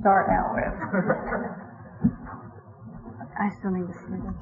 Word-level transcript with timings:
start 0.00 0.32
out 0.32 0.56
with. 0.56 0.72
I 3.40 3.48
still 3.60 3.70
need 3.70 3.86
to 3.88 3.92
see 3.92 4.16
this. 4.16 4.40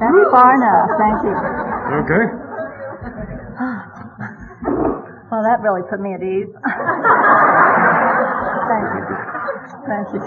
That's 0.00 0.24
far 0.32 0.52
enough. 0.56 0.88
Thank 1.00 1.24
you. 1.24 1.36
Okay. 2.04 2.24
Well, 5.30 5.42
that 5.42 5.60
really 5.64 5.82
put 5.88 6.00
me 6.00 6.14
at 6.14 6.22
ease. 6.22 6.52
Thank 8.68 8.86
you. 8.94 9.04
Thank 9.88 10.08
you. 10.12 10.20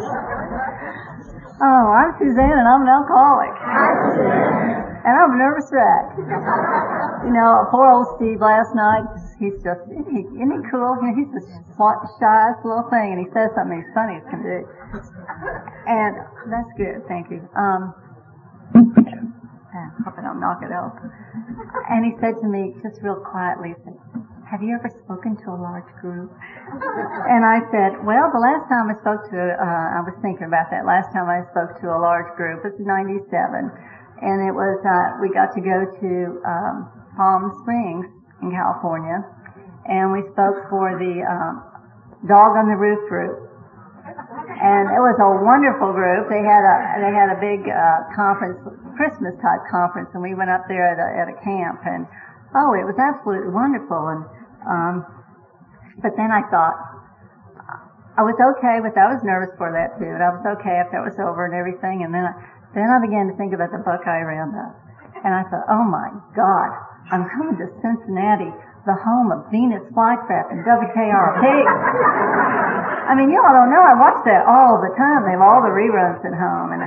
Oh, 1.57 1.89
I'm 1.89 2.14
Suzanne 2.20 2.57
and 2.57 2.68
I'm 2.68 2.82
an 2.82 2.89
alcoholic. 2.89 3.54
And 5.05 5.14
I'm 5.18 5.32
a 5.34 5.38
nervous 5.38 5.71
wreck. 5.71 6.14
You 7.25 7.34
know, 7.34 7.65
poor 7.71 7.89
old 7.89 8.07
Steve 8.18 8.42
last 8.42 8.75
night, 8.75 9.06
he's 9.39 9.57
just, 9.61 9.86
isn't 9.89 10.09
he, 10.09 10.25
isn't 10.25 10.54
he 10.54 10.61
cool? 10.69 10.97
He's 11.14 11.29
the 11.29 11.43
shyest 11.78 12.59
little 12.65 12.89
thing 12.89 13.18
and 13.18 13.19
he 13.21 13.29
says 13.33 13.54
something 13.54 13.78
as 13.78 13.89
funny 13.93 14.18
as 14.18 14.25
can 14.29 14.41
do. 14.41 14.59
And 15.86 16.14
that's 16.50 16.71
good, 16.78 17.05
thank 17.07 17.29
you. 17.29 17.45
Um, 17.54 17.93
I 18.73 19.93
hope 20.04 20.18
I 20.18 20.21
don't 20.25 20.42
knock 20.42 20.65
it 20.65 20.73
out. 20.73 20.97
And 21.89 22.01
he 22.05 22.18
said 22.19 22.42
to 22.42 22.47
me, 22.50 22.73
just 22.81 23.01
real 23.05 23.21
quietly, 23.21 23.78
said, 23.86 23.97
have 24.50 24.64
you 24.64 24.73
ever 24.73 24.89
spoken 25.04 25.36
to 25.43 25.51
a 25.51 25.59
large 25.59 25.87
group? 26.01 26.31
And 27.29 27.43
I 27.43 27.59
said, 27.69 28.00
well, 28.07 28.31
the 28.31 28.39
last 28.39 28.65
time 28.71 28.89
I 28.89 28.95
spoke 29.04 29.28
to, 29.29 29.39
uh, 29.59 29.87
I 29.97 30.01
was 30.01 30.15
thinking 30.23 30.47
about 30.47 30.71
that. 30.71 30.87
Last 30.87 31.11
time 31.11 31.28
I 31.28 31.43
spoke 31.51 31.78
to 31.83 31.92
a 31.92 32.00
large 32.00 32.31
group 32.39 32.64
was 32.64 32.73
97. 32.80 33.28
And 34.23 34.38
it 34.47 34.56
was, 34.56 34.80
uh, 34.81 35.19
we 35.22 35.30
got 35.30 35.53
to 35.53 35.61
go 35.61 35.86
to, 35.86 36.11
um, 36.47 36.89
Palm 37.19 37.52
Springs 37.62 38.17
in 38.42 38.52
California. 38.52 39.24
And 39.88 40.12
we 40.12 40.22
spoke 40.34 40.68
for 40.70 40.96
the, 41.00 41.24
um, 41.24 41.64
Dog 42.28 42.58
on 42.58 42.68
the 42.68 42.76
Roof 42.76 43.08
group. 43.08 43.46
And 44.08 44.90
it 44.90 45.02
was 45.04 45.18
a 45.20 45.30
wonderful 45.44 45.94
group. 45.94 46.28
They 46.32 46.42
had 46.42 46.64
a, 46.64 46.76
they 47.04 47.14
had 47.14 47.30
a 47.30 47.40
big, 47.40 47.62
uh, 47.68 48.00
conference, 48.16 48.58
Christmas 48.98 49.36
type 49.44 49.62
conference, 49.70 50.10
and 50.16 50.24
we 50.24 50.34
went 50.34 50.50
up 50.50 50.66
there 50.68 50.88
at 50.88 50.98
a, 50.98 51.10
at 51.22 51.28
a 51.30 51.38
camp 51.46 51.86
and, 51.86 52.08
oh, 52.56 52.74
it 52.74 52.88
was 52.88 52.98
absolutely 52.98 53.54
wonderful. 53.54 54.02
And 54.10 54.22
um, 54.68 55.06
but 56.02 56.14
then 56.18 56.30
I 56.30 56.46
thought 56.50 56.76
I 58.18 58.26
was 58.26 58.38
okay 58.38 58.82
with. 58.82 58.98
I 58.98 59.14
was 59.14 59.22
nervous 59.22 59.54
for 59.58 59.70
that 59.70 59.98
too. 60.02 60.10
And 60.10 60.22
I 60.22 60.34
was 60.34 60.46
okay 60.58 60.82
after 60.82 60.98
it 61.02 61.06
was 61.06 61.18
over 61.22 61.46
and 61.46 61.54
everything. 61.54 62.02
And 62.02 62.14
then 62.14 62.26
I, 62.26 62.34
then 62.74 62.90
I 62.90 62.98
began 63.02 63.30
to 63.30 63.36
think 63.38 63.54
about 63.54 63.70
the 63.74 63.82
Buckeye 63.82 64.22
Roundup, 64.22 64.74
and 65.24 65.34
I 65.34 65.42
thought, 65.50 65.66
oh 65.70 65.86
my 65.86 66.14
God, 66.36 66.70
I'm 67.08 67.23
coming 67.31 67.55
to 67.63 67.67
Cincinnati, 67.80 68.52
the 68.83 68.97
home 69.00 69.31
of 69.31 69.47
Venus 69.47 69.83
Flytrap 69.95 70.52
and 70.52 70.63
WKRP. 70.67 71.44
I 73.08 73.16
mean, 73.16 73.31
y'all 73.31 73.55
don't 73.55 73.72
know. 73.72 73.80
I 73.80 73.95
watch 73.95 74.19
that 74.27 74.44
all 74.44 74.83
the 74.83 74.91
time. 75.00 75.23
They 75.23 75.39
have 75.39 75.44
all 75.44 75.63
the 75.63 75.72
reruns 75.72 76.19
at 76.28 76.35
home, 76.35 76.75
and 76.75 76.83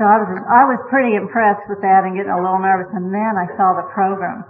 so 0.00 0.02
I 0.08 0.16
was 0.24 0.30
I 0.48 0.62
was 0.64 0.80
pretty 0.88 1.20
impressed 1.20 1.68
with 1.68 1.84
that 1.84 2.08
and 2.08 2.16
getting 2.16 2.32
a 2.32 2.40
little 2.40 2.60
nervous. 2.60 2.88
And 2.96 3.12
then 3.12 3.36
I 3.36 3.44
saw 3.56 3.76
the 3.76 3.84
program. 3.92 4.48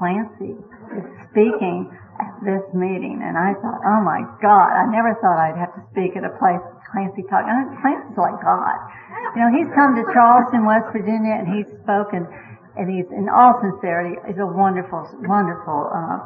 Clancy 0.00 0.56
is 0.96 1.04
speaking 1.28 1.92
at 2.16 2.32
this 2.40 2.64
meeting, 2.72 3.20
and 3.20 3.36
I 3.36 3.52
thought, 3.60 3.80
oh 3.84 4.00
my 4.00 4.24
God, 4.40 4.72
I 4.72 4.88
never 4.88 5.12
thought 5.20 5.36
I'd 5.36 5.60
have 5.60 5.76
to 5.76 5.84
speak 5.92 6.16
at 6.16 6.24
a 6.24 6.32
place 6.40 6.64
Clancy 6.92 7.28
talking. 7.28 7.52
Clancy's 7.84 8.16
like 8.16 8.40
God. 8.40 8.76
You 9.36 9.44
know, 9.44 9.50
he's 9.52 9.68
come 9.76 9.92
to 9.98 10.04
Charleston, 10.16 10.64
West 10.64 10.88
Virginia, 10.96 11.36
and 11.36 11.46
he's 11.52 11.68
spoken, 11.84 12.24
and 12.76 12.92
he's, 12.92 13.08
in 13.10 13.28
all 13.28 13.56
sincerity, 13.60 14.20
is 14.28 14.38
a 14.38 14.46
wonderful, 14.46 15.08
wonderful 15.24 15.90
uh, 15.90 16.20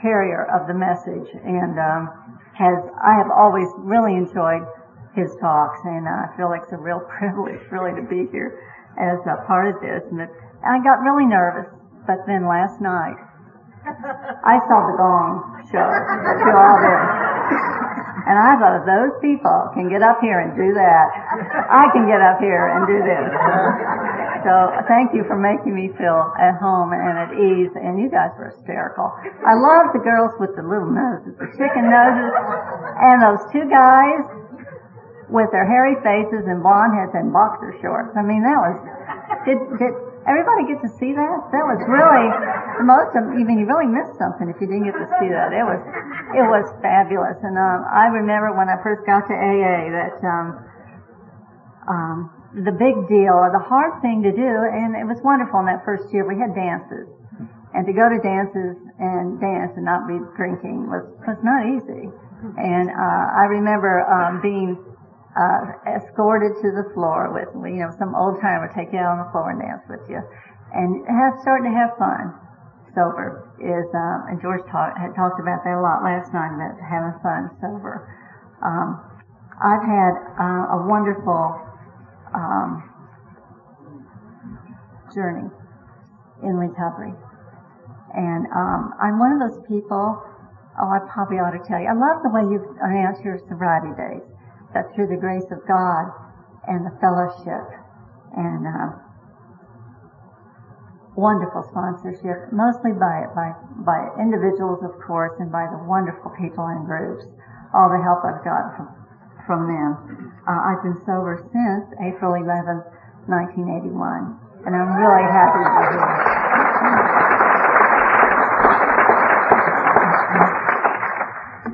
carrier 0.00 0.46
of 0.52 0.68
the 0.68 0.76
message, 0.76 1.28
and 1.32 1.74
um, 1.80 2.12
has 2.54 2.78
I 3.00 3.16
have 3.16 3.30
always 3.32 3.68
really 3.80 4.14
enjoyed 4.14 4.62
his 5.16 5.34
talks, 5.40 5.80
and 5.84 6.06
uh, 6.06 6.28
I 6.28 6.36
feel 6.36 6.48
like 6.48 6.62
it's 6.64 6.72
a 6.72 6.80
real 6.80 7.00
privilege, 7.18 7.60
really, 7.72 7.96
to 7.96 8.04
be 8.06 8.28
here 8.30 8.60
as 8.98 9.18
a 9.26 9.42
part 9.46 9.74
of 9.74 9.80
this. 9.80 10.02
And 10.10 10.22
I 10.62 10.78
got 10.82 11.00
really 11.00 11.26
nervous, 11.26 11.70
but 12.06 12.26
then 12.26 12.46
last 12.46 12.80
night 12.80 13.16
I 13.88 14.60
saw 14.68 14.78
the 14.84 14.96
gong 15.00 15.64
show 15.70 15.88
do 15.88 16.50
all 16.52 16.76
this. 16.82 17.04
And 18.28 18.36
I 18.36 18.60
thought 18.60 18.76
if 18.82 18.84
those 18.84 19.14
people 19.24 19.72
can 19.72 19.88
get 19.88 20.04
up 20.04 20.20
here 20.20 20.44
and 20.44 20.52
do 20.52 20.76
that, 20.76 21.06
I 21.72 21.88
can 21.96 22.04
get 22.04 22.20
up 22.20 22.36
here 22.44 22.68
and 22.68 22.84
do 22.84 23.00
this. 23.00 23.24
So 24.44 24.54
thank 24.86 25.14
you 25.14 25.24
for 25.26 25.36
making 25.36 25.74
me 25.74 25.90
feel 25.96 26.32
at 26.38 26.58
home 26.58 26.92
and 26.92 27.14
at 27.18 27.30
ease. 27.34 27.72
And 27.74 27.98
you 27.98 28.10
guys 28.10 28.34
were 28.38 28.54
hysterical. 28.54 29.10
I 29.46 29.54
love 29.58 29.92
the 29.94 30.02
girls 30.02 30.34
with 30.38 30.54
the 30.54 30.62
little 30.62 30.90
noses, 30.90 31.34
the 31.38 31.50
chicken 31.54 31.90
noses, 31.90 32.30
and 33.02 33.16
those 33.22 33.42
two 33.50 33.66
guys 33.66 34.22
with 35.28 35.52
their 35.52 35.68
hairy 35.68 35.96
faces 36.00 36.48
and 36.48 36.64
blonde 36.64 36.96
heads 36.96 37.12
and 37.12 37.32
boxer 37.32 37.76
shorts. 37.84 38.16
I 38.16 38.24
mean, 38.24 38.40
that 38.42 38.58
was, 38.58 38.76
did, 39.44 39.60
did, 39.76 39.92
Everybody 40.28 40.68
get 40.68 40.84
to 40.84 40.92
see 41.00 41.16
that? 41.16 41.38
That 41.56 41.64
was 41.64 41.80
really 41.88 42.28
the 42.76 42.84
most. 42.84 43.16
I 43.16 43.24
mean, 43.24 43.56
you 43.56 43.64
really 43.64 43.88
missed 43.88 44.12
something 44.20 44.52
if 44.52 44.60
you 44.60 44.68
didn't 44.68 44.84
get 44.84 45.00
to 45.00 45.08
see 45.16 45.32
that. 45.32 45.56
It 45.56 45.64
was, 45.64 45.80
it 46.36 46.44
was 46.44 46.68
fabulous. 46.84 47.40
And 47.40 47.56
um, 47.56 47.88
I 47.88 48.12
remember 48.12 48.52
when 48.52 48.68
I 48.68 48.76
first 48.84 49.08
got 49.08 49.24
to 49.24 49.32
AA 49.32 49.88
that 49.88 50.20
um, 50.20 50.46
um, 51.88 52.37
the 52.54 52.72
big 52.72 52.96
deal, 53.08 53.36
or 53.36 53.52
the 53.52 53.60
hard 53.60 54.00
thing 54.00 54.24
to 54.24 54.32
do, 54.32 54.52
and 54.72 54.96
it 54.96 55.04
was 55.04 55.20
wonderful 55.20 55.60
in 55.60 55.66
that 55.68 55.84
first 55.84 56.08
year. 56.12 56.24
We 56.24 56.40
had 56.40 56.56
dances, 56.56 57.08
and 57.76 57.84
to 57.84 57.92
go 57.92 58.08
to 58.08 58.18
dances 58.24 58.76
and 58.96 59.36
dance 59.36 59.76
and 59.76 59.84
not 59.84 60.08
be 60.08 60.16
drinking 60.32 60.88
was 60.88 61.04
was 61.28 61.36
not 61.44 61.68
easy. 61.68 62.08
And 62.56 62.88
uh, 62.88 63.26
I 63.36 63.50
remember 63.50 64.06
um, 64.06 64.40
being 64.40 64.78
uh, 65.36 65.92
escorted 65.92 66.56
to 66.62 66.68
the 66.70 66.86
floor 66.94 67.34
with, 67.34 67.50
you 67.66 67.82
know, 67.82 67.90
some 67.98 68.14
old 68.14 68.40
timer 68.40 68.70
take 68.72 68.94
you 68.94 68.98
out 69.02 69.18
on 69.18 69.26
the 69.26 69.30
floor 69.34 69.50
and 69.50 69.60
dance 69.60 69.84
with 69.90 70.06
you, 70.08 70.22
and 70.72 71.04
have 71.04 71.36
starting 71.42 71.68
to 71.68 71.74
have 71.76 71.98
fun. 71.98 72.32
Sober 72.96 73.44
is, 73.60 73.86
um, 73.92 74.32
and 74.32 74.40
George 74.40 74.64
talk, 74.72 74.96
had 74.96 75.12
talked 75.14 75.38
about 75.38 75.62
that 75.62 75.76
a 75.76 75.82
lot 75.84 76.02
last 76.02 76.32
night 76.32 76.50
about 76.50 76.80
having 76.80 77.14
fun 77.20 77.52
sober. 77.60 78.08
Um, 78.64 78.98
I've 79.60 79.84
had 79.84 80.14
uh, 80.40 80.78
a 80.80 80.88
wonderful 80.88 81.68
um, 82.38 82.70
journey 85.14 85.50
in 86.46 86.54
recovery, 86.54 87.12
and 88.14 88.46
um, 88.54 88.94
I'm 89.02 89.18
one 89.18 89.34
of 89.34 89.40
those 89.42 89.58
people. 89.66 90.22
Oh, 90.78 90.88
I 90.94 91.02
probably 91.10 91.42
ought 91.42 91.58
to 91.58 91.64
tell 91.66 91.82
you. 91.82 91.90
I 91.90 91.98
love 91.98 92.22
the 92.22 92.30
way 92.30 92.46
you 92.46 92.62
announce 92.78 93.18
your 93.26 93.42
sobriety 93.50 93.90
days 93.98 94.22
that 94.74 94.94
through 94.94 95.10
the 95.10 95.18
grace 95.18 95.50
of 95.50 95.58
God 95.66 96.06
and 96.70 96.86
the 96.86 96.94
fellowship 97.02 97.66
and 98.36 98.62
uh, 98.62 98.94
wonderful 101.18 101.66
sponsorship, 101.74 102.54
mostly 102.54 102.94
by, 102.94 103.26
by, 103.34 103.50
by 103.82 103.98
individuals, 104.22 104.78
of 104.86 104.94
course, 105.02 105.34
and 105.42 105.50
by 105.50 105.66
the 105.66 105.82
wonderful 105.82 106.30
people 106.38 106.62
and 106.70 106.86
groups, 106.86 107.26
all 107.74 107.90
the 107.90 107.98
help 107.98 108.22
I've 108.22 108.44
got 108.46 108.78
from, 108.78 108.86
from 109.48 109.64
them. 109.64 109.96
Uh, 110.44 110.60
I've 110.60 110.84
been 110.84 111.00
sober 111.08 111.40
since 111.40 111.88
April 112.04 112.36
11, 112.36 112.84
1981, 113.32 114.68
and 114.68 114.72
I'm 114.76 114.92
really 114.92 115.24
happy 115.24 115.64
to 115.64 115.72
be 115.72 115.84
here. 115.96 116.12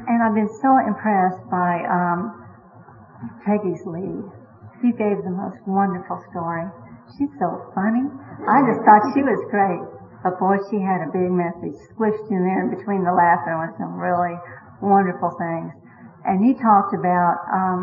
And 0.06 0.22
I've 0.22 0.38
been 0.38 0.54
so 0.62 0.70
impressed 0.86 1.42
by 1.50 1.82
um, 1.90 2.38
Peggy's 3.42 3.82
lead. 3.82 4.22
She 4.78 4.94
gave 4.94 5.26
the 5.26 5.34
most 5.34 5.58
wonderful 5.66 6.22
story. 6.30 6.70
She's 7.18 7.34
so 7.42 7.74
funny. 7.74 8.06
I 8.46 8.62
just 8.70 8.86
thought 8.86 9.02
she 9.18 9.26
was 9.26 9.42
great. 9.50 9.82
But 10.22 10.38
boy, 10.38 10.62
she 10.70 10.78
had 10.78 11.02
a 11.04 11.10
big 11.10 11.28
message 11.28 11.74
squished 11.90 12.30
in 12.30 12.46
there 12.46 12.64
in 12.64 12.70
between 12.70 13.02
the 13.02 13.12
laughing 13.12 13.58
with 13.60 13.74
some 13.76 13.98
really 13.98 14.38
wonderful 14.80 15.34
things. 15.36 15.83
And 16.24 16.40
he 16.40 16.54
talked 16.56 16.96
about 16.96 17.36
um, 17.52 17.80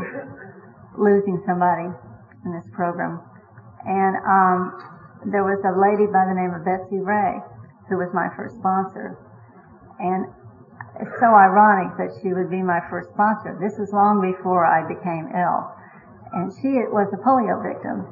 losing 0.98 1.42
somebody 1.46 1.90
in 2.46 2.50
this 2.52 2.66
program. 2.74 3.22
And 3.86 4.18
um, 4.26 4.60
there 5.30 5.46
was 5.46 5.62
a 5.62 5.74
lady 5.78 6.10
by 6.10 6.26
the 6.26 6.34
name 6.34 6.54
of 6.54 6.66
Betsy 6.66 6.98
Ray, 6.98 7.38
who 7.90 8.02
was 8.02 8.10
my 8.14 8.30
first 8.34 8.58
sponsor. 8.58 9.18
And 10.02 10.26
it's 10.98 11.14
so 11.22 11.30
ironic 11.30 11.98
that 11.98 12.18
she 12.22 12.34
would 12.34 12.50
be 12.50 12.62
my 12.62 12.82
first 12.90 13.14
sponsor. 13.14 13.58
This 13.62 13.78
was 13.78 13.94
long 13.94 14.22
before 14.22 14.66
I 14.66 14.86
became 14.90 15.30
ill. 15.34 15.70
And 16.34 16.50
she 16.50 16.82
was 16.90 17.10
a 17.14 17.22
polio 17.22 17.62
victim. 17.62 18.10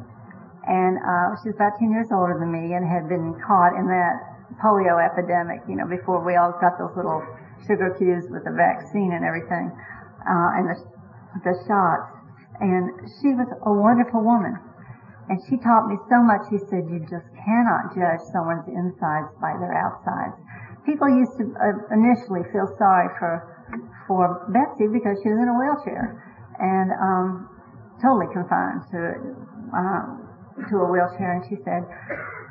And 0.70 1.02
uh, 1.02 1.42
she 1.42 1.50
was 1.50 1.58
about 1.58 1.82
10 1.82 1.90
years 1.90 2.14
older 2.14 2.38
than 2.38 2.54
me 2.54 2.78
and 2.78 2.86
had 2.86 3.10
been 3.10 3.34
caught 3.42 3.74
in 3.74 3.90
that 3.90 4.22
polio 4.62 5.02
epidemic, 5.02 5.62
you 5.66 5.76
know, 5.76 5.88
before 5.88 6.22
we 6.22 6.36
all 6.36 6.54
got 6.62 6.78
those 6.78 6.94
little 6.98 7.22
sugar 7.66 7.94
cubes 7.98 8.26
with 8.30 8.44
the 8.46 8.54
vaccine 8.54 9.14
and 9.14 9.26
everything, 9.26 9.72
uh, 10.26 10.58
and 10.58 10.66
the, 10.72 10.78
the 11.44 11.56
shots. 11.68 12.12
And 12.60 12.92
she 13.22 13.32
was 13.36 13.48
a 13.64 13.72
wonderful 13.72 14.20
woman. 14.20 14.60
And 15.30 15.38
she 15.48 15.62
taught 15.62 15.86
me 15.88 15.96
so 16.10 16.20
much. 16.26 16.50
She 16.50 16.58
said, 16.68 16.90
you 16.90 17.00
just 17.06 17.30
cannot 17.38 17.94
judge 17.94 18.20
someone's 18.34 18.66
insides 18.68 19.30
by 19.38 19.54
their 19.62 19.72
outsides. 19.78 20.36
people 20.90 21.06
used 21.10 21.38
to 21.38 21.46
uh, 21.54 21.94
initially 21.94 22.42
feel 22.50 22.66
sorry 22.82 23.14
for 23.22 23.46
for 24.10 24.50
Betsy 24.50 24.90
because 24.90 25.22
she 25.22 25.30
was 25.30 25.38
in 25.38 25.46
a 25.46 25.54
wheelchair 25.54 26.18
and 26.58 26.90
um, 26.98 27.46
totally 28.02 28.26
confined 28.34 28.82
to 28.90 29.02
um, 29.70 30.26
to 30.66 30.82
a 30.82 30.88
wheelchair. 30.90 31.38
And 31.38 31.46
she 31.46 31.62
said 31.62 31.86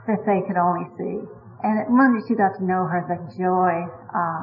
that 0.06 0.22
they 0.22 0.46
could 0.46 0.56
only 0.56 0.86
see. 0.94 1.18
And 1.66 1.76
when 1.90 2.22
she 2.30 2.38
got 2.38 2.54
to 2.56 2.64
know 2.64 2.86
her, 2.86 3.02
the 3.10 3.18
joy 3.34 3.90
uh, 4.14 4.42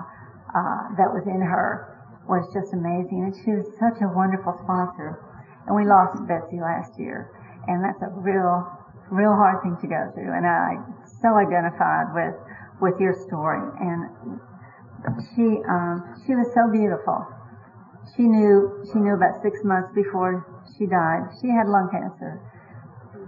uh, 0.51 0.81
that 1.00 1.07
was 1.16 1.24
in 1.24 1.39
her 1.39 1.94
was 2.27 2.45
just 2.54 2.74
amazing. 2.74 3.30
And 3.30 3.33
she 3.33 3.51
was 3.54 3.66
such 3.77 4.01
a 4.01 4.10
wonderful 4.10 4.57
sponsor. 4.63 5.22
And 5.66 5.75
we 5.75 5.86
lost 5.86 6.22
Betsy 6.30 6.62
last 6.62 6.94
year, 7.00 7.33
and 7.66 7.81
that's 7.81 8.01
a 8.06 8.13
real, 8.13 8.69
real 9.10 9.33
hard 9.33 9.66
thing 9.66 9.74
to 9.81 9.88
go 9.89 10.13
through. 10.13 10.30
And 10.30 10.45
I 10.45 10.77
so 11.22 11.33
identified 11.33 12.13
with 12.13 12.38
with 12.81 13.01
your 13.01 13.18
story. 13.25 13.66
And 13.81 14.38
she 15.33 15.57
um, 15.66 16.22
she 16.25 16.38
was 16.38 16.54
so 16.54 16.69
beautiful. 16.69 17.25
She 18.13 18.30
knew 18.30 18.86
she 18.94 19.01
knew 19.01 19.18
about 19.18 19.42
six 19.42 19.66
months 19.66 19.89
before 19.98 20.45
she 20.77 20.86
died. 20.86 21.33
She 21.42 21.50
had 21.50 21.66
lung 21.66 21.89
cancer. 21.89 22.42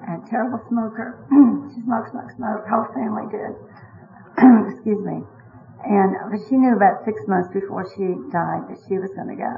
And 0.07 0.21
terrible 0.29 0.61
smoker. 0.69 1.25
she 1.73 1.81
smoked, 1.81 2.13
smoked, 2.13 2.37
smoked. 2.37 2.69
Whole 2.69 2.85
family 2.93 3.25
did. 3.33 3.53
Excuse 4.71 5.01
me. 5.03 5.25
And 5.85 6.17
but 6.31 6.41
she 6.49 6.57
knew 6.57 6.73
about 6.75 7.05
six 7.05 7.21
months 7.27 7.49
before 7.53 7.85
she 7.93 8.17
died 8.33 8.65
that 8.69 8.79
she 8.89 8.97
was 8.97 9.13
going 9.13 9.29
to 9.29 9.39
go. 9.39 9.55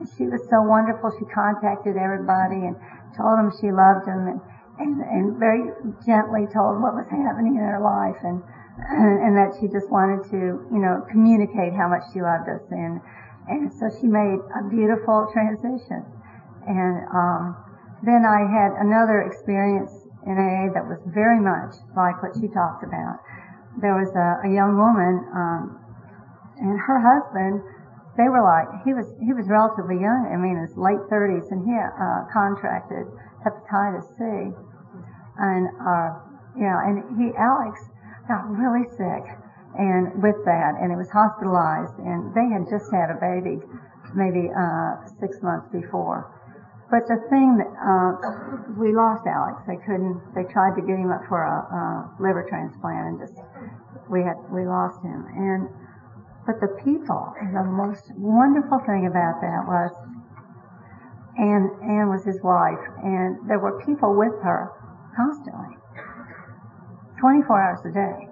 And 0.00 0.08
she 0.16 0.24
was 0.24 0.40
so 0.48 0.64
wonderful. 0.64 1.12
She 1.18 1.28
contacted 1.28 1.96
everybody 2.00 2.64
and 2.64 2.76
told 3.16 3.36
them 3.36 3.52
she 3.52 3.68
loved 3.68 4.08
them 4.08 4.24
and, 4.32 4.40
and, 4.80 4.94
and 5.04 5.24
very 5.36 5.68
gently 6.08 6.48
told 6.48 6.80
what 6.80 6.96
was 6.96 7.08
happening 7.12 7.60
in 7.60 7.64
her 7.64 7.80
life 7.80 8.16
and 8.24 8.40
and 8.80 9.36
that 9.36 9.52
she 9.60 9.68
just 9.68 9.92
wanted 9.92 10.24
to, 10.32 10.64
you 10.72 10.80
know, 10.80 11.04
communicate 11.12 11.76
how 11.76 11.84
much 11.84 12.00
she 12.16 12.24
loved 12.24 12.48
us. 12.48 12.64
And, 12.72 12.96
and 13.48 13.68
so 13.68 13.92
she 14.00 14.08
made 14.08 14.40
a 14.56 14.64
beautiful 14.72 15.28
transition. 15.28 16.00
And, 16.64 17.04
um, 17.12 17.60
then 18.02 18.24
I 18.24 18.48
had 18.48 18.72
another 18.80 19.28
experience 19.28 19.92
in 20.24 20.32
AA 20.32 20.72
that 20.72 20.88
was 20.88 21.00
very 21.12 21.40
much 21.40 21.76
like 21.96 22.16
what 22.24 22.32
she 22.40 22.48
talked 22.48 22.80
about. 22.80 23.20
There 23.78 23.94
was 23.94 24.10
a, 24.18 24.48
a 24.48 24.50
young 24.50 24.74
woman, 24.74 25.14
um, 25.30 25.62
and 26.58 26.74
her 26.74 26.98
husband, 26.98 27.62
they 28.18 28.26
were 28.26 28.42
like, 28.42 28.82
he 28.82 28.92
was, 28.92 29.06
he 29.22 29.32
was 29.32 29.46
relatively 29.46 30.02
young, 30.02 30.26
I 30.26 30.36
mean, 30.36 30.58
his 30.58 30.74
late 30.74 31.00
thirties, 31.06 31.46
and 31.54 31.62
he, 31.62 31.72
uh, 31.78 32.26
contracted 32.34 33.06
hepatitis 33.46 34.10
C. 34.18 34.50
And, 35.38 35.70
uh, 35.80 36.08
you 36.58 36.66
know, 36.66 36.78
and 36.82 36.96
he, 37.16 37.32
Alex, 37.38 37.78
got 38.26 38.46
really 38.50 38.84
sick 38.98 39.24
and 39.78 40.22
with 40.22 40.38
that 40.44 40.74
and 40.82 40.90
he 40.90 40.96
was 40.98 41.10
hospitalized 41.10 41.94
and 42.02 42.34
they 42.34 42.46
had 42.50 42.66
just 42.66 42.90
had 42.90 43.06
a 43.10 43.18
baby 43.22 43.62
maybe 44.18 44.50
uh 44.50 44.98
six 45.22 45.38
months 45.42 45.70
before 45.70 46.26
but 46.90 47.06
the 47.06 47.18
thing 47.30 47.56
that 47.56 47.70
uh 47.78 48.12
we 48.76 48.92
lost 48.92 49.26
alex 49.26 49.62
they 49.66 49.78
couldn't 49.86 50.20
they 50.34 50.44
tried 50.52 50.74
to 50.74 50.82
get 50.82 50.98
him 50.98 51.10
up 51.10 51.22
for 51.28 51.42
a, 51.42 51.58
a 51.70 51.82
liver 52.18 52.44
transplant 52.48 53.14
and 53.14 53.18
just 53.18 53.38
we 54.10 54.22
had 54.22 54.36
we 54.50 54.66
lost 54.66 55.02
him 55.02 55.26
and 55.34 55.68
but 56.46 56.58
the 56.60 56.72
people 56.82 57.32
the 57.54 57.64
most 57.64 58.10
wonderful 58.18 58.78
thing 58.86 59.06
about 59.06 59.40
that 59.40 59.62
was 59.66 59.94
and 61.38 61.70
Anne 61.80 62.10
was 62.10 62.24
his 62.24 62.42
wife 62.42 62.82
and 63.02 63.38
there 63.48 63.58
were 63.58 63.80
people 63.86 64.12
with 64.18 64.34
her 64.42 64.68
constantly 65.16 65.80
24 67.20 67.60
hours 67.60 67.84
a 67.84 67.92
day. 67.92 68.28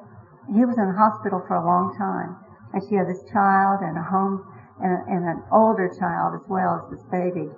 He 0.48 0.64
was 0.64 0.80
in 0.80 0.88
the 0.88 0.96
hospital 0.96 1.44
for 1.46 1.60
a 1.60 1.64
long 1.64 1.92
time, 1.92 2.40
and 2.72 2.80
she 2.88 2.96
had 2.96 3.06
this 3.06 3.20
child 3.30 3.84
and 3.84 4.00
a 4.00 4.02
home 4.02 4.40
and, 4.80 5.04
and 5.06 5.28
an 5.28 5.44
older 5.52 5.92
child 5.92 6.40
as 6.40 6.48
well 6.48 6.80
as 6.80 6.88
this 6.88 7.04
baby. 7.12 7.52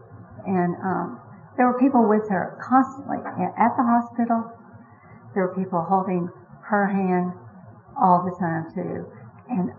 And 0.46 0.76
um, 0.82 1.20
there 1.56 1.66
were 1.66 1.78
people 1.78 2.08
with 2.08 2.28
her 2.28 2.58
constantly 2.62 3.18
at 3.20 3.72
the 3.76 3.84
hospital. 3.84 4.52
There 5.34 5.46
were 5.46 5.54
people 5.54 5.82
holding 5.82 6.28
her 6.68 6.86
hand 6.86 7.32
all 8.00 8.24
the 8.24 8.34
time 8.38 8.70
too, 8.74 9.06
and 9.50 9.70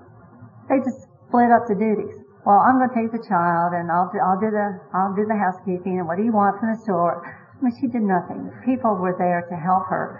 they 0.69 0.79
just 0.83 1.07
split 1.27 1.51
up 1.51 1.67
the 1.67 1.75
duties. 1.75 2.15
Well, 2.45 2.57
I'm 2.57 2.77
going 2.77 2.89
to 2.89 2.95
take 2.95 3.11
the 3.11 3.23
child, 3.27 3.73
and 3.73 3.91
I'll 3.91 4.09
do, 4.11 4.17
I'll 4.17 4.39
do 4.39 4.49
the 4.49 4.81
I'll 4.93 5.13
do 5.13 5.25
the 5.25 5.37
housekeeping. 5.37 5.99
And 5.99 6.07
what 6.07 6.17
do 6.17 6.23
you 6.23 6.33
want 6.33 6.59
from 6.59 6.73
the 6.73 6.79
store? 6.81 7.21
I 7.25 7.63
mean, 7.63 7.73
she 7.79 7.87
did 7.87 8.01
nothing. 8.01 8.49
People 8.65 8.95
were 8.95 9.13
there 9.13 9.45
to 9.49 9.55
help 9.55 9.85
her 9.87 10.17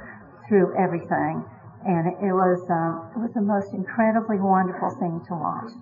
through 0.48 0.76
everything. 0.78 1.44
And 1.82 2.14
it 2.22 2.30
was, 2.30 2.62
um, 2.70 3.10
it 3.16 3.20
was 3.26 3.34
the 3.34 3.42
most 3.42 3.74
incredibly 3.74 4.38
wonderful 4.38 4.92
thing 5.02 5.24
to 5.26 5.34
watch. 5.34 5.74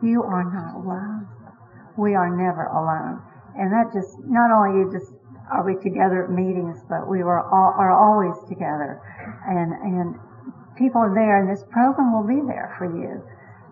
You 0.00 0.22
are 0.22 0.44
not 0.48 0.80
alone. 0.80 1.28
We 1.98 2.14
are 2.14 2.30
never 2.32 2.64
alone. 2.72 3.20
And 3.56 3.72
that 3.72 3.92
just, 3.92 4.20
not 4.28 4.52
only 4.52 4.80
you 4.80 4.92
just, 4.92 5.12
are 5.52 5.64
we 5.64 5.80
together 5.80 6.24
at 6.24 6.30
meetings, 6.30 6.82
but 6.88 7.08
we 7.08 7.22
were 7.24 7.40
all, 7.40 7.72
are 7.76 7.92
always 7.92 8.36
together. 8.48 9.00
And, 9.48 9.72
and 9.72 10.06
people 10.76 11.00
are 11.00 11.14
there 11.14 11.40
and 11.40 11.48
this 11.48 11.64
program 11.72 12.12
will 12.12 12.26
be 12.26 12.40
there 12.44 12.76
for 12.76 12.86
you 12.86 13.24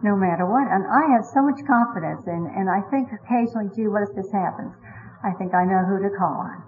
no 0.05 0.13
matter 0.13 0.45
what. 0.45 0.69
And 0.69 0.85
I 0.85 1.17
have 1.17 1.25
so 1.25 1.41
much 1.41 1.65
confidence 1.65 2.29
in, 2.29 2.45
and 2.53 2.69
I 2.69 2.85
think 2.93 3.09
occasionally, 3.09 3.73
gee, 3.73 3.89
what 3.89 4.05
if 4.05 4.13
this 4.13 4.29
happens? 4.33 4.77
I 5.25 5.33
think 5.41 5.57
I 5.57 5.65
know 5.65 5.81
who 5.89 5.97
to 6.05 6.13
call 6.13 6.45
on. 6.45 6.61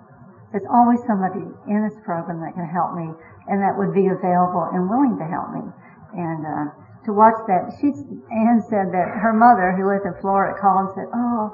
There's 0.53 0.65
always 0.73 1.05
somebody 1.05 1.45
in 1.69 1.85
this 1.85 2.01
program 2.01 2.41
that 2.41 2.57
can 2.57 2.65
help 2.65 2.97
me 2.97 3.13
and 3.53 3.61
that 3.61 3.77
would 3.77 3.93
be 3.93 4.09
available 4.09 4.73
and 4.73 4.89
willing 4.89 5.21
to 5.21 5.27
help 5.29 5.53
me. 5.53 5.69
And 6.17 6.41
uh, 6.49 6.67
to 7.05 7.13
watch 7.13 7.37
that, 7.47 7.77
she 7.77 7.93
Anne 8.33 8.65
said 8.65 8.91
that 8.97 9.21
her 9.21 9.37
mother, 9.37 9.77
who 9.77 9.85
lived 9.85 10.09
in 10.09 10.17
Florida, 10.25 10.57
called 10.59 10.89
and 10.89 10.95
said, 10.97 11.09
"Oh." 11.13 11.53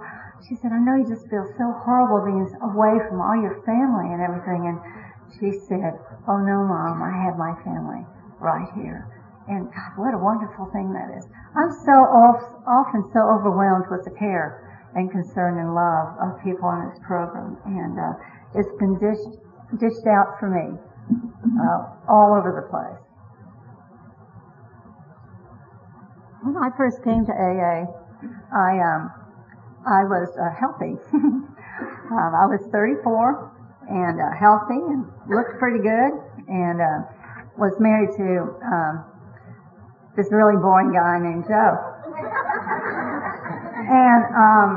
She 0.48 0.56
said, 0.58 0.72
I 0.74 0.78
know 0.82 0.98
you 0.98 1.06
just 1.06 1.30
feel 1.30 1.46
so 1.54 1.70
horrible 1.86 2.26
being 2.26 2.50
away 2.66 2.98
from 3.06 3.22
all 3.22 3.38
your 3.38 3.62
family 3.62 4.10
and 4.10 4.18
everything. 4.18 4.66
And 4.66 4.78
she 5.38 5.54
said, 5.70 5.94
Oh 6.26 6.42
no, 6.42 6.66
mom, 6.66 6.98
I 6.98 7.14
have 7.22 7.38
my 7.38 7.54
family 7.62 8.02
right 8.42 8.66
here. 8.74 9.06
And 9.46 9.70
God, 9.70 9.92
what 9.94 10.14
a 10.14 10.18
wonderful 10.18 10.66
thing 10.74 10.90
that 10.94 11.14
is. 11.14 11.26
I'm 11.54 11.70
so 11.70 11.94
often 12.66 13.06
so 13.14 13.20
overwhelmed 13.22 13.86
with 13.90 14.02
the 14.02 14.14
care 14.18 14.66
and 14.94 15.10
concern 15.10 15.58
and 15.58 15.74
love 15.74 16.18
of 16.18 16.42
people 16.42 16.70
in 16.74 16.90
this 16.90 16.98
program. 17.06 17.58
And 17.66 17.94
uh, 17.98 18.14
it's 18.58 18.74
been 18.78 18.98
dished, 18.98 19.38
dished 19.78 20.06
out 20.10 20.38
for 20.42 20.50
me 20.50 20.74
uh, 21.54 22.10
all 22.10 22.34
over 22.34 22.50
the 22.50 22.66
place. 22.66 22.98
When 26.42 26.58
I 26.58 26.74
first 26.76 27.02
came 27.04 27.24
to 27.26 27.32
AA, 27.32 27.86
I 28.50 28.70
um, 28.82 29.21
I 29.82 30.04
was 30.06 30.30
uh, 30.38 30.50
healthy. 30.54 30.94
um, 31.14 32.32
I 32.34 32.46
was 32.46 32.62
34 32.70 33.50
and 33.90 34.20
uh, 34.20 34.30
healthy 34.38 34.78
and 34.78 35.06
looked 35.26 35.58
pretty 35.58 35.82
good, 35.82 36.12
and 36.46 36.78
uh, 36.78 37.02
was 37.58 37.74
married 37.82 38.14
to 38.14 38.54
um, 38.62 39.04
this 40.16 40.30
really 40.30 40.54
boring 40.54 40.94
guy 40.94 41.18
named 41.18 41.44
Joe. 41.50 41.74
and 43.82 44.22
um, 44.38 44.70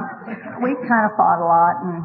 we 0.66 0.74
kind 0.90 1.06
of 1.06 1.14
fought 1.14 1.38
a 1.38 1.46
lot, 1.46 1.76
and 1.86 2.02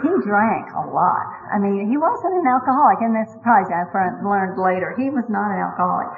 he 0.00 0.10
drank 0.24 0.72
a 0.72 0.84
lot. 0.88 1.26
I 1.52 1.58
mean, 1.60 1.84
he 1.90 2.00
wasn't 2.00 2.40
an 2.40 2.46
alcoholic, 2.48 3.04
and 3.04 3.12
that's 3.12 3.36
surprising. 3.36 3.76
I 3.76 3.84
learned 4.24 4.56
later 4.56 4.96
he 4.96 5.10
was 5.10 5.28
not 5.28 5.52
an 5.52 5.60
alcoholic. 5.60 6.08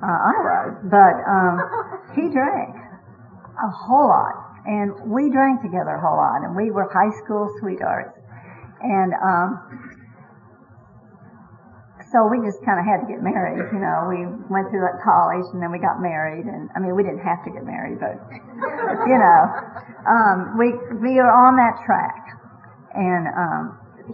Uh, 0.00 0.12
I 0.12 0.34
was, 0.40 0.68
but 0.92 1.14
um, 1.24 1.56
he 2.12 2.28
drank 2.32 2.76
a 3.56 3.70
whole 3.72 4.08
lot, 4.08 4.45
and 4.66 4.90
we 5.06 5.30
drank 5.30 5.62
together 5.62 5.94
a 5.94 6.00
whole 6.02 6.18
lot, 6.18 6.42
and 6.42 6.56
we 6.56 6.70
were 6.70 6.90
high 6.90 7.14
school 7.22 7.48
sweethearts. 7.62 8.18
And 8.82 9.14
um, 9.22 9.96
so 12.12 12.26
we 12.26 12.38
just 12.44 12.62
kind 12.62 12.78
of 12.78 12.86
had 12.86 13.02
to 13.02 13.08
get 13.08 13.22
married. 13.22 13.62
You 13.72 13.80
know, 13.80 14.06
we 14.10 14.26
went 14.50 14.70
through 14.70 14.84
like 14.84 15.00
college 15.02 15.46
and 15.54 15.62
then 15.62 15.72
we 15.72 15.78
got 15.78 16.02
married. 16.02 16.46
And 16.46 16.70
I 16.76 16.78
mean, 16.78 16.94
we 16.94 17.02
didn't 17.02 17.24
have 17.24 17.42
to 17.46 17.50
get 17.50 17.64
married, 17.64 17.98
but 17.98 18.14
you 19.10 19.18
know, 19.18 19.40
um, 20.06 20.58
we 20.58 20.74
we 20.98 21.18
are 21.18 21.30
on 21.30 21.56
that 21.56 21.82
track. 21.86 22.36
And 22.96 23.28
um, 23.28 23.62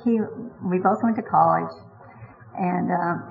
he, 0.02 0.18
we 0.64 0.78
both 0.78 1.02
went 1.02 1.16
to 1.16 1.22
college, 1.22 1.70
and 2.58 2.90
um, 2.90 3.28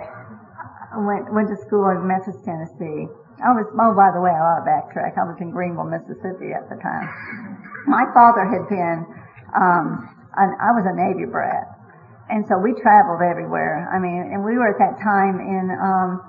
went 1.03 1.33
went 1.33 1.49
to 1.49 1.57
school 1.57 1.89
in 1.89 2.07
Memphis, 2.07 2.37
Tennessee. 2.45 3.11
I 3.41 3.51
was 3.57 3.65
oh 3.74 3.93
by 3.98 4.13
the 4.13 4.21
way, 4.21 4.29
I 4.29 4.39
ought 4.39 4.62
to 4.62 4.67
backtrack. 4.69 5.17
I 5.17 5.25
was 5.25 5.38
in 5.41 5.50
Greenville, 5.50 5.89
Mississippi 5.89 6.53
at 6.53 6.69
the 6.69 6.77
time. 6.77 7.10
My 7.89 8.05
father 8.13 8.45
had 8.45 8.69
been, 8.69 9.01
um, 9.57 10.05
an, 10.38 10.50
I 10.62 10.71
was 10.77 10.86
a 10.86 10.93
Navy 10.93 11.25
brat, 11.25 11.65
and 12.29 12.45
so 12.45 12.62
we 12.62 12.77
traveled 12.77 13.25
everywhere. 13.25 13.89
I 13.89 13.98
mean, 13.98 14.29
and 14.29 14.45
we 14.45 14.55
were 14.62 14.69
at 14.69 14.77
that 14.77 15.01
time 15.01 15.41
in 15.41 15.65
um, 15.74 16.21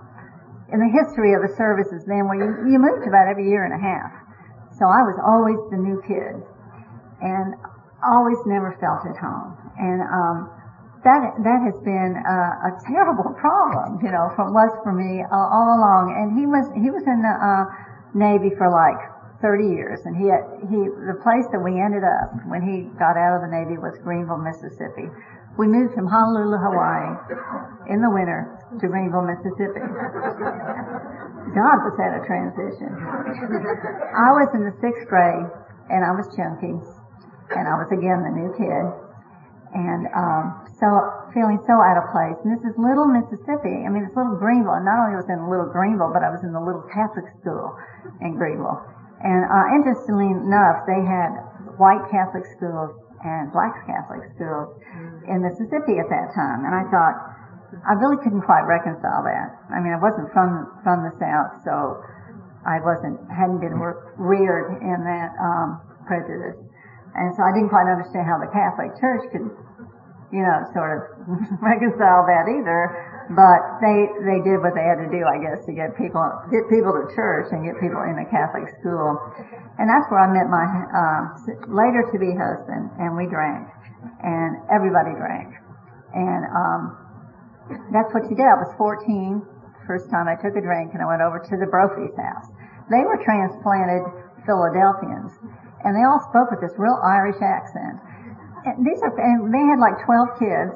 in 0.72 0.80
the 0.80 0.88
history 0.88 1.36
of 1.36 1.44
the 1.44 1.52
services 1.52 2.08
then 2.08 2.26
where 2.32 2.40
you, 2.40 2.48
you 2.72 2.80
moved 2.80 3.04
about 3.04 3.28
every 3.28 3.44
year 3.44 3.68
and 3.68 3.76
a 3.76 3.82
half. 3.82 4.08
So 4.80 4.88
I 4.88 5.04
was 5.04 5.20
always 5.20 5.60
the 5.68 5.76
new 5.76 6.00
kid, 6.08 6.40
and 7.20 7.54
always 8.02 8.40
never 8.48 8.72
felt 8.80 9.04
at 9.06 9.20
home. 9.20 9.52
And 9.78 10.00
um, 10.02 10.50
that 11.02 11.34
that 11.42 11.60
has 11.66 11.78
been 11.82 12.14
uh, 12.14 12.70
a 12.70 12.72
terrible 12.86 13.34
problem, 13.34 13.98
you 14.02 14.10
know, 14.10 14.30
from 14.38 14.54
was 14.54 14.70
for 14.86 14.94
me 14.94 15.22
uh, 15.26 15.34
all 15.34 15.74
along. 15.74 16.14
And 16.14 16.38
he 16.38 16.46
was 16.46 16.70
he 16.78 16.94
was 16.94 17.02
in 17.10 17.18
the 17.22 17.34
uh, 17.34 17.64
Navy 18.14 18.54
for 18.54 18.70
like 18.70 18.98
30 19.42 19.66
years, 19.74 19.98
and 20.06 20.14
he 20.14 20.30
had, 20.30 20.46
he 20.70 20.78
the 21.10 21.18
place 21.18 21.42
that 21.50 21.58
we 21.58 21.74
ended 21.74 22.06
up 22.06 22.30
when 22.46 22.62
he 22.62 22.86
got 23.02 23.18
out 23.18 23.34
of 23.34 23.42
the 23.42 23.50
Navy 23.50 23.74
was 23.74 23.98
Greenville, 24.06 24.38
Mississippi. 24.38 25.10
We 25.58 25.68
moved 25.68 25.92
from 25.92 26.06
Honolulu, 26.08 26.56
Hawaii, 26.56 27.12
in 27.90 28.00
the 28.00 28.08
winter 28.08 28.48
to 28.80 28.86
Greenville, 28.86 29.26
Mississippi. 29.26 29.84
God 31.52 31.76
was 31.84 31.98
at 32.00 32.16
a 32.16 32.22
transition. 32.24 32.88
I 32.96 34.30
was 34.32 34.48
in 34.54 34.64
the 34.64 34.72
sixth 34.80 35.04
grade, 35.10 35.50
and 35.90 36.06
I 36.06 36.14
was 36.14 36.30
chunky, 36.38 36.72
and 37.52 37.64
I 37.68 37.74
was 37.76 37.90
again 37.92 38.22
the 38.24 38.32
new 38.32 38.48
kid, 38.56 38.86
and 39.72 40.04
um, 40.12 40.68
so 40.76 40.86
feeling 41.32 41.56
so 41.64 41.80
out 41.80 41.96
of 41.96 42.12
place. 42.12 42.36
And 42.44 42.52
this 42.52 42.64
is 42.64 42.76
Little 42.76 43.08
Mississippi. 43.08 43.84
I 43.84 43.88
mean, 43.88 44.04
it's 44.04 44.16
Little 44.16 44.36
Greenville. 44.36 44.76
And 44.76 44.84
not 44.84 45.00
only 45.00 45.16
was 45.16 45.28
I 45.28 45.40
in 45.40 45.48
Little 45.48 45.72
Greenville, 45.72 46.12
but 46.12 46.20
I 46.20 46.28
was 46.28 46.44
in 46.44 46.52
the 46.52 46.60
Little 46.60 46.84
Catholic 46.92 47.24
School 47.40 47.72
in 48.20 48.36
Greenville. 48.36 48.80
And 49.24 49.48
uh, 49.48 49.66
interestingly 49.72 50.28
enough, 50.28 50.84
they 50.84 51.00
had 51.00 51.32
white 51.80 52.04
Catholic 52.12 52.44
schools 52.58 52.92
and 53.24 53.54
black 53.54 53.86
Catholic 53.86 54.28
schools 54.34 54.76
in 55.30 55.40
Mississippi 55.40 56.02
at 56.02 56.10
that 56.10 56.34
time. 56.34 56.66
And 56.66 56.74
I 56.74 56.84
thought, 56.90 57.16
I 57.88 57.96
really 57.96 58.20
couldn't 58.20 58.44
quite 58.44 58.68
reconcile 58.68 59.24
that. 59.24 59.56
I 59.72 59.80
mean, 59.80 59.96
I 59.96 60.00
wasn't 60.02 60.28
from 60.36 60.68
from 60.84 61.08
the 61.08 61.14
South, 61.16 61.64
so 61.64 62.04
I 62.68 62.84
wasn't 62.84 63.16
hadn't 63.32 63.64
been 63.64 63.78
reared 64.20 64.76
in 64.82 65.00
that 65.08 65.32
um, 65.40 65.80
prejudice. 66.04 66.60
And 67.14 67.34
so 67.36 67.44
I 67.44 67.52
didn't 67.52 67.68
quite 67.68 67.88
understand 67.88 68.24
how 68.24 68.40
the 68.40 68.48
Catholic 68.48 68.96
Church 68.96 69.28
could, 69.32 69.46
you 70.32 70.42
know, 70.42 70.64
sort 70.72 70.90
of 70.96 71.00
reconcile 71.60 72.24
that 72.24 72.48
either. 72.48 72.80
But 73.32 73.80
they 73.80 74.10
they 74.26 74.38
did 74.44 74.60
what 74.60 74.74
they 74.74 74.84
had 74.84 74.98
to 75.00 75.08
do, 75.08 75.22
I 75.24 75.38
guess, 75.40 75.64
to 75.68 75.72
get 75.72 75.94
people 75.96 76.24
get 76.50 76.68
people 76.68 76.92
to 76.92 77.06
church 77.14 77.52
and 77.52 77.64
get 77.64 77.78
people 77.80 78.02
in 78.04 78.18
a 78.18 78.26
Catholic 78.28 78.68
school. 78.80 79.16
And 79.78 79.88
that's 79.88 80.04
where 80.10 80.20
I 80.20 80.28
met 80.28 80.50
my 80.52 80.66
uh, 80.68 81.22
later 81.70 82.04
to 82.12 82.16
be 82.18 82.34
husband, 82.36 82.92
and 83.00 83.16
we 83.16 83.24
drank, 83.30 83.68
and 84.20 84.60
everybody 84.68 85.16
drank, 85.16 85.54
and 86.12 86.44
um, 86.52 86.80
that's 87.92 88.12
what 88.12 88.28
you 88.28 88.36
did. 88.36 88.44
I 88.44 88.58
was 88.60 88.68
14, 88.76 89.40
first 89.86 90.10
time 90.10 90.28
I 90.28 90.36
took 90.36 90.52
a 90.56 90.60
drink, 90.60 90.92
and 90.92 91.00
I 91.00 91.08
went 91.08 91.22
over 91.22 91.40
to 91.40 91.54
the 91.56 91.68
Brophy's 91.70 92.12
house. 92.20 92.52
They 92.90 93.00
were 93.06 93.16
transplanted 93.24 94.04
Philadelphians, 94.44 95.32
and 95.84 95.94
they 95.94 96.04
all 96.06 96.22
spoke 96.30 96.50
with 96.50 96.62
this 96.62 96.74
real 96.78 96.98
Irish 97.02 97.38
accent. 97.42 97.98
And 98.64 98.86
these 98.86 99.02
are, 99.02 99.10
and 99.18 99.50
they 99.50 99.64
had 99.66 99.82
like 99.82 99.98
12 100.06 100.38
kids, 100.38 100.74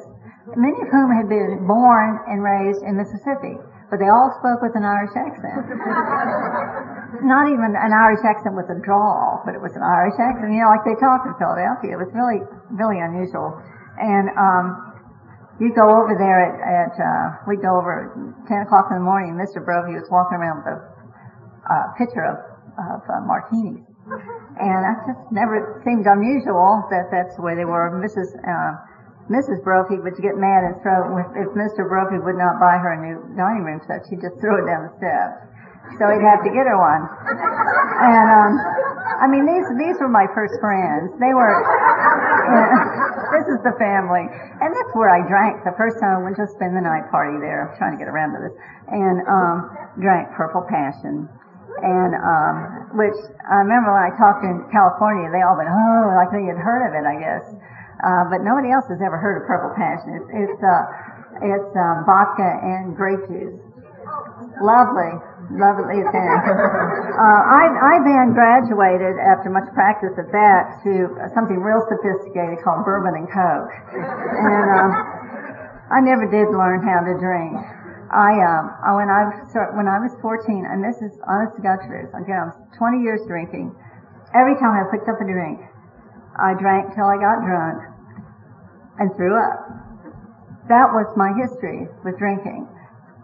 many 0.59 0.75
of 0.83 0.89
whom 0.91 1.09
had 1.15 1.31
been 1.31 1.67
born 1.67 2.19
and 2.27 2.43
raised 2.43 2.83
in 2.83 2.99
Mississippi, 2.99 3.55
but 3.91 4.03
they 4.03 4.11
all 4.11 4.35
spoke 4.43 4.59
with 4.63 4.75
an 4.75 4.83
Irish 4.83 5.15
accent. 5.15 5.63
Not 7.23 7.47
even 7.47 7.79
an 7.79 7.95
Irish 7.95 8.27
accent 8.27 8.59
with 8.59 8.67
a 8.67 8.79
drawl, 8.83 9.47
but 9.47 9.55
it 9.55 9.63
was 9.63 9.75
an 9.79 9.87
Irish 9.87 10.19
accent, 10.19 10.51
you 10.51 10.59
know, 10.59 10.71
like 10.75 10.83
they 10.83 10.99
talk 10.99 11.23
in 11.23 11.35
Philadelphia. 11.39 11.95
It 11.95 12.01
was 12.03 12.11
really, 12.11 12.43
really 12.75 12.99
unusual. 12.99 13.55
And, 14.03 14.27
um, 14.35 14.87
you 15.61 15.73
go 15.73 15.89
over 15.89 16.13
there 16.21 16.37
at, 16.37 16.57
at 16.61 16.95
uh, 17.01 17.41
we 17.49 17.57
go 17.57 17.81
over 17.81 18.13
at 18.13 18.49
10 18.49 18.69
o'clock 18.69 18.93
in 18.93 19.01
the 19.01 19.07
morning 19.07 19.33
and 19.33 19.41
Mr. 19.41 19.65
Brophy 19.65 19.97
was 19.97 20.05
walking 20.13 20.37
around 20.37 20.61
with 20.61 20.69
a 20.69 20.79
uh, 21.65 21.87
pitcher 21.97 22.25
of, 22.29 22.37
of 22.77 23.01
uh, 23.09 23.25
martinis. 23.25 23.81
And 24.57 24.79
that 24.85 24.97
just 25.05 25.23
never 25.33 25.85
seemed 25.85 26.09
unusual 26.09 26.89
that 26.89 27.13
that's 27.13 27.37
the 27.37 27.45
way 27.45 27.53
they 27.55 27.69
were. 27.69 27.93
Mrs. 28.01 28.33
Uh, 28.41 28.73
Mrs. 29.29 29.59
Brophy 29.67 29.99
would 29.99 30.15
get 30.23 30.39
mad 30.39 30.63
and 30.63 30.79
throw, 30.87 31.19
if 31.35 31.51
Mr. 31.59 31.83
Brophy 31.91 32.23
would 32.23 32.39
not 32.39 32.63
buy 32.63 32.79
her 32.79 32.95
a 32.95 33.01
new 33.03 33.19
dining 33.35 33.67
room 33.67 33.83
set, 33.83 34.07
she'd 34.07 34.23
just 34.23 34.39
throw 34.39 34.63
it 34.63 34.71
down 34.71 34.87
the 34.87 34.95
steps. 35.03 35.47
So 35.99 36.07
he'd 36.11 36.23
have 36.23 36.43
to 36.47 36.51
get 36.51 36.67
her 36.67 36.79
one. 36.79 37.03
And, 37.05 38.27
um, 38.27 38.53
I 39.23 39.27
mean, 39.31 39.47
these, 39.47 39.67
these 39.79 39.97
were 40.03 40.11
my 40.11 40.27
first 40.35 40.59
friends. 40.63 41.15
They 41.19 41.31
were, 41.35 41.55
this 43.39 43.47
is 43.51 43.61
the 43.63 43.75
family. 43.79 44.27
And 44.63 44.71
that's 44.71 44.93
where 44.95 45.11
I 45.11 45.23
drank 45.27 45.63
the 45.63 45.75
first 45.79 45.99
time 46.03 46.23
I 46.23 46.23
went 46.27 46.39
to 46.43 46.47
spend 46.47 46.75
the 46.75 46.83
night 46.83 47.07
party 47.11 47.39
there. 47.39 47.71
I'm 47.71 47.79
trying 47.79 47.95
to 47.95 48.01
get 48.03 48.11
around 48.11 48.35
to 48.35 48.41
this. 48.47 48.55
And, 48.91 49.23
um, 49.27 49.57
drank 49.99 50.31
Purple 50.35 50.67
Passion 50.71 51.31
and 51.83 52.13
um, 52.17 52.55
which 52.97 53.17
I 53.45 53.61
remember 53.65 53.93
when 53.93 54.05
I 54.09 54.13
talked 54.17 54.43
in 54.45 54.65
California, 54.73 55.29
they 55.29 55.45
all 55.45 55.57
went, 55.57 55.69
oh, 55.69 56.15
like 56.17 56.33
they 56.33 56.45
had 56.49 56.57
heard 56.57 56.89
of 56.89 56.93
it, 56.97 57.05
I 57.05 57.17
guess. 57.21 57.45
Uh, 58.01 58.29
but 58.29 58.45
nobody 58.45 58.73
else 58.73 58.85
has 58.93 59.01
ever 59.01 59.17
heard 59.17 59.41
of 59.41 59.49
Purple 59.49 59.73
Passion. 59.73 60.21
It's 60.21 60.29
it's 60.33 60.61
uh, 60.61 60.85
it's 61.41 61.73
um, 61.77 62.05
vodka 62.05 62.45
and 62.45 62.93
grape 62.93 63.25
juice. 63.29 63.57
Lovely, 64.61 65.17
lovely 65.57 66.01
thing. 66.05 66.33
uh, 67.17 67.41
I 67.45 67.65
I 67.73 67.95
then 68.05 68.37
graduated 68.37 69.17
after 69.17 69.49
much 69.49 69.69
practice 69.73 70.13
at 70.21 70.29
that 70.33 70.81
to 70.85 71.09
something 71.33 71.61
real 71.61 71.81
sophisticated 71.89 72.61
called 72.61 72.85
bourbon 72.85 73.17
and 73.17 73.29
coke, 73.33 73.73
and 73.97 74.69
uh, 74.77 74.89
I 75.97 76.05
never 76.05 76.29
did 76.29 76.53
learn 76.53 76.85
how 76.85 77.01
to 77.01 77.17
drink. 77.17 77.76
I 78.17 78.33
um 78.41 78.97
when 78.97 79.13
I 79.13 79.29
was 79.29 79.37
when 79.77 79.85
I 79.85 80.01
was 80.01 80.17
14, 80.25 80.65
and 80.65 80.81
this 80.81 80.97
is 81.05 81.13
honest 81.29 81.61
to 81.61 81.63
God 81.63 81.85
truth. 81.85 82.09
Again, 82.17 82.41
I 82.41 82.45
was 82.49 82.57
20 82.81 83.05
years 83.05 83.21
drinking. 83.29 83.77
Every 84.33 84.57
time 84.57 84.73
I 84.73 84.89
picked 84.89 85.05
up 85.05 85.21
a 85.21 85.29
drink, 85.29 85.61
I 86.41 86.57
drank 86.57 86.97
till 86.97 87.05
I 87.05 87.21
got 87.21 87.45
drunk 87.45 87.79
and 89.05 89.13
threw 89.21 89.37
up. 89.37 89.69
That 90.73 90.97
was 90.97 91.13
my 91.13 91.29
history 91.37 91.85
with 92.09 92.17
drinking. 92.17 92.65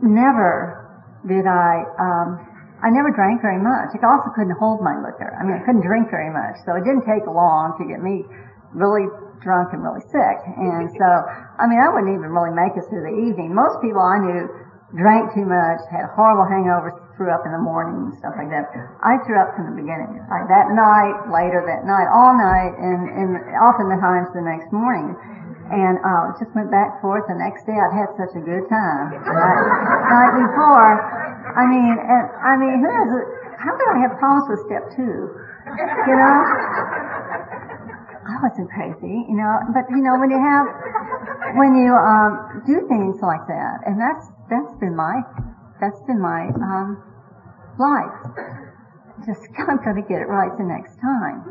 Never 0.04 0.84
did 1.24 1.48
I. 1.48 1.88
Um, 1.96 2.28
I 2.84 2.92
never 2.92 3.08
drank 3.16 3.40
very 3.40 3.62
much. 3.62 3.96
I 3.96 3.98
also 4.04 4.28
couldn't 4.36 4.60
hold 4.60 4.84
my 4.84 5.00
liquor. 5.00 5.32
I 5.40 5.46
mean, 5.46 5.56
I 5.56 5.64
couldn't 5.64 5.88
drink 5.88 6.12
very 6.12 6.28
much, 6.28 6.60
so 6.68 6.76
it 6.76 6.84
didn't 6.84 7.08
take 7.08 7.24
long 7.24 7.80
to 7.80 7.88
get 7.88 8.04
me 8.04 8.28
really 8.76 9.08
drunk 9.40 9.72
and 9.72 9.80
really 9.80 10.04
sick. 10.12 10.38
And 10.60 10.90
so, 11.00 11.08
I 11.56 11.64
mean, 11.64 11.80
I 11.80 11.88
wouldn't 11.88 12.12
even 12.12 12.28
really 12.28 12.52
make 12.52 12.76
it 12.76 12.84
through 12.92 13.08
the 13.08 13.16
evening. 13.24 13.56
Most 13.56 13.80
people 13.80 14.04
I 14.04 14.20
knew 14.20 14.61
drank 14.96 15.32
too 15.32 15.48
much, 15.48 15.80
had 15.88 16.08
horrible 16.12 16.44
hangovers, 16.44 16.96
threw 17.16 17.32
up 17.32 17.44
in 17.44 17.52
the 17.52 17.60
morning 17.60 18.08
and 18.08 18.14
stuff 18.20 18.36
like 18.36 18.48
that. 18.52 18.68
I 19.00 19.16
threw 19.24 19.36
up 19.40 19.56
from 19.56 19.72
the 19.72 19.76
beginning. 19.76 20.20
Like 20.28 20.48
that 20.48 20.72
night, 20.72 21.28
later 21.32 21.64
that 21.64 21.84
night, 21.88 22.08
all 22.08 22.36
night, 22.36 22.72
and, 22.76 23.00
and 23.08 23.30
often 23.60 23.88
the 23.88 24.00
times 24.00 24.28
the 24.36 24.44
next 24.44 24.72
morning. 24.72 25.16
And 25.72 25.96
uh, 26.04 26.36
just 26.36 26.52
went 26.52 26.68
back 26.68 27.00
forth. 27.00 27.24
The 27.32 27.38
next 27.38 27.64
day, 27.64 27.72
I'd 27.72 27.96
had 27.96 28.12
such 28.20 28.36
a 28.36 28.42
good 28.44 28.68
time. 28.68 29.16
The 29.16 29.24
night, 29.24 29.60
night 30.12 30.34
before, 30.44 31.00
I 31.56 31.64
mean, 31.64 31.96
and 31.96 32.24
I 32.44 32.52
mean, 32.60 32.76
who 32.84 32.88
has? 32.92 33.08
How 33.56 33.72
could 33.78 33.88
I 33.88 33.98
have 34.04 34.18
problems 34.20 34.52
with 34.52 34.60
step 34.68 34.84
two? 34.92 35.32
You 35.72 36.16
know, 36.18 36.36
I 38.22 38.38
wasn't 38.38 38.70
crazy, 38.70 39.26
you 39.26 39.34
know, 39.34 39.50
but 39.74 39.90
you 39.90 39.98
know, 39.98 40.14
when 40.14 40.30
you 40.30 40.38
have, 40.38 40.66
when 41.58 41.74
you 41.74 41.90
um, 41.90 42.62
do 42.62 42.86
things 42.86 43.18
like 43.18 43.42
that, 43.50 43.82
and 43.82 43.98
that's 43.98 44.30
that's 44.46 44.70
been 44.78 44.94
my 44.94 45.26
that's 45.82 45.98
been 46.06 46.22
my 46.22 46.46
um, 46.62 47.02
life. 47.82 48.14
Just 49.26 49.42
I'm 49.66 49.82
going 49.82 49.98
to 49.98 50.06
get 50.06 50.22
it 50.22 50.30
right 50.30 50.54
the 50.54 50.62
next 50.62 51.02
time. 51.02 51.42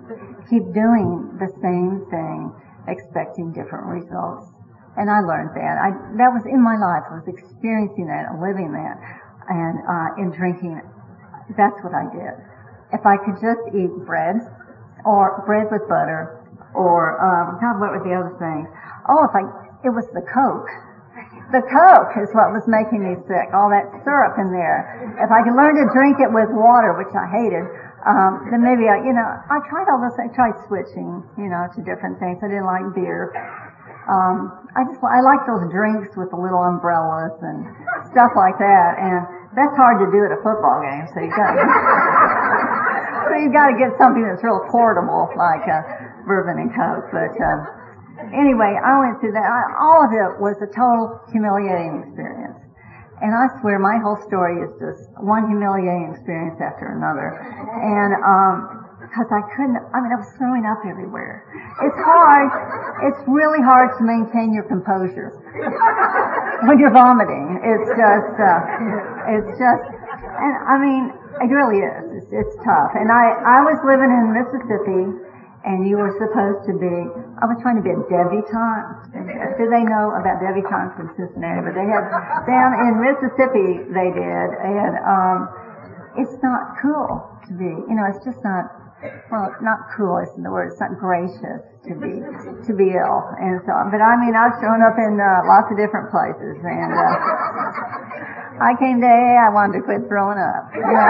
Keep 0.47 0.71
doing 0.71 1.35
the 1.43 1.51
same 1.59 2.07
thing, 2.07 2.55
expecting 2.87 3.51
different 3.51 3.91
results. 3.91 4.47
And 4.95 5.11
I 5.11 5.19
learned 5.19 5.51
that. 5.59 5.75
I 5.75 5.91
that 6.23 6.31
was 6.31 6.47
in 6.47 6.63
my 6.63 6.79
life. 6.79 7.03
I 7.11 7.19
was 7.19 7.27
experiencing 7.27 8.07
that 8.07 8.39
living 8.39 8.71
that, 8.71 8.95
and 9.51 9.75
uh, 9.83 10.23
in 10.23 10.31
drinking. 10.31 10.79
That's 11.59 11.75
what 11.83 11.91
I 11.91 12.07
did. 12.15 12.35
If 12.95 13.03
I 13.03 13.19
could 13.19 13.39
just 13.43 13.59
eat 13.75 13.91
bread, 14.07 14.39
or 15.03 15.43
bread 15.45 15.67
with 15.71 15.87
butter, 15.87 16.40
or 16.73 17.19
um, 17.19 17.59
God, 17.59 17.79
what 17.79 17.91
were 17.95 18.03
the 18.03 18.15
other 18.15 18.35
things? 18.39 18.67
Oh, 19.09 19.25
if 19.27 19.33
I 19.35 19.43
it 19.83 19.91
was 19.91 20.05
the 20.13 20.21
Coke 20.21 20.69
the 21.51 21.59
Coke 21.67 22.15
is 22.15 22.31
what 22.31 22.55
was 22.55 22.63
making 22.71 23.03
me 23.03 23.19
sick, 23.27 23.51
all 23.51 23.67
that 23.67 23.91
syrup 24.07 24.39
in 24.39 24.55
there. 24.55 25.11
If 25.19 25.27
I 25.27 25.43
could 25.43 25.55
learn 25.55 25.75
to 25.83 25.85
drink 25.91 26.23
it 26.23 26.31
with 26.31 26.47
water, 26.47 26.95
which 26.95 27.11
I 27.11 27.27
hated, 27.27 27.67
um, 28.07 28.47
then 28.49 28.63
maybe 28.63 28.87
I, 28.87 29.03
you 29.03 29.11
know, 29.11 29.27
I 29.27 29.59
tried 29.67 29.91
all 29.91 29.99
this, 29.99 30.15
I 30.15 30.31
tried 30.31 30.55
switching, 30.65 31.21
you 31.37 31.51
know, 31.51 31.67
to 31.75 31.79
different 31.83 32.17
things. 32.23 32.39
I 32.41 32.47
didn't 32.47 32.65
like 32.65 32.87
beer. 32.95 33.35
Um, 34.09 34.65
I 34.73 34.87
just, 34.87 35.03
I 35.03 35.21
like 35.21 35.45
those 35.45 35.69
drinks 35.69 36.15
with 36.17 36.31
the 36.33 36.39
little 36.39 36.63
umbrellas 36.63 37.37
and 37.43 37.67
stuff 38.09 38.33
like 38.33 38.57
that, 38.57 38.97
and 38.97 39.21
that's 39.53 39.75
hard 39.77 40.01
to 40.01 40.07
do 40.09 40.25
at 40.25 40.33
a 40.33 40.39
football 40.41 40.81
game, 40.81 41.05
so 41.13 41.21
you 41.21 41.29
got 41.35 41.53
so 43.29 43.33
you've 43.37 43.53
got 43.53 43.69
to 43.69 43.77
get 43.77 43.93
something 44.01 44.25
that's 44.25 44.41
real 44.41 44.63
portable, 44.73 45.29
like 45.37 45.67
uh, 45.69 45.83
bourbon 46.25 46.61
and 46.61 46.71
Coke, 46.73 47.09
but, 47.11 47.35
uh, 47.37 47.81
Anyway, 48.29 48.77
I 48.77 49.01
went 49.01 49.17
through 49.17 49.33
that. 49.33 49.41
I, 49.41 49.61
all 49.81 50.05
of 50.05 50.13
it 50.13 50.37
was 50.37 50.53
a 50.61 50.69
total 50.69 51.17
humiliating 51.33 52.05
experience. 52.05 52.59
And 53.21 53.33
I 53.33 53.49
swear 53.61 53.81
my 53.81 53.97
whole 53.97 54.17
story 54.29 54.61
is 54.61 54.69
just 54.77 55.09
one 55.21 55.49
humiliating 55.49 56.13
experience 56.13 56.61
after 56.61 56.93
another. 56.93 57.33
And, 57.33 58.13
um, 58.21 58.57
cause 59.13 59.29
I 59.29 59.41
couldn't, 59.57 59.77
I 59.93 59.97
mean, 60.05 60.13
I 60.13 60.21
was 60.21 60.29
throwing 60.37 60.65
up 60.69 60.85
everywhere. 60.85 61.45
It's 61.81 62.01
hard, 62.01 62.49
it's 63.09 63.21
really 63.25 63.61
hard 63.61 63.93
to 63.97 64.01
maintain 64.05 64.53
your 64.53 64.69
composure 64.69 65.33
when 66.69 66.77
you're 66.77 66.93
vomiting. 66.93 67.57
It's 67.61 67.89
just, 67.93 68.35
uh, 68.37 69.33
it's 69.33 69.51
just, 69.57 69.85
and 70.21 70.53
I 70.65 70.75
mean, 70.77 71.03
it 71.41 71.49
really 71.49 71.81
is. 71.81 72.21
It's, 72.21 72.29
it's 72.29 72.55
tough. 72.65 72.93
And 72.97 73.09
I, 73.09 73.33
I 73.33 73.59
was 73.65 73.77
living 73.81 74.09
in 74.13 74.33
Mississippi, 74.33 75.30
and 75.63 75.85
you 75.85 75.97
were 75.97 76.13
supposed 76.17 76.65
to 76.65 76.73
be, 76.73 76.95
I 77.37 77.45
was 77.45 77.57
trying 77.61 77.77
to 77.77 77.85
be 77.85 77.93
a 77.93 78.01
debutante. 78.09 79.13
Do 79.57 79.69
they 79.69 79.85
know 79.85 80.13
about 80.17 80.41
debutantes 80.41 80.97
in 80.97 81.07
Cincinnati? 81.13 81.61
But 81.61 81.77
they 81.77 81.85
had, 81.85 82.05
down 82.49 82.71
in 82.89 82.97
Mississippi, 82.97 83.85
they 83.93 84.09
did, 84.09 84.49
and, 84.57 84.93
um, 85.05 85.37
it's 86.17 86.35
not 86.43 86.75
cool 86.81 87.23
to 87.47 87.53
be, 87.55 87.71
you 87.87 87.95
know, 87.95 88.03
it's 88.09 88.23
just 88.25 88.43
not, 88.43 88.67
well, 89.31 89.49
not 89.61 89.79
cool 89.97 90.19
isn't 90.21 90.43
the 90.43 90.51
word. 90.51 90.69
It's 90.69 90.79
not 90.79 90.93
gracious 90.99 91.61
to 91.89 91.93
be 91.97 92.21
to 92.21 92.71
be 92.77 92.93
ill, 92.93 93.19
and 93.41 93.57
so. 93.65 93.73
on. 93.73 93.89
But 93.89 93.97
I 93.97 94.13
mean, 94.21 94.37
I've 94.37 94.53
shown 94.61 94.77
up 94.85 94.93
in 95.01 95.17
uh, 95.17 95.41
lots 95.49 95.73
of 95.73 95.77
different 95.81 96.13
places, 96.13 96.61
and 96.61 96.93
uh, 96.93 97.09
I 98.59 98.75
came 98.75 98.99
to 98.99 99.07
AA. 99.07 99.37
I 99.39 99.49
wanted 99.53 99.79
to 99.79 99.83
quit 99.87 100.03
throwing 100.11 100.41
up. 100.41 100.73
You 100.75 100.81
know? 100.87 101.07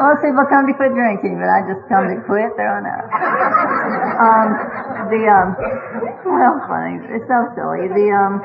Most 0.00 0.24
people 0.24 0.42
come 0.48 0.66
to 0.66 0.74
quit 0.74 0.96
drinking, 0.96 1.36
but 1.38 1.46
I 1.46 1.60
just 1.68 1.84
come 1.86 2.08
to 2.08 2.18
quit 2.24 2.50
throwing 2.56 2.88
up. 2.88 3.04
Um, 4.18 4.48
the 5.12 5.20
um, 5.28 5.48
well, 6.24 6.56
funny. 6.66 6.98
It's 7.14 7.28
so 7.28 7.38
silly. 7.54 7.86
The 7.92 8.06
um, 8.10 8.40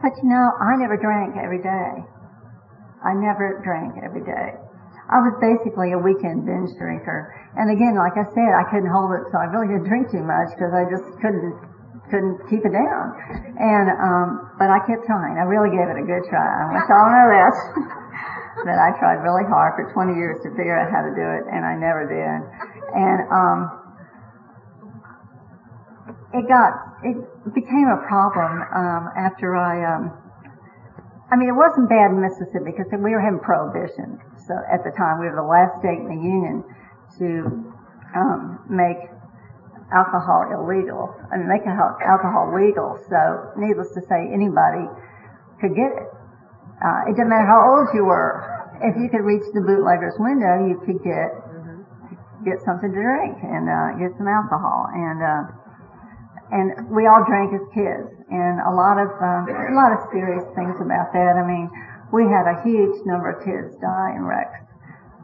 but 0.00 0.14
you 0.22 0.30
know, 0.30 0.54
I 0.62 0.78
never 0.78 0.96
drank 0.96 1.34
every 1.36 1.58
day. 1.58 2.06
I 3.02 3.14
never 3.18 3.60
drank 3.62 3.98
every 4.02 4.22
day. 4.22 4.54
I 5.08 5.24
was 5.24 5.32
basically 5.40 5.96
a 5.96 5.98
weekend 5.98 6.44
binge 6.44 6.76
drinker. 6.76 7.32
And 7.56 7.72
again, 7.72 7.96
like 7.96 8.14
I 8.14 8.28
said, 8.36 8.50
I 8.52 8.68
couldn't 8.68 8.92
hold 8.92 9.16
it, 9.16 9.24
so 9.32 9.40
I 9.40 9.48
really 9.48 9.72
didn't 9.72 9.88
drink 9.88 10.12
too 10.12 10.22
much 10.22 10.52
because 10.52 10.70
I 10.76 10.84
just 10.84 11.06
couldn't 11.18 11.56
couldn't 12.10 12.40
keep 12.48 12.64
it 12.64 12.74
down. 12.74 13.04
And 13.60 13.86
um, 13.92 14.28
but 14.58 14.68
I 14.72 14.80
kept 14.84 15.04
trying. 15.06 15.36
I 15.36 15.44
really 15.44 15.70
gave 15.70 15.86
it 15.88 15.96
a 15.96 16.04
good 16.04 16.24
try. 16.28 16.42
I 16.42 16.82
y'all 16.88 17.08
know 17.12 17.28
that. 17.32 17.54
that 18.66 18.78
I 18.78 18.90
tried 18.98 19.22
really 19.22 19.46
hard 19.46 19.78
for 19.78 19.86
20 19.94 20.18
years 20.18 20.42
to 20.42 20.50
figure 20.58 20.74
out 20.74 20.90
how 20.90 21.06
to 21.06 21.12
do 21.14 21.22
it, 21.22 21.46
and 21.46 21.62
I 21.62 21.78
never 21.78 22.02
did. 22.10 22.38
And 22.90 23.18
um, 23.30 23.58
it 26.34 26.44
got 26.50 26.72
it 27.04 27.16
became 27.54 27.88
a 27.88 28.00
problem 28.08 28.62
um, 28.74 29.02
after 29.14 29.56
I. 29.56 29.84
Um, 29.84 30.12
I 31.30 31.36
mean, 31.36 31.52
it 31.52 31.56
wasn't 31.56 31.92
bad 31.92 32.10
in 32.10 32.24
Mississippi 32.24 32.72
because 32.72 32.88
we 32.90 33.12
were 33.12 33.20
having 33.20 33.40
prohibition. 33.44 34.16
So 34.48 34.56
at 34.64 34.80
the 34.80 34.90
time, 34.96 35.20
we 35.20 35.28
were 35.28 35.36
the 35.36 35.44
last 35.44 35.76
state 35.84 36.00
in 36.00 36.08
the 36.08 36.16
union 36.24 36.64
to 37.20 37.28
um, 38.16 38.64
make 38.64 38.96
alcohol 39.92 40.52
illegal 40.52 41.14
I 41.32 41.40
and 41.40 41.48
make 41.48 41.64
alcohol 41.64 42.52
legal. 42.52 43.00
So, 43.08 43.52
needless 43.56 43.92
to 43.96 44.02
say, 44.04 44.28
anybody 44.28 44.84
could 45.60 45.74
get 45.74 45.92
it. 45.92 46.08
Uh, 46.78 47.10
it 47.10 47.18
didn't 47.18 47.32
matter 47.32 47.48
how 47.48 47.58
old 47.58 47.88
you 47.94 48.04
were. 48.04 48.44
If 48.78 48.94
you 48.94 49.10
could 49.10 49.26
reach 49.26 49.42
the 49.50 49.64
bootlegger's 49.64 50.14
window, 50.22 50.68
you 50.68 50.78
could 50.86 51.02
get 51.02 51.34
get 52.46 52.62
something 52.62 52.94
to 52.94 53.00
drink 53.02 53.42
and 53.42 53.66
uh, 53.66 53.98
get 53.98 54.14
some 54.14 54.30
alcohol. 54.30 54.86
And 54.94 55.18
uh, 55.18 55.42
and 56.48 56.88
we 56.88 57.04
all 57.04 57.24
drank 57.28 57.52
as 57.52 57.64
kids, 57.74 58.08
and 58.30 58.56
a 58.64 58.72
lot 58.72 58.96
of 58.96 59.10
um, 59.20 59.44
a 59.50 59.74
lot 59.76 59.92
of 59.92 60.06
serious 60.12 60.44
things 60.56 60.78
about 60.80 61.12
that. 61.12 61.36
I 61.36 61.44
mean, 61.44 61.68
we 62.12 62.24
had 62.24 62.48
a 62.48 62.56
huge 62.64 63.04
number 63.04 63.36
of 63.36 63.44
kids 63.44 63.76
die 63.82 64.16
in 64.16 64.24
wrecks, 64.24 64.56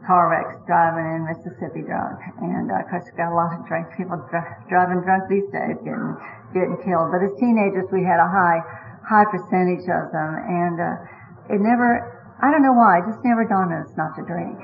car 0.05 0.29
wrecks, 0.29 0.55
driving 0.69 1.05
in 1.17 1.21
Mississippi 1.25 1.81
drunk, 1.81 2.21
and 2.41 2.69
uh, 2.69 2.81
of 2.81 2.85
course, 2.89 3.05
we 3.09 3.13
got 3.17 3.33
a 3.33 3.37
lot 3.37 3.57
of 3.57 3.65
drunk 3.65 3.89
people 3.97 4.21
dr- 4.29 4.65
driving 4.69 5.01
drunk 5.01 5.27
these 5.27 5.49
days, 5.49 5.77
getting 5.81 6.13
getting 6.53 6.77
killed. 6.85 7.09
But 7.11 7.25
as 7.25 7.33
teenagers, 7.41 7.89
we 7.89 8.05
had 8.05 8.21
a 8.21 8.29
high 8.29 8.61
high 9.03 9.25
percentage 9.27 9.85
of 9.89 10.13
them, 10.13 10.31
and 10.45 10.77
uh, 10.77 11.53
it 11.53 11.59
never. 11.59 12.13
I 12.41 12.51
don't 12.51 12.61
know 12.61 12.75
why. 12.75 13.01
It 13.01 13.09
just 13.09 13.23
never 13.25 13.45
dawned 13.45 13.73
on 13.73 13.81
us 13.85 13.93
not 13.97 14.13
to 14.19 14.23
drink. 14.25 14.59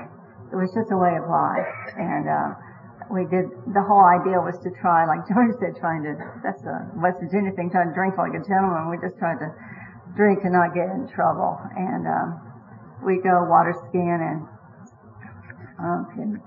It 0.52 0.56
was 0.56 0.70
just 0.74 0.90
a 0.90 0.98
way 0.98 1.14
of 1.18 1.28
life, 1.28 1.74
and. 1.98 2.26
Uh, 2.28 2.50
we 3.10 3.28
did 3.28 3.44
the 3.76 3.82
whole 3.84 4.08
idea 4.08 4.40
was 4.40 4.56
to 4.64 4.72
try, 4.80 5.04
like 5.04 5.28
George 5.28 5.52
said, 5.60 5.76
trying 5.76 6.00
to 6.00 6.16
that's 6.40 6.64
a 6.64 6.88
West 6.96 7.20
Virginia 7.20 7.52
thing, 7.52 7.68
trying 7.68 7.92
to 7.92 7.94
drink 7.94 8.16
like 8.16 8.32
a 8.32 8.40
gentleman. 8.40 8.88
We 8.88 8.96
just 9.04 9.20
tried 9.20 9.36
to 9.44 9.52
drink 10.16 10.44
and 10.44 10.52
not 10.52 10.74
get 10.74 10.88
in 10.92 11.08
trouble. 11.08 11.58
And 11.76 12.06
um, 12.06 12.40
we 13.04 13.20
go 13.20 13.44
water 13.48 13.74
skiing 13.88 14.20
and, 14.20 14.46
um, 15.82 16.06
and, 16.16 16.40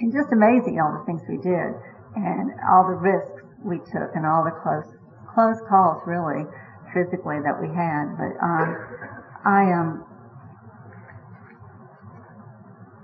and 0.00 0.12
just 0.12 0.32
amazing 0.32 0.78
all 0.82 0.92
the 0.98 1.04
things 1.06 1.22
we 1.28 1.38
did 1.38 1.72
and 2.18 2.52
all 2.68 2.84
the 2.84 2.98
risks 2.98 3.42
we 3.64 3.78
took 3.78 4.12
and 4.14 4.26
all 4.26 4.44
the 4.44 4.52
close 4.62 4.90
close 5.32 5.56
calls 5.68 6.02
really 6.04 6.44
physically 6.92 7.40
that 7.40 7.56
we 7.56 7.68
had. 7.72 8.12
But 8.18 8.36
um, 8.42 8.68
I 9.46 9.72
um 9.72 10.04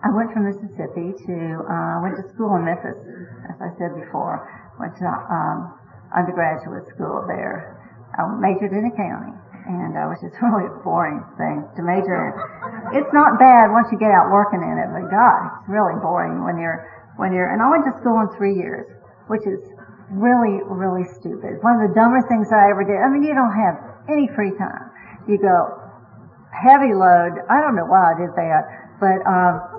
I 0.03 0.11
went 0.15 0.33
from 0.33 0.47
Mississippi 0.47 1.11
to 1.27 1.37
uh, 1.67 1.99
went 2.03 2.15
to 2.17 2.25
school 2.31 2.55
in 2.55 2.65
Memphis, 2.65 2.99
as 3.51 3.59
I 3.59 3.71
said 3.79 3.99
before. 3.99 4.47
Went 4.79 4.95
to 5.03 5.09
um, 5.11 5.75
undergraduate 6.15 6.87
school 6.95 7.27
there. 7.27 7.75
I 8.15 8.27
majored 8.39 8.73
in 8.73 8.87
accounting, 8.87 9.35
and 9.69 9.93
uh, 9.95 10.09
which 10.09 10.25
is 10.25 10.33
really 10.43 10.67
a 10.67 10.75
boring 10.81 11.21
thing 11.37 11.63
to 11.77 11.81
major 11.85 12.17
in. 12.17 12.33
It's 12.97 13.13
not 13.13 13.37
bad 13.39 13.71
once 13.71 13.93
you 13.93 13.99
get 14.01 14.11
out 14.11 14.33
working 14.33 14.65
in 14.65 14.77
it, 14.81 14.89
but 14.91 15.07
God, 15.13 15.41
it's 15.61 15.69
really 15.69 15.95
boring 16.01 16.43
when 16.43 16.57
you're 16.57 16.83
when 17.21 17.37
you're. 17.37 17.53
And 17.53 17.61
I 17.61 17.69
went 17.69 17.85
to 17.87 17.95
school 18.01 18.19
in 18.25 18.29
three 18.35 18.57
years, 18.57 18.89
which 19.29 19.45
is 19.45 19.61
really 20.11 20.65
really 20.65 21.05
stupid. 21.05 21.61
One 21.61 21.77
of 21.79 21.85
the 21.85 21.93
dumber 21.95 22.25
things 22.27 22.49
I 22.49 22.73
ever 22.73 22.83
did. 22.83 22.97
I 22.97 23.13
mean, 23.13 23.23
you 23.23 23.37
don't 23.37 23.55
have 23.55 23.77
any 24.09 24.27
free 24.33 24.57
time. 24.57 24.89
You 25.29 25.37
go 25.37 25.79
heavy 26.51 26.97
load. 26.97 27.39
I 27.47 27.61
don't 27.61 27.77
know 27.77 27.87
why 27.87 28.13
I 28.13 28.15
did 28.17 28.33
that, 28.35 28.63
but 28.99 29.21
um, 29.29 29.79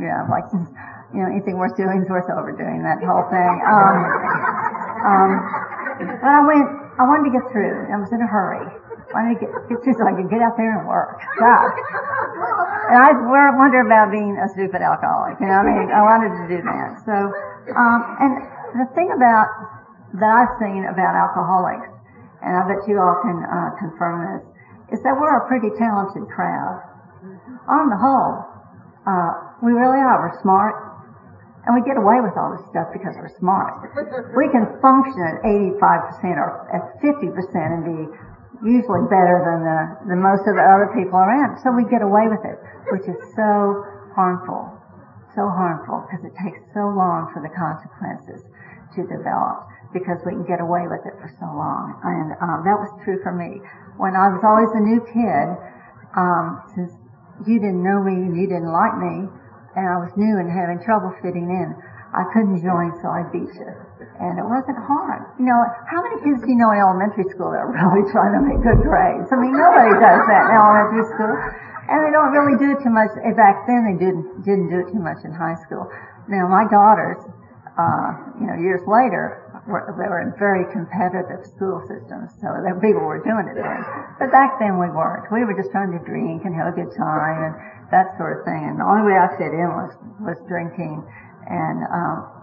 yeah, 0.00 0.24
like, 0.28 0.44
you 1.14 1.20
know, 1.22 1.28
anything 1.30 1.56
worth 1.56 1.76
doing 1.76 2.02
is 2.02 2.08
worth 2.08 2.28
overdoing, 2.28 2.82
that 2.84 3.00
whole 3.04 3.24
thing. 3.28 3.52
Um, 3.64 3.96
um, 5.06 5.30
but 6.20 6.28
I 6.28 6.40
went, 6.44 6.66
I 7.00 7.02
wanted 7.04 7.30
to 7.30 7.34
get 7.36 7.44
through. 7.52 7.88
I 7.88 7.96
was 7.96 8.12
in 8.12 8.20
a 8.20 8.28
hurry. 8.28 8.66
I 9.06 9.12
wanted 9.14 9.38
to 9.38 9.40
get, 9.46 9.50
get 9.70 9.78
through 9.82 9.94
so 9.94 10.02
I 10.02 10.14
could 10.18 10.30
get 10.30 10.42
out 10.42 10.58
there 10.58 10.72
and 10.78 10.86
work. 10.88 11.22
God. 11.38 11.70
And 12.90 12.98
I 13.02 13.10
wonder 13.54 13.82
about 13.82 14.10
being 14.14 14.38
a 14.38 14.46
stupid 14.50 14.82
alcoholic. 14.82 15.38
You 15.42 15.46
know, 15.46 15.58
I 15.58 15.64
mean, 15.66 15.90
I 15.90 16.02
wanted 16.02 16.32
to 16.38 16.44
do 16.46 16.58
that. 16.62 17.02
So, 17.02 17.14
um, 17.74 18.00
and 18.22 18.32
the 18.78 18.86
thing 18.94 19.10
about, 19.10 19.46
that 20.22 20.30
I've 20.30 20.54
seen 20.62 20.86
about 20.86 21.18
alcoholics, 21.18 21.90
and 22.42 22.54
I 22.54 22.62
bet 22.66 22.86
you 22.86 22.98
all 23.02 23.18
can 23.22 23.42
uh, 23.42 23.74
confirm 23.78 24.38
this, 24.38 24.44
is 24.94 25.02
that 25.02 25.18
we're 25.18 25.34
a 25.34 25.44
pretty 25.50 25.74
talented 25.74 26.30
crowd. 26.30 26.82
On 27.66 27.90
the 27.90 27.98
whole, 27.98 28.46
uh, 29.06 29.58
we 29.62 29.74
really 29.74 29.98
are. 29.98 30.30
We're 30.30 30.38
smart. 30.42 30.74
And 31.66 31.74
we 31.74 31.82
get 31.82 31.98
away 31.98 32.22
with 32.22 32.38
all 32.38 32.54
this 32.54 32.62
stuff 32.70 32.94
because 32.94 33.18
we're 33.18 33.34
smart. 33.42 33.82
We 34.38 34.46
can 34.54 34.70
function 34.78 35.18
at 35.26 35.42
85% 35.42 36.38
or 36.38 36.70
at 36.70 37.02
50% 37.02 37.34
and 37.34 37.82
be 37.82 38.06
usually 38.64 39.04
better 39.10 39.42
than 39.44 39.60
the, 39.64 40.14
the 40.14 40.18
most 40.18 40.46
of 40.48 40.56
the 40.56 40.64
other 40.64 40.88
people 40.96 41.18
around. 41.18 41.60
So 41.60 41.72
we 41.72 41.84
get 41.88 42.00
away 42.00 42.28
with 42.30 42.44
it, 42.44 42.56
which 42.92 43.06
is 43.08 43.18
so 43.36 43.84
harmful. 44.16 44.72
So 45.36 45.48
harmful 45.52 46.06
because 46.08 46.24
it 46.24 46.32
takes 46.40 46.60
so 46.72 46.88
long 46.88 47.28
for 47.34 47.44
the 47.44 47.52
consequences 47.52 48.40
to 48.96 49.04
develop 49.04 49.68
because 49.92 50.24
we 50.24 50.32
can 50.32 50.48
get 50.48 50.60
away 50.60 50.88
with 50.88 51.04
it 51.04 51.12
for 51.20 51.28
so 51.36 51.48
long. 51.52 52.00
And 52.00 52.32
um, 52.40 52.64
that 52.64 52.76
was 52.80 52.88
true 53.04 53.20
for 53.20 53.32
me. 53.36 53.60
When 54.00 54.16
I 54.16 54.32
was 54.32 54.40
always 54.40 54.72
a 54.72 54.80
new 54.80 55.00
kid, 55.04 55.46
um, 56.16 56.64
since 56.72 56.92
you 57.44 57.60
didn't 57.60 57.84
know 57.84 58.00
me 58.00 58.16
and 58.24 58.32
you 58.32 58.48
didn't 58.48 58.72
like 58.72 58.96
me, 58.96 59.28
and 59.76 59.84
I 59.84 60.00
was 60.00 60.08
new 60.16 60.40
and 60.40 60.48
having 60.48 60.80
trouble 60.80 61.12
fitting 61.20 61.52
in. 61.52 61.76
I 62.16 62.24
couldn't 62.32 62.64
join, 62.64 62.96
so 63.04 63.12
I 63.12 63.28
beat 63.28 63.52
you. 63.52 63.70
And 64.16 64.40
it 64.40 64.46
wasn't 64.48 64.80
hard. 64.80 65.28
You 65.36 65.44
know, 65.44 65.60
how 65.84 66.00
many 66.00 66.24
kids 66.24 66.40
do 66.40 66.48
you 66.48 66.56
know 66.56 66.72
in 66.72 66.80
elementary 66.80 67.28
school 67.28 67.52
that 67.52 67.60
are 67.60 67.68
really 67.68 68.08
trying 68.14 68.32
to 68.32 68.42
make 68.42 68.60
good 68.64 68.80
grades? 68.80 69.28
I 69.28 69.36
mean, 69.36 69.52
nobody 69.52 69.92
does 70.00 70.22
that 70.24 70.42
in 70.48 70.54
elementary 70.56 71.04
school. 71.12 71.36
And 71.86 71.98
they 72.02 72.10
don't 72.10 72.32
really 72.32 72.56
do 72.56 72.74
it 72.74 72.80
too 72.82 72.90
much. 72.90 73.12
Back 73.36 73.68
then, 73.68 73.86
they 73.86 73.96
didn't, 74.00 74.42
didn't 74.42 74.72
do 74.72 74.82
it 74.82 74.88
too 74.90 74.98
much 74.98 75.22
in 75.22 75.30
high 75.30 75.54
school. 75.62 75.86
Now, 76.26 76.48
my 76.50 76.66
daughters, 76.66 77.20
uh, 77.78 78.40
you 78.40 78.48
know, 78.48 78.56
years 78.58 78.82
later, 78.88 79.46
were, 79.66 79.94
they 79.98 80.08
were 80.08 80.22
in 80.22 80.32
very 80.38 80.64
competitive 80.70 81.42
school 81.46 81.82
systems, 81.86 82.30
so 82.38 82.48
there 82.62 82.74
people 82.78 83.02
were 83.02 83.22
doing 83.22 83.50
it 83.50 83.58
then. 83.58 83.82
But 84.18 84.30
back 84.30 84.58
then 84.62 84.78
we 84.78 84.86
weren't. 84.88 85.26
We 85.30 85.42
were 85.42 85.54
just 85.54 85.74
trying 85.74 85.90
to 85.92 86.02
drink 86.06 86.46
and 86.46 86.54
have 86.54 86.70
a 86.70 86.74
good 86.74 86.94
time 86.94 87.50
and 87.50 87.54
that 87.90 88.14
sort 88.18 88.38
of 88.38 88.40
thing. 88.46 88.62
And 88.66 88.78
the 88.78 88.86
only 88.86 89.10
way 89.10 89.18
I 89.18 89.26
fit 89.34 89.54
in 89.54 89.68
was 89.74 89.92
was 90.22 90.38
drinking, 90.46 91.02
and 91.46 91.78
um, 91.90 92.36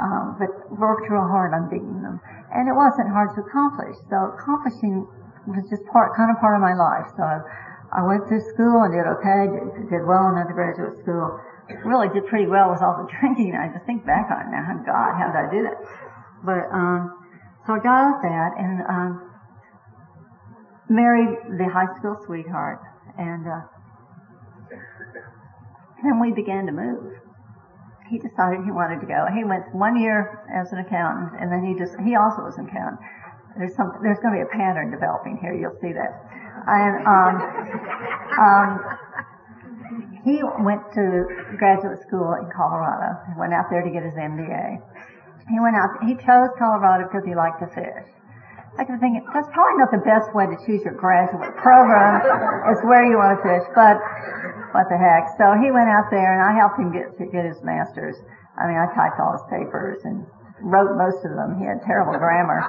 um, 0.00 0.36
but 0.38 0.50
worked 0.74 1.06
real 1.10 1.26
hard 1.26 1.54
on 1.54 1.70
beating 1.70 2.02
them. 2.02 2.18
And 2.50 2.66
it 2.66 2.74
wasn't 2.74 3.10
hard 3.10 3.34
to 3.38 3.42
accomplish. 3.42 3.94
So 4.10 4.34
accomplishing 4.34 5.06
was 5.46 5.66
just 5.70 5.84
part, 5.90 6.16
kind 6.16 6.30
of 6.30 6.38
part 6.40 6.56
of 6.58 6.62
my 6.62 6.74
life. 6.74 7.06
So 7.14 7.22
I, 7.22 7.38
I 7.94 8.02
went 8.02 8.26
through 8.26 8.42
school 8.54 8.82
and 8.82 8.90
did 8.90 9.06
okay, 9.06 9.50
did, 9.50 9.90
did 9.90 10.02
well 10.06 10.30
in 10.34 10.38
undergraduate 10.38 10.98
school. 11.02 11.38
Really 11.86 12.10
did 12.12 12.26
pretty 12.26 12.46
well 12.46 12.70
with 12.70 12.82
all 12.82 12.98
the 12.98 13.08
drinking. 13.20 13.54
I 13.54 13.70
just 13.70 13.86
think 13.86 14.04
back 14.04 14.30
on 14.30 14.48
it 14.48 14.50
now. 14.50 14.66
God, 14.82 15.14
how 15.14 15.30
did 15.30 15.38
I 15.38 15.46
do 15.50 15.60
that? 15.70 15.78
But 16.44 16.68
um, 16.74 17.14
so 17.66 17.74
I 17.74 17.78
got 17.80 17.96
out 17.96 18.14
of 18.18 18.22
that 18.22 18.50
and 18.58 18.76
um, 18.84 19.12
married 20.90 21.32
the 21.56 21.68
high 21.72 21.88
school 21.96 22.20
sweetheart, 22.26 22.80
and 23.16 23.46
uh, 23.48 23.64
then 26.02 26.20
we 26.20 26.32
began 26.32 26.66
to 26.66 26.72
move. 26.72 27.23
He 28.08 28.18
decided 28.18 28.64
he 28.64 28.70
wanted 28.70 29.00
to 29.00 29.06
go. 29.06 29.26
He 29.32 29.44
went 29.44 29.64
one 29.74 29.96
year 29.96 30.44
as 30.52 30.72
an 30.72 30.78
accountant, 30.78 31.40
and 31.40 31.50
then 31.50 31.64
he 31.64 31.72
just 31.78 31.96
he 32.04 32.16
also 32.16 32.44
was 32.44 32.56
an 32.58 32.68
accountant. 32.68 33.00
There's 33.56 33.74
some 33.74 33.96
there's 34.02 34.20
going 34.20 34.36
to 34.36 34.44
be 34.44 34.46
a 34.46 34.52
pattern 34.52 34.90
developing 34.90 35.38
here. 35.40 35.54
You'll 35.54 35.78
see 35.80 35.92
that. 35.96 36.12
And 36.66 36.94
um, 37.06 37.34
um, 38.38 38.70
he 40.24 40.40
went 40.64 40.80
to 40.96 41.28
graduate 41.56 42.00
school 42.00 42.32
in 42.40 42.48
Colorado. 42.48 43.20
He 43.28 43.38
went 43.38 43.52
out 43.52 43.68
there 43.70 43.82
to 43.84 43.90
get 43.90 44.02
his 44.02 44.14
MBA. 44.14 44.80
He 45.48 45.60
went 45.60 45.76
out, 45.76 46.00
he 46.08 46.16
chose 46.16 46.48
Colorado 46.58 47.04
because 47.04 47.24
he 47.28 47.34
liked 47.34 47.60
to 47.60 47.68
fish. 47.68 48.08
I 48.74 48.82
can 48.82 48.98
think 48.98 49.22
that's 49.30 49.46
probably 49.54 49.78
not 49.78 49.94
the 49.94 50.02
best 50.02 50.34
way 50.34 50.50
to 50.50 50.58
choose 50.66 50.82
your 50.82 50.98
graduate 50.98 51.54
program. 51.62 52.26
it's 52.74 52.82
where 52.82 53.06
you 53.06 53.14
want 53.14 53.38
to 53.38 53.40
fish, 53.46 53.66
but 53.70 54.02
what 54.74 54.90
the 54.90 54.98
heck. 54.98 55.30
So 55.38 55.54
he 55.62 55.70
went 55.70 55.86
out 55.86 56.10
there 56.10 56.34
and 56.34 56.42
I 56.42 56.58
helped 56.58 56.82
him 56.82 56.90
get 56.90 57.14
to 57.22 57.24
get 57.30 57.46
his 57.46 57.62
master's. 57.62 58.18
I 58.58 58.66
mean, 58.66 58.74
I 58.74 58.90
typed 58.90 59.22
all 59.22 59.38
his 59.38 59.46
papers 59.46 60.02
and 60.02 60.26
wrote 60.58 60.98
most 60.98 61.22
of 61.22 61.38
them. 61.38 61.54
He 61.62 61.66
had 61.66 61.86
terrible 61.86 62.18
grammar. 62.18 62.66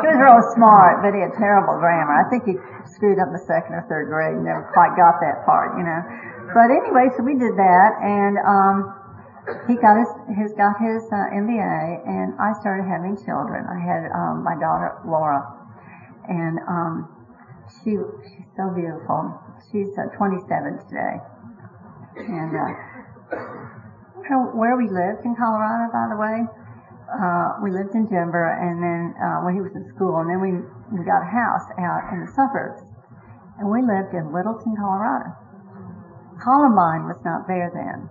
He 0.00 0.08
was 0.08 0.16
real 0.16 0.40
smart, 0.56 1.04
but 1.04 1.12
he 1.12 1.20
had 1.20 1.36
terrible 1.36 1.76
grammar. 1.76 2.16
I 2.16 2.24
think 2.32 2.48
he 2.48 2.56
screwed 2.96 3.20
up 3.20 3.28
the 3.28 3.44
second 3.44 3.76
or 3.76 3.84
third 3.84 4.08
grade 4.08 4.40
and 4.40 4.48
never 4.48 4.64
quite 4.72 4.96
got 4.96 5.20
that 5.20 5.44
part, 5.44 5.76
you 5.76 5.84
know. 5.84 6.00
But 6.56 6.72
anyway, 6.72 7.12
so 7.16 7.24
we 7.24 7.36
did 7.36 7.56
that, 7.56 7.90
and 8.00 8.36
um, 8.40 8.76
he 9.68 9.76
got 9.76 10.00
his, 10.00 10.08
he's 10.32 10.54
got 10.56 10.80
his 10.80 11.04
uh, 11.12 11.28
MBA, 11.36 12.08
and 12.08 12.32
I 12.40 12.56
started 12.64 12.88
having 12.88 13.12
children. 13.20 13.68
I 13.68 13.76
had 13.76 14.08
um, 14.08 14.40
my 14.40 14.56
daughter 14.56 14.96
Laura, 15.04 15.44
and 16.28 16.56
um, 16.64 17.12
she 17.68 18.00
she's 18.24 18.48
so 18.56 18.72
beautiful. 18.72 19.36
She's 19.68 19.92
uh, 20.00 20.08
27 20.16 20.80
today, 20.88 21.16
and 22.24 22.56
uh, 22.56 22.72
where 24.56 24.80
we 24.80 24.88
lived 24.88 25.28
in 25.28 25.36
Colorado, 25.36 25.92
by 25.92 26.08
the 26.08 26.16
way, 26.16 26.38
uh, 27.12 27.60
we 27.60 27.68
lived 27.68 27.92
in 27.92 28.08
Denver, 28.08 28.48
and 28.48 28.80
then 28.80 29.12
uh, 29.20 29.44
when 29.44 29.52
he 29.52 29.60
was 29.60 29.76
in 29.76 29.84
school, 29.92 30.24
and 30.24 30.28
then 30.32 30.40
we 30.40 30.56
we 30.88 31.04
got 31.04 31.20
a 31.20 31.28
house 31.28 31.68
out 31.76 32.16
in 32.16 32.24
the 32.24 32.30
suburbs, 32.32 32.80
and 33.60 33.68
we 33.68 33.84
lived 33.84 34.16
in 34.16 34.32
Littleton, 34.32 34.72
Colorado. 34.80 35.36
Columbine 36.40 37.04
was 37.04 37.20
not 37.28 37.44
there 37.44 37.68
then. 37.76 38.08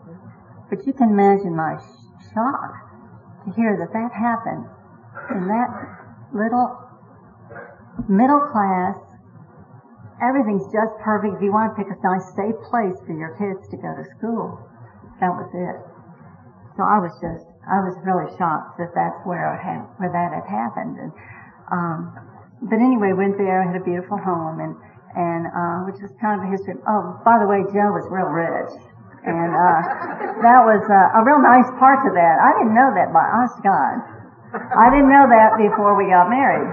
But 0.69 0.85
you 0.85 0.93
can 0.93 1.09
imagine 1.09 1.55
my 1.55 1.77
shock 2.33 2.71
to 3.45 3.53
hear 3.53 3.77
that 3.77 3.91
that 3.93 4.11
happened 4.11 4.65
in 5.31 5.47
that 5.47 5.69
little 6.33 6.79
middle 8.09 8.41
class. 8.51 8.97
Everything's 10.21 10.65
just 10.71 10.93
perfect. 11.03 11.35
If 11.37 11.41
you 11.41 11.51
want 11.51 11.75
to 11.75 11.83
pick 11.83 11.91
a 11.91 11.97
nice 12.01 12.25
safe 12.35 12.55
place 12.69 12.95
for 13.05 13.13
your 13.13 13.35
kids 13.35 13.67
to 13.69 13.77
go 13.77 13.91
to 13.91 14.05
school, 14.17 14.57
that 15.19 15.29
was 15.29 15.51
it. 15.51 15.77
So 16.75 16.81
I 16.81 16.97
was 16.97 17.13
just, 17.21 17.45
I 17.69 17.83
was 17.85 17.93
really 18.01 18.31
shocked 18.39 18.81
that 18.81 18.95
that's 18.95 19.19
where 19.27 19.53
it 19.53 19.61
had, 19.61 19.85
where 20.01 20.09
that 20.09 20.33
had 20.33 20.47
happened. 20.49 20.97
And, 20.97 21.11
um, 21.69 22.09
but 22.65 22.79
anyway, 22.79 23.13
went 23.13 23.37
there, 23.37 23.61
had 23.61 23.75
a 23.75 23.83
beautiful 23.83 24.17
home, 24.17 24.59
and 24.59 24.73
and 25.13 25.45
uh, 25.45 25.85
which 25.85 26.01
is 26.01 26.09
kind 26.17 26.41
of 26.41 26.47
a 26.47 26.49
history. 26.49 26.73
Oh, 26.89 27.21
by 27.21 27.37
the 27.37 27.45
way, 27.45 27.61
Joe 27.69 27.93
was 27.93 28.09
real 28.09 28.33
rich, 28.33 28.73
and 29.23 29.51
uh, 29.55 29.79
that 30.43 30.61
was 30.67 30.83
uh, 30.91 31.19
a 31.19 31.21
real 31.23 31.39
nice 31.39 31.71
part 31.79 32.03
to 32.03 32.11
that. 32.11 32.35
I 32.43 32.51
didn't 32.59 32.75
know 32.75 32.91
that, 32.91 33.15
by 33.15 33.23
honest 33.23 33.55
God, 33.63 34.03
I 34.53 34.91
didn't 34.91 35.09
know 35.09 35.25
that 35.31 35.55
before 35.55 35.95
we 35.95 36.11
got 36.11 36.27
married. 36.27 36.67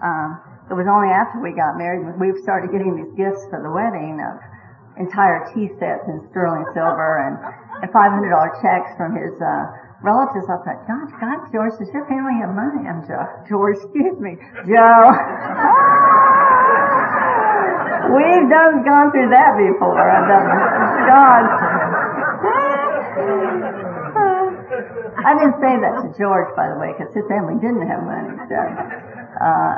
Um, 0.00 0.40
it 0.70 0.74
was 0.78 0.86
only 0.88 1.10
after 1.12 1.42
we 1.42 1.52
got 1.52 1.76
married 1.76 2.06
we 2.16 2.30
started 2.40 2.70
getting 2.70 2.94
these 2.94 3.12
gifts 3.18 3.42
for 3.50 3.58
the 3.60 3.68
wedding 3.68 4.22
of 4.22 4.38
entire 4.96 5.44
tea 5.52 5.68
sets 5.76 6.06
in 6.08 6.22
sterling 6.30 6.64
silver 6.72 7.26
and, 7.26 7.36
and 7.82 7.88
$500 7.92 8.62
checks 8.62 8.90
from 8.96 9.12
his 9.18 9.34
uh, 9.42 9.66
relatives. 10.00 10.46
I 10.48 10.56
thought, 10.62 10.80
God, 10.88 11.06
God, 11.20 11.38
George, 11.52 11.74
does 11.78 11.90
your 11.92 12.06
family 12.08 12.38
have 12.40 12.54
money? 12.54 12.86
I'm 12.88 13.04
Joe. 13.04 13.26
George, 13.48 13.76
excuse 13.82 14.16
me, 14.22 14.38
Joe. 14.64 15.10
We've 18.10 18.48
done 18.50 18.82
gone 18.82 19.14
through 19.14 19.30
that 19.30 19.54
before. 19.54 20.02
I've 20.02 20.26
done 20.26 20.46
God. 21.06 21.69
I 25.24 25.36
didn't 25.36 25.58
say 25.60 25.74
that 25.80 25.94
to 26.04 26.08
George, 26.16 26.50
by 26.56 26.72
the 26.72 26.78
way, 26.80 26.92
because 26.96 27.12
his 27.12 27.26
family 27.28 27.60
didn't 27.60 27.84
have 27.84 28.02
money. 28.04 28.34
So, 28.48 28.60
uh, 28.60 29.72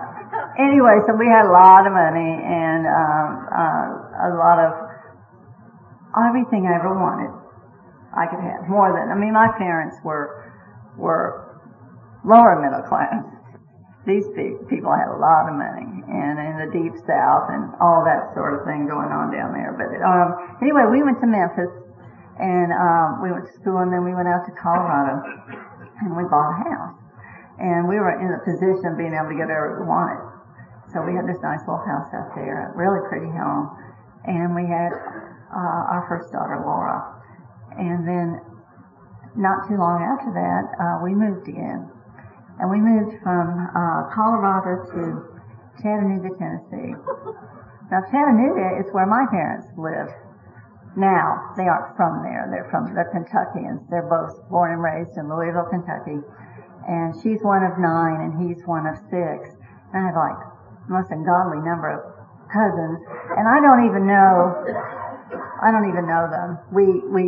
anyway, 0.59 1.03
so 1.07 1.15
we 1.19 1.27
had 1.27 1.47
a 1.47 1.53
lot 1.53 1.87
of 1.87 1.93
money 1.93 2.33
and 2.43 2.87
um, 2.87 3.29
uh, 3.51 3.87
a 4.27 4.39
lot 4.39 4.59
of 4.63 4.71
everything 6.31 6.71
I 6.71 6.79
ever 6.79 6.95
wanted. 6.95 7.33
I 8.13 8.29
could 8.29 8.45
have 8.45 8.69
more 8.69 8.93
than. 8.93 9.09
I 9.09 9.17
mean, 9.17 9.33
my 9.33 9.49
parents 9.57 9.97
were 10.05 10.53
were 10.99 11.53
lower 12.25 12.61
middle 12.61 12.85
class, 12.87 13.25
these 14.07 14.27
people 14.67 14.91
had 14.91 15.07
a 15.15 15.19
lot 15.19 15.47
of 15.47 15.55
money 15.55 15.87
and 16.11 16.35
in 16.43 16.55
the 16.59 16.69
deep 16.75 16.95
south 17.07 17.47
and 17.55 17.71
all 17.79 18.03
that 18.03 18.35
sort 18.35 18.59
of 18.59 18.67
thing 18.67 18.91
going 18.91 19.15
on 19.15 19.31
down 19.31 19.55
there. 19.55 19.71
But 19.79 19.95
um, 20.03 20.59
anyway, 20.59 20.91
we 20.91 21.07
went 21.07 21.23
to 21.23 21.29
Memphis 21.31 21.71
and 22.43 22.75
um, 22.75 23.23
we 23.23 23.31
went 23.31 23.47
to 23.47 23.55
school 23.55 23.79
and 23.79 23.95
then 23.95 24.03
we 24.03 24.11
went 24.19 24.27
out 24.27 24.43
to 24.51 24.53
Colorado 24.59 25.23
and 26.03 26.11
we 26.19 26.27
bought 26.27 26.51
a 26.51 26.59
house. 26.67 26.99
And 27.63 27.87
we 27.87 28.03
were 28.03 28.19
in 28.19 28.35
a 28.35 28.43
position 28.43 28.91
of 28.91 28.99
being 28.99 29.15
able 29.15 29.31
to 29.31 29.39
get 29.39 29.47
whatever 29.47 29.79
we 29.79 29.87
wanted. 29.87 30.19
So 30.91 31.07
we 31.07 31.15
had 31.15 31.31
this 31.31 31.39
nice 31.39 31.63
little 31.63 31.87
house 31.87 32.11
out 32.11 32.35
there, 32.35 32.75
a 32.75 32.77
really 32.77 32.99
pretty 33.07 33.31
home. 33.31 33.71
And 34.27 34.59
we 34.59 34.67
had 34.67 34.91
uh, 35.55 35.95
our 35.95 36.11
first 36.11 36.35
daughter, 36.35 36.59
Laura. 36.59 36.99
And 37.79 38.03
then 38.03 38.43
not 39.39 39.71
too 39.71 39.79
long 39.79 40.03
after 40.03 40.35
that, 40.35 40.65
uh, 40.83 40.97
we 41.07 41.15
moved 41.15 41.47
again 41.47 41.87
and 42.59 42.69
we 42.69 42.79
moved 42.83 43.17
from 43.23 43.71
uh, 43.71 44.11
Colorado 44.13 44.83
to 44.93 45.01
Chattanooga, 45.81 46.31
Tennessee. 46.37 46.95
Now, 47.91 48.03
Chattanooga 48.11 48.83
is 48.83 48.93
where 48.93 49.07
my 49.07 49.25
parents 49.31 49.67
live. 49.79 50.11
Now, 50.97 51.57
they 51.57 51.65
aren't 51.65 51.97
from 51.97 52.21
there. 52.21 52.49
They're 52.53 52.69
from, 52.69 52.93
they're 52.93 53.09
Kentuckians. 53.09 53.81
They're 53.89 54.09
both 54.09 54.37
born 54.53 54.77
and 54.77 54.83
raised 54.83 55.17
in 55.17 55.25
Louisville, 55.25 55.69
Kentucky. 55.73 56.21
And 56.85 57.17
she's 57.23 57.41
one 57.41 57.65
of 57.65 57.81
nine 57.81 58.21
and 58.21 58.33
he's 58.45 58.61
one 58.69 58.85
of 58.85 59.01
six. 59.09 59.57
And 59.93 60.05
I 60.05 60.13
have 60.13 60.19
like 60.19 60.41
most 60.93 61.09
ungodly 61.09 61.65
number 61.65 61.89
of 61.89 62.01
cousins. 62.53 63.01
And 63.41 63.49
I 63.49 63.65
don't 63.65 63.89
even 63.89 64.05
know, 64.05 64.53
I 65.65 65.73
don't 65.73 65.89
even 65.89 66.05
know 66.05 66.29
them. 66.29 66.61
We, 66.69 67.01
we, 67.09 67.23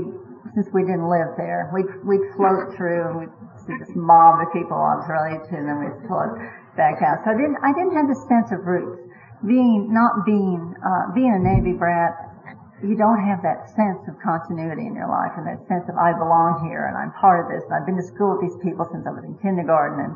since 0.52 0.68
we 0.76 0.84
didn't 0.84 1.08
live 1.08 1.32
there, 1.40 1.72
we'd, 1.72 1.88
we'd 2.04 2.26
float 2.36 2.76
through 2.76 3.08
and 3.08 3.14
we'd 3.24 3.34
see 3.64 3.72
this 3.80 3.96
mob 3.96 4.44
of 4.44 4.52
people 4.52 4.76
I 4.76 5.00
was 5.00 5.08
related 5.08 5.48
to, 5.48 5.54
and 5.56 5.64
then 5.64 5.80
we 5.80 5.88
pull 6.04 6.20
it 6.20 6.36
back 6.76 7.00
out. 7.00 7.24
So 7.24 7.32
I 7.32 7.36
didn't, 7.40 7.56
I 7.64 7.72
didn't 7.72 7.96
have 7.96 8.12
the 8.12 8.20
sense 8.28 8.52
of 8.52 8.68
roots. 8.68 9.00
Being, 9.46 9.88
not 9.92 10.24
being, 10.28 10.76
uh, 10.84 11.12
being 11.16 11.32
a 11.32 11.40
Navy 11.40 11.72
brat, 11.72 12.33
you 12.82 12.98
don't 12.98 13.22
have 13.22 13.38
that 13.46 13.70
sense 13.70 14.02
of 14.10 14.18
continuity 14.18 14.90
in 14.90 14.98
your 14.98 15.06
life 15.06 15.30
and 15.38 15.46
that 15.46 15.62
sense 15.70 15.86
of 15.86 15.94
I 15.94 16.10
belong 16.10 16.66
here 16.66 16.90
and 16.90 16.98
I'm 16.98 17.14
part 17.14 17.46
of 17.46 17.46
this. 17.46 17.62
And 17.70 17.78
I've 17.78 17.86
been 17.86 18.00
to 18.00 18.02
school 18.02 18.34
with 18.34 18.42
these 18.42 18.58
people 18.66 18.82
since 18.90 19.06
I 19.06 19.14
was 19.14 19.22
in 19.22 19.38
kindergarten 19.38 20.02
and, 20.02 20.14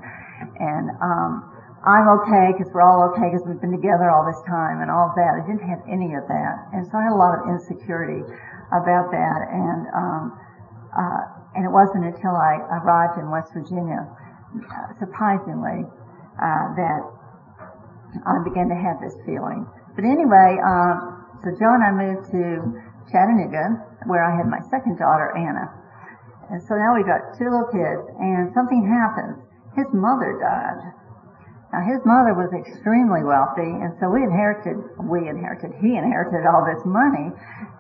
and, 0.59 0.87
um, 0.99 1.55
I'm 1.87 2.11
okay 2.21 2.51
because 2.51 2.75
we're 2.75 2.83
all 2.83 3.07
okay 3.15 3.31
because 3.31 3.47
we've 3.47 3.63
been 3.63 3.71
together 3.71 4.11
all 4.11 4.27
this 4.27 4.43
time 4.51 4.83
and 4.83 4.91
all 4.91 5.15
that. 5.15 5.39
I 5.39 5.47
didn't 5.47 5.63
have 5.63 5.79
any 5.87 6.19
of 6.19 6.27
that. 6.27 6.75
And 6.75 6.83
so 6.83 6.99
I 6.99 7.07
had 7.07 7.15
a 7.15 7.21
lot 7.21 7.39
of 7.39 7.47
insecurity 7.47 8.27
about 8.75 9.15
that 9.15 9.41
and, 9.55 9.87
um, 9.95 10.25
uh, 10.91 11.23
and 11.55 11.63
it 11.63 11.71
wasn't 11.71 12.11
until 12.11 12.35
I 12.35 12.59
arrived 12.83 13.23
in 13.23 13.31
West 13.31 13.55
Virginia, 13.55 14.03
uh, 14.03 14.99
surprisingly, 14.99 15.87
uh, 16.43 16.67
that 16.75 17.01
I 18.27 18.43
began 18.43 18.69
to 18.69 18.79
have 18.79 18.99
this 19.01 19.15
feeling. 19.25 19.67
But 19.95 20.05
anyway, 20.05 20.59
um, 20.67 21.18
so 21.43 21.55
Joe 21.57 21.75
and 21.75 21.85
I 21.85 21.93
moved 21.93 22.31
to 22.35 22.43
Chattanooga, 23.11 23.83
where 24.07 24.23
I 24.23 24.37
had 24.37 24.47
my 24.47 24.61
second 24.71 24.99
daughter, 24.99 25.33
Anna. 25.37 25.71
And 26.51 26.61
so 26.65 26.75
now 26.77 26.97
we've 26.97 27.09
got 27.09 27.37
two 27.37 27.49
little 27.49 27.69
kids, 27.69 28.05
and 28.19 28.53
something 28.53 28.85
happens. 28.85 29.39
His 29.77 29.89
mother 29.93 30.41
died. 30.41 30.81
Now 31.69 31.85
his 31.85 32.01
mother 32.09 32.33
was 32.33 32.49
extremely 32.57 33.21
wealthy, 33.21 33.69
and 33.69 33.93
so 34.01 34.09
we 34.09 34.25
inherited, 34.25 34.81
we 35.05 35.29
inherited, 35.29 35.77
he 35.85 36.01
inherited 36.01 36.49
all 36.49 36.65
this 36.65 36.81
money, 36.89 37.29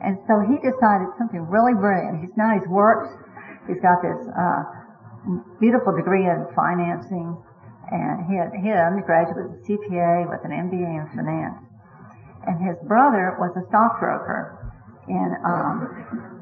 and 0.04 0.20
so 0.28 0.44
he 0.44 0.60
decided 0.60 1.08
something 1.16 1.40
really 1.48 1.72
brilliant. 1.72 2.20
He's 2.20 2.36
now 2.36 2.52
he's 2.52 2.68
worked 2.68 3.16
He's 3.68 3.84
got 3.84 4.00
this 4.00 4.16
uh, 4.32 4.64
beautiful 5.60 5.92
degree 5.92 6.24
in 6.24 6.48
financing, 6.56 7.36
and 7.92 8.24
he 8.24 8.40
had, 8.40 8.48
he 8.56 8.72
had 8.72 8.80
undergraduate 8.80 9.60
CPA 9.68 10.24
with 10.24 10.40
an 10.48 10.56
MBA 10.56 10.88
in 10.88 11.06
finance. 11.12 11.67
And 12.46 12.62
his 12.62 12.76
brother 12.86 13.36
was 13.38 13.52
a 13.56 13.64
stockbroker 13.68 14.56
in 15.08 15.28
um, 15.42 16.38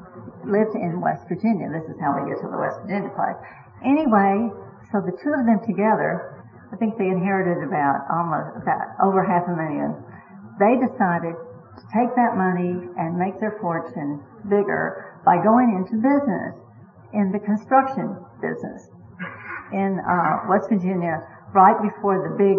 lived 0.47 0.75
in 0.75 1.01
West 1.01 1.27
Virginia. 1.27 1.67
This 1.71 1.87
is 1.91 1.99
how 1.99 2.15
we 2.15 2.29
get 2.29 2.39
to 2.39 2.47
the 2.47 2.59
West 2.59 2.79
Virginia 2.83 3.11
place. 3.11 3.35
Anyway, 3.83 4.47
so 4.91 5.03
the 5.03 5.15
two 5.19 5.35
of 5.35 5.43
them 5.43 5.59
together, 5.67 6.39
I 6.71 6.75
think 6.79 6.95
they 6.95 7.11
inherited 7.11 7.63
about 7.67 8.07
almost 8.07 8.55
about 8.63 8.95
over 9.03 9.23
half 9.23 9.43
a 9.47 9.55
million. 9.55 9.91
They 10.57 10.79
decided 10.79 11.35
to 11.35 11.83
take 11.93 12.15
that 12.15 12.39
money 12.39 12.87
and 12.97 13.19
make 13.19 13.39
their 13.39 13.59
fortune 13.59 14.23
bigger 14.49 15.19
by 15.27 15.37
going 15.43 15.75
into 15.75 15.99
business 15.99 16.55
in 17.13 17.31
the 17.31 17.39
construction 17.39 18.15
business 18.41 18.89
in 19.71 19.99
uh, 19.99 20.47
West 20.49 20.69
Virginia 20.71 21.21
right 21.53 21.77
before 21.83 22.23
the 22.23 22.33
big 22.39 22.57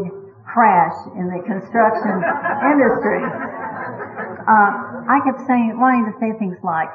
crash 0.49 0.97
in 1.15 1.29
the 1.29 1.41
construction 1.45 2.15
industry. 2.73 3.23
Uh, 3.23 4.71
I 5.05 5.21
kept 5.29 5.45
saying, 5.45 5.77
wanting 5.77 6.09
to 6.09 6.15
say 6.17 6.33
things 6.41 6.57
like, 6.65 6.89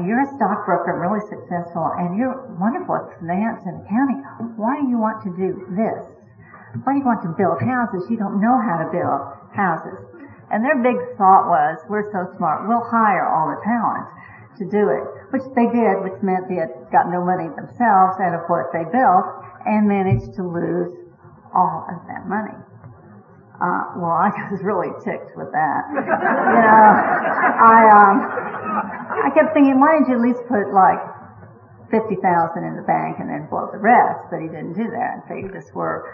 you're 0.00 0.24
a 0.24 0.30
stockbroker, 0.40 0.96
really 0.96 1.20
successful, 1.28 1.84
and 2.00 2.16
you're 2.16 2.48
wonderful 2.56 2.96
at 2.96 3.12
finance 3.20 3.60
and 3.68 3.84
accounting. 3.84 4.24
Why 4.56 4.80
do 4.80 4.88
you 4.88 4.96
want 4.96 5.20
to 5.28 5.30
do 5.36 5.68
this? 5.76 6.00
Why 6.80 6.96
do 6.96 7.04
you 7.04 7.04
want 7.04 7.20
to 7.28 7.36
build 7.36 7.60
houses? 7.60 8.08
You 8.08 8.16
don't 8.16 8.40
know 8.40 8.56
how 8.56 8.80
to 8.80 8.88
build 8.88 9.20
houses. 9.52 10.00
And 10.48 10.64
their 10.64 10.80
big 10.80 10.96
thought 11.20 11.44
was, 11.44 11.76
we're 11.92 12.08
so 12.08 12.24
smart, 12.40 12.64
we'll 12.64 12.88
hire 12.88 13.28
all 13.28 13.52
the 13.52 13.60
talent 13.60 14.08
to 14.56 14.64
do 14.68 14.88
it, 14.88 15.04
which 15.32 15.44
they 15.52 15.68
did, 15.68 16.00
which 16.04 16.16
meant 16.24 16.48
they 16.48 16.60
had 16.60 16.72
got 16.88 17.12
no 17.12 17.20
money 17.20 17.52
themselves 17.52 18.16
out 18.20 18.32
of 18.32 18.48
what 18.48 18.72
they 18.72 18.84
built 18.88 19.26
and 19.68 19.88
managed 19.88 20.32
to 20.40 20.44
lose 20.44 20.92
all 21.52 21.84
of 21.88 22.00
that 22.08 22.24
money. 22.24 22.56
Uh, 23.60 23.94
well, 24.00 24.16
I 24.16 24.32
was 24.50 24.62
really 24.64 24.90
ticked 25.04 25.36
with 25.36 25.52
that. 25.52 25.82
you 25.92 26.00
know, 26.00 26.84
I 27.60 27.78
um, 27.92 28.16
I 29.22 29.28
kept 29.34 29.52
thinking, 29.52 29.78
why 29.78 30.00
didn't 30.00 30.08
you 30.08 30.16
at 30.16 30.24
least 30.24 30.42
put 30.48 30.72
like 30.72 31.00
fifty 31.92 32.16
thousand 32.18 32.64
in 32.64 32.74
the 32.76 32.86
bank 32.86 33.20
and 33.20 33.28
then 33.28 33.46
blow 33.52 33.68
the 33.68 33.78
rest? 33.78 34.32
But 34.32 34.40
he 34.40 34.48
didn't 34.48 34.74
do 34.74 34.88
that. 34.90 35.28
They 35.28 35.44
just 35.52 35.74
were. 35.76 36.08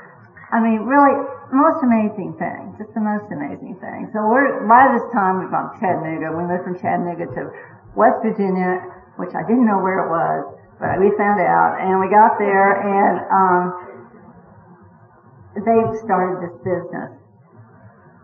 I 0.49 0.65
mean, 0.65 0.89
really, 0.89 1.13
most 1.53 1.85
amazing 1.85 2.33
thing, 2.41 2.73
just 2.81 2.89
the 2.97 3.05
most 3.05 3.29
amazing 3.29 3.77
thing. 3.85 4.09
So 4.17 4.25
we're 4.25 4.65
by 4.65 4.89
this 4.97 5.05
time 5.13 5.45
we've 5.45 5.53
gone 5.53 5.69
to 5.69 5.77
Chattanooga. 5.77 6.33
We 6.33 6.45
moved 6.49 6.65
from 6.65 6.81
Chattanooga 6.81 7.29
to 7.37 7.53
West 7.93 8.25
Virginia, 8.25 8.81
which 9.21 9.37
I 9.37 9.45
didn't 9.45 9.69
know 9.69 9.77
where 9.85 10.05
it 10.05 10.09
was, 10.09 10.57
but 10.81 10.97
we 10.97 11.13
found 11.21 11.37
out, 11.45 11.77
and 11.85 12.01
we 12.01 12.09
got 12.09 12.41
there, 12.41 12.81
and 12.81 13.21
um, 13.29 13.63
they 15.53 15.81
started 16.01 16.41
this 16.41 16.57
business 16.65 17.18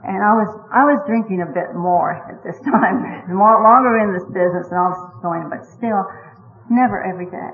and 0.05 0.21
I 0.21 0.37
was 0.37 0.53
I 0.69 0.85
was 0.85 1.01
drinking 1.09 1.41
a 1.41 1.49
bit 1.49 1.73
more 1.73 2.13
at 2.13 2.45
this 2.45 2.61
time, 2.61 3.01
more 3.33 3.65
longer 3.65 3.97
in 4.05 4.13
this 4.13 4.29
business, 4.29 4.69
and 4.69 4.77
I 4.77 4.93
was 4.93 5.01
going, 5.25 5.49
but 5.49 5.65
still, 5.65 6.05
never 6.69 7.01
every 7.01 7.27
day. 7.33 7.53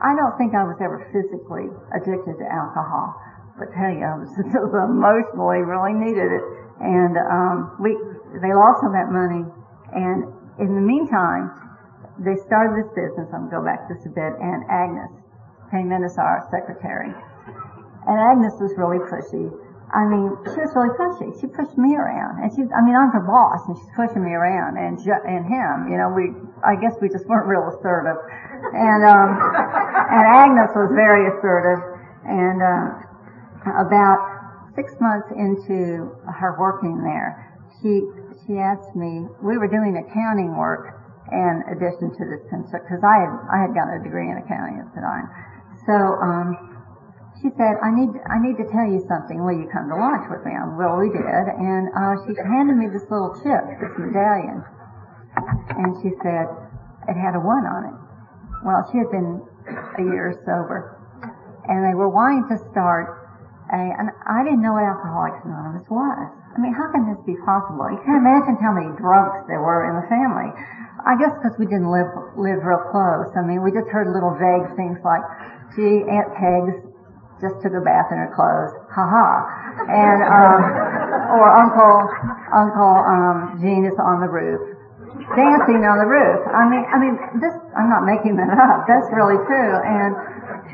I 0.00 0.16
don't 0.16 0.32
think 0.40 0.56
I 0.56 0.64
was 0.64 0.80
ever 0.80 1.04
physically 1.12 1.68
addicted 1.92 2.40
to 2.40 2.46
alcohol, 2.48 3.12
but 3.60 3.68
tell 3.76 3.92
you, 3.92 4.00
I 4.00 4.16
was 4.16 4.32
emotionally 4.40 5.60
really 5.60 5.92
needed 5.92 6.40
it, 6.40 6.44
and 6.80 7.20
um, 7.20 7.76
we 7.76 7.92
they 8.40 8.52
lost 8.56 8.80
all 8.80 8.92
that 8.96 9.12
money, 9.12 9.44
and 9.92 10.24
in 10.56 10.72
the 10.72 10.84
meantime, 10.84 11.52
they 12.16 12.40
started 12.48 12.80
this 12.80 12.88
business. 12.96 13.28
I'm 13.36 13.52
gonna 13.52 13.60
go 13.60 13.62
back 13.64 13.92
just 13.92 14.08
a 14.08 14.12
bit, 14.12 14.32
and 14.40 14.64
Agnes 14.72 15.12
came 15.68 15.92
in 15.92 16.00
as 16.00 16.16
our 16.16 16.48
secretary, 16.48 17.12
and 18.08 18.16
Agnes 18.16 18.56
was 18.56 18.72
really 18.80 19.04
pushy 19.04 19.52
I 19.90 20.06
mean, 20.06 20.30
she 20.46 20.62
was 20.62 20.70
really 20.78 20.94
pushy. 20.94 21.34
She 21.42 21.50
pushed 21.50 21.74
me 21.74 21.98
around, 21.98 22.38
and 22.38 22.48
she, 22.54 22.62
I 22.62 22.78
mean, 22.78 22.94
I'm 22.94 23.10
her 23.10 23.26
boss, 23.26 23.66
and 23.66 23.74
she's 23.74 23.90
pushing 23.98 24.22
me 24.22 24.30
around, 24.30 24.78
and 24.78 24.94
and 24.94 25.42
him, 25.50 25.90
you 25.90 25.98
know, 25.98 26.14
we, 26.14 26.30
I 26.62 26.78
guess 26.78 26.94
we 27.02 27.10
just 27.10 27.26
weren't 27.30 27.50
real 27.50 27.66
assertive, 27.66 28.14
and 28.70 29.02
um, 29.02 29.30
and 29.34 30.24
Agnes 30.30 30.70
was 30.78 30.94
very 30.94 31.26
assertive, 31.26 31.82
and 32.22 32.58
uh, 32.62 33.82
about 33.82 34.22
six 34.78 34.94
months 35.02 35.26
into 35.34 36.14
her 36.38 36.54
working 36.54 37.02
there, 37.02 37.50
she 37.82 38.06
she 38.46 38.62
asked 38.62 38.94
me, 38.94 39.26
we 39.42 39.58
were 39.58 39.66
doing 39.66 39.98
accounting 39.98 40.54
work 40.54 41.02
in 41.34 41.66
addition 41.66 42.14
to 42.14 42.22
this 42.30 42.46
because 42.46 43.02
I 43.02 43.26
had 43.26 43.32
I 43.50 43.58
had 43.66 43.74
gotten 43.74 43.98
a 43.98 44.02
degree 44.06 44.30
in 44.30 44.38
accounting 44.38 44.78
at 44.78 44.86
the 44.94 45.02
time, 45.02 45.26
so 45.82 45.98
um 46.22 46.69
she 47.40 47.48
said, 47.56 47.80
I 47.80 47.88
need, 47.88 48.12
I 48.28 48.36
need 48.36 48.60
to 48.60 48.68
tell 48.68 48.84
you 48.84 49.00
something. 49.08 49.40
Will 49.40 49.56
you 49.56 49.68
come 49.72 49.88
to 49.88 49.96
lunch 49.96 50.28
with 50.28 50.44
me? 50.44 50.52
Well, 50.76 51.00
we 51.00 51.08
did. 51.08 51.44
And, 51.56 51.88
uh, 51.96 52.20
she 52.28 52.36
handed 52.36 52.76
me 52.76 52.92
this 52.92 53.08
little 53.08 53.32
chip, 53.40 53.64
this 53.80 53.96
medallion. 53.96 54.60
And 55.80 55.96
she 56.04 56.12
said, 56.20 56.52
it 57.08 57.16
had 57.16 57.32
a 57.32 57.40
one 57.40 57.64
on 57.64 57.82
it. 57.88 57.96
Well, 58.60 58.84
she 58.92 59.00
had 59.00 59.08
been 59.08 59.40
a 59.96 60.04
year 60.04 60.36
sober. 60.44 61.00
And 61.64 61.80
they 61.88 61.96
were 61.96 62.12
wanting 62.12 62.44
to 62.52 62.56
start 62.72 63.20
a, 63.72 63.78
and 63.78 64.10
I 64.26 64.42
didn't 64.42 64.60
know 64.60 64.74
what 64.74 64.82
Alcoholics 64.82 65.40
Anonymous 65.46 65.86
was. 65.88 66.28
I 66.50 66.58
mean, 66.58 66.74
how 66.74 66.90
can 66.90 67.06
this 67.06 67.22
be 67.22 67.38
possible? 67.46 67.86
You 67.86 68.02
can't 68.02 68.18
imagine 68.18 68.58
how 68.58 68.74
many 68.74 68.90
drunks 68.98 69.46
there 69.46 69.62
were 69.62 69.86
in 69.86 69.94
the 70.02 70.06
family. 70.10 70.50
I 71.06 71.16
guess 71.16 71.32
because 71.38 71.56
we 71.56 71.64
didn't 71.64 71.88
live 71.88 72.10
live 72.36 72.60
real 72.60 72.82
close. 72.92 73.32
I 73.32 73.40
mean, 73.46 73.64
we 73.64 73.72
just 73.72 73.88
heard 73.88 74.12
little 74.12 74.36
vague 74.36 74.68
things 74.76 75.00
like, 75.00 75.24
"Gee, 75.72 76.04
Aunt 76.04 76.28
Peg's 76.36 76.89
just 77.40 77.56
took 77.64 77.72
a 77.72 77.80
bath 77.80 78.12
in 78.12 78.20
her 78.20 78.30
clothes. 78.36 78.76
Ha 78.92 79.04
ha. 79.04 79.28
And, 79.88 80.20
um, 80.22 80.60
or 81.34 81.48
Uncle, 81.48 81.96
Uncle, 82.52 82.94
um, 83.08 83.36
Gene 83.60 83.88
is 83.88 83.96
on 83.96 84.20
the 84.20 84.28
roof. 84.28 84.60
Dancing 85.36 85.82
on 85.84 85.98
the 86.00 86.08
roof. 86.08 86.40
I 86.48 86.64
mean, 86.68 86.84
I 86.86 86.96
mean, 87.00 87.14
this, 87.40 87.52
I'm 87.76 87.88
not 87.88 88.04
making 88.04 88.36
that 88.36 88.52
up. 88.52 88.86
That's 88.86 89.08
really 89.12 89.40
true. 89.48 89.72
And, 89.82 90.14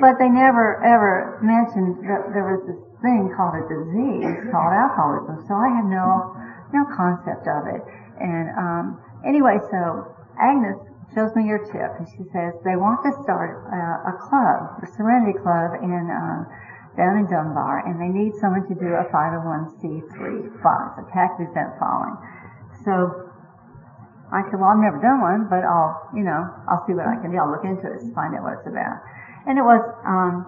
but 0.00 0.18
they 0.18 0.28
never 0.28 0.82
ever 0.84 1.38
mentioned 1.40 2.04
that 2.04 2.30
there 2.34 2.44
was 2.44 2.60
this 2.68 2.80
thing 3.00 3.32
called 3.32 3.56
a 3.58 3.64
disease 3.64 4.48
called 4.52 4.72
alcoholism. 4.74 5.44
So 5.48 5.56
I 5.56 5.68
had 5.70 5.86
no, 5.88 6.36
no 6.72 6.82
concept 6.94 7.48
of 7.48 7.68
it. 7.68 7.82
And, 8.20 8.50
um, 8.56 8.84
anyway, 9.24 9.56
so 9.70 10.08
Agnes 10.40 10.78
shows 11.16 11.32
me 11.32 11.48
your 11.48 11.64
tip, 11.64 11.96
and 11.96 12.04
she 12.12 12.28
says 12.28 12.52
they 12.60 12.76
want 12.76 13.00
to 13.08 13.12
start 13.24 13.64
uh, 13.72 14.12
a 14.12 14.14
club, 14.20 14.84
the 14.84 14.88
Serenity 15.00 15.32
Club, 15.32 15.80
in 15.80 16.12
uh, 16.12 16.44
down 16.92 17.16
in 17.16 17.24
Dunbar, 17.24 17.88
and 17.88 17.96
they 17.96 18.12
need 18.12 18.36
someone 18.36 18.68
to 18.68 18.76
do 18.76 18.92
a 18.92 19.04
501c3 19.08 20.12
fund, 20.60 20.86
a 21.00 21.04
tax-exempt 21.12 21.80
filing. 21.80 22.16
So 22.84 23.32
I 24.28 24.44
said, 24.48 24.60
well, 24.60 24.76
I've 24.76 24.84
never 24.84 25.00
done 25.00 25.24
one, 25.24 25.40
but 25.48 25.64
I'll, 25.64 25.96
you 26.12 26.24
know, 26.24 26.44
I'll 26.68 26.84
see 26.84 26.92
what 26.92 27.08
I 27.08 27.16
can 27.20 27.32
do. 27.32 27.40
I'll 27.40 27.52
look 27.52 27.64
into 27.64 27.88
it 27.88 28.00
to 28.00 28.08
find 28.12 28.36
out 28.36 28.44
what 28.44 28.60
it's 28.60 28.68
about. 28.68 29.00
And 29.48 29.56
it 29.56 29.64
was 29.64 29.80
um, 30.04 30.44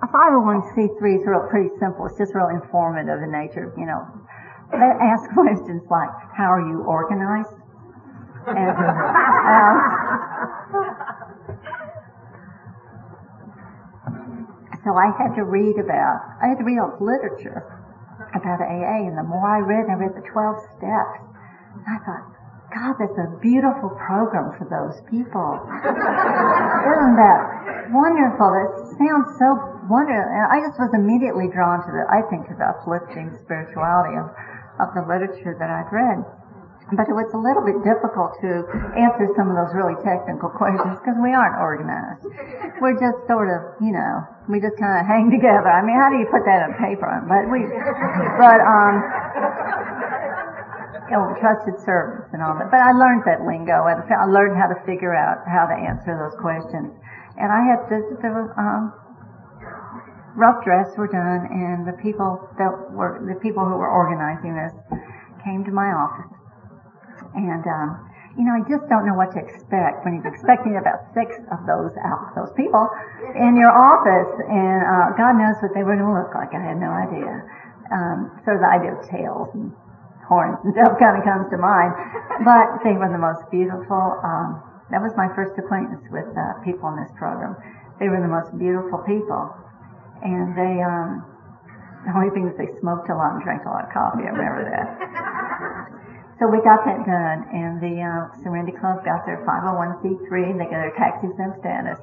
a 0.00 0.08
501c3 0.08 1.02
is 1.18 1.24
real 1.28 1.44
pretty 1.50 1.72
simple. 1.80 2.06
It's 2.06 2.16
just 2.16 2.32
real 2.32 2.48
informative 2.48 3.20
in 3.20 3.32
nature. 3.32 3.74
You 3.76 3.90
know, 3.90 4.00
they 4.72 4.92
ask 5.04 5.26
questions 5.36 5.84
like, 5.90 6.12
how 6.32 6.48
are 6.48 6.64
you 6.64 6.86
organized? 6.86 7.57
And, 8.48 8.76
um, 9.48 9.76
so 14.84 14.96
I 14.96 15.12
had 15.20 15.36
to 15.36 15.44
read 15.44 15.76
about, 15.76 16.16
I 16.40 16.48
had 16.48 16.56
to 16.58 16.64
read 16.64 16.80
all 16.80 16.96
literature 16.96 17.60
about 18.32 18.60
AA, 18.64 19.04
and 19.04 19.18
the 19.18 19.26
more 19.26 19.44
I 19.44 19.60
read, 19.60 19.84
I 19.92 20.00
read 20.00 20.16
the 20.16 20.24
12 20.24 20.80
steps. 20.80 21.20
I 21.84 22.00
thought, 22.08 22.24
God, 22.72 22.94
that's 23.00 23.16
a 23.20 23.28
beautiful 23.40 23.92
program 24.00 24.56
for 24.56 24.64
those 24.68 25.00
people. 25.08 25.60
Isn't 25.84 27.16
that 27.20 27.40
wonderful? 27.92 28.48
That 28.48 28.96
sounds 28.96 29.28
so 29.40 29.56
wonderful. 29.88 30.28
And 30.28 30.44
I 30.52 30.60
just 30.64 30.80
was 30.80 30.92
immediately 30.92 31.48
drawn 31.48 31.80
to 31.84 31.90
the, 31.92 32.04
I 32.08 32.24
think, 32.28 32.48
to 32.48 32.56
the 32.56 32.68
uplifting 32.68 33.36
spirituality 33.44 34.16
of, 34.20 34.32
of 34.80 34.88
the 34.96 35.04
literature 35.04 35.56
that 35.56 35.68
I'd 35.68 35.92
read 35.92 36.24
but 36.96 37.04
it 37.04 37.12
was 37.12 37.28
a 37.36 37.40
little 37.40 37.60
bit 37.60 37.76
difficult 37.84 38.32
to 38.40 38.64
answer 38.96 39.28
some 39.36 39.52
of 39.52 39.56
those 39.60 39.76
really 39.76 39.98
technical 40.00 40.48
questions 40.60 40.96
because 40.96 41.20
we 41.20 41.36
aren't 41.36 41.60
organized. 41.60 42.24
We're 42.80 42.96
just 42.96 43.28
sort 43.28 43.52
of, 43.52 43.76
you 43.84 43.92
know, 43.92 44.24
we 44.48 44.56
just 44.56 44.80
kind 44.80 44.96
of 44.96 45.04
hang 45.04 45.28
together. 45.36 45.68
I 45.68 45.84
mean, 45.84 45.98
how 46.00 46.08
do 46.08 46.16
you 46.16 46.28
put 46.32 46.48
that 46.48 46.64
on 46.64 46.72
paper? 46.80 47.08
But 47.28 47.44
we, 47.52 47.68
but 48.40 48.60
um, 48.64 48.94
you 51.12 51.16
know, 51.16 51.36
trusted 51.36 51.76
servants 51.84 52.32
and 52.32 52.40
all 52.40 52.56
that. 52.56 52.72
But 52.72 52.80
I 52.80 52.96
learned 52.96 53.28
that 53.28 53.44
lingo 53.44 53.84
and 53.92 54.00
I 54.08 54.24
learned 54.24 54.56
how 54.56 54.72
to 54.72 54.78
figure 54.88 55.12
out 55.12 55.44
how 55.44 55.68
to 55.68 55.76
answer 55.76 56.16
those 56.16 56.36
questions. 56.40 56.96
And 57.36 57.52
I 57.52 57.60
had 57.68 57.84
this, 57.92 58.04
the 58.24 58.32
um, 58.56 58.96
rough 60.36 60.64
drafts 60.64 60.96
were 60.96 61.06
done, 61.06 61.46
and 61.52 61.86
the 61.86 61.94
people 62.02 62.48
that 62.58 62.72
were 62.90 63.22
the 63.22 63.38
people 63.40 63.62
who 63.62 63.76
were 63.78 63.90
organizing 63.90 64.58
this 64.58 64.74
came 65.44 65.62
to 65.64 65.70
my 65.70 65.86
office 65.94 66.37
and, 67.34 67.64
um, 67.66 68.08
you 68.38 68.46
know, 68.46 68.54
I 68.54 68.62
just 68.70 68.86
don't 68.86 69.02
know 69.02 69.18
what 69.18 69.34
to 69.34 69.40
expect 69.42 70.06
when 70.06 70.22
you're 70.22 70.30
expecting 70.30 70.78
about 70.78 71.10
six 71.10 71.34
of 71.50 71.66
those 71.66 71.90
out, 72.06 72.38
those 72.38 72.54
people 72.54 72.86
in 73.34 73.58
your 73.58 73.74
office, 73.74 74.30
and 74.46 74.80
uh, 74.86 75.10
God 75.18 75.34
knows 75.34 75.58
what 75.58 75.74
they 75.74 75.82
were 75.82 75.98
going 75.98 76.06
to 76.06 76.14
look 76.14 76.32
like. 76.38 76.54
I 76.54 76.62
had 76.62 76.78
no 76.78 76.94
idea. 76.94 77.42
Um, 77.90 78.30
sort 78.44 78.60
of 78.60 78.62
the 78.62 78.70
idea 78.70 78.92
of 78.94 79.02
tails 79.10 79.48
and 79.58 79.74
horns 80.28 80.60
and 80.62 80.76
stuff 80.76 81.00
kind 81.00 81.16
of 81.16 81.24
comes 81.24 81.48
to 81.50 81.58
mind, 81.58 81.96
but 82.44 82.84
they 82.84 82.94
were 82.94 83.10
the 83.10 83.18
most 83.18 83.42
beautiful. 83.50 84.20
Um, 84.22 84.62
that 84.92 85.02
was 85.02 85.16
my 85.16 85.26
first 85.34 85.56
acquaintance 85.58 86.04
with 86.12 86.28
uh, 86.36 86.60
people 86.62 86.86
in 86.94 87.00
this 87.00 87.10
program. 87.18 87.56
They 87.98 88.06
were 88.06 88.20
the 88.22 88.30
most 88.30 88.54
beautiful 88.54 89.02
people, 89.02 89.50
and 90.22 90.54
they. 90.54 90.78
Um, 90.84 91.26
the 92.06 92.14
only 92.14 92.30
thing 92.30 92.46
is 92.46 92.54
they 92.54 92.70
smoked 92.78 93.10
a 93.10 93.16
lot 93.18 93.34
and 93.34 93.42
drank 93.42 93.66
a 93.66 93.68
lot 93.74 93.84
of 93.84 93.90
coffee. 93.90 94.22
I 94.22 94.30
remember 94.30 94.62
that. 94.70 95.90
so 96.38 96.46
we 96.46 96.62
got 96.62 96.86
that 96.86 97.02
done, 97.02 97.50
and 97.50 97.82
the 97.82 97.98
uh, 97.98 98.30
Serenity 98.46 98.78
Club 98.78 99.02
got 99.02 99.26
their 99.26 99.42
501c3, 99.42 100.54
and 100.54 100.60
they 100.60 100.70
got 100.70 100.86
their 100.86 100.94
tax 100.94 101.18
exempt 101.26 101.58
status, 101.58 101.98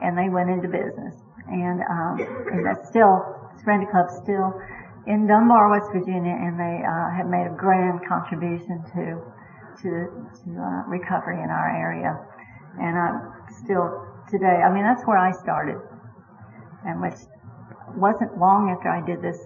and 0.00 0.16
they 0.16 0.32
went 0.32 0.48
into 0.48 0.72
business. 0.72 1.12
And 1.52 1.84
um, 1.84 2.16
and 2.48 2.64
that's 2.64 2.88
still 2.88 3.20
Serenity 3.60 3.92
Club 3.92 4.08
still 4.08 4.56
in 5.04 5.28
Dunbar, 5.28 5.68
West 5.68 5.92
Virginia, 5.92 6.32
and 6.32 6.56
they 6.56 6.80
uh, 6.80 7.12
have 7.12 7.28
made 7.28 7.44
a 7.44 7.52
grand 7.52 8.00
contribution 8.08 8.80
to 8.96 9.20
to 9.84 9.90
to 10.32 10.48
uh, 10.56 10.88
recovery 10.88 11.44
in 11.44 11.52
our 11.52 11.68
area. 11.68 12.16
And 12.80 12.96
I'm 12.96 13.36
still 13.52 14.00
today. 14.32 14.64
I 14.64 14.72
mean, 14.72 14.88
that's 14.88 15.04
where 15.04 15.20
I 15.20 15.30
started, 15.44 15.76
and 16.88 17.04
which 17.04 17.20
wasn't 18.00 18.32
long 18.40 18.72
after 18.72 18.88
I 18.88 19.04
did 19.04 19.20
this 19.20 19.36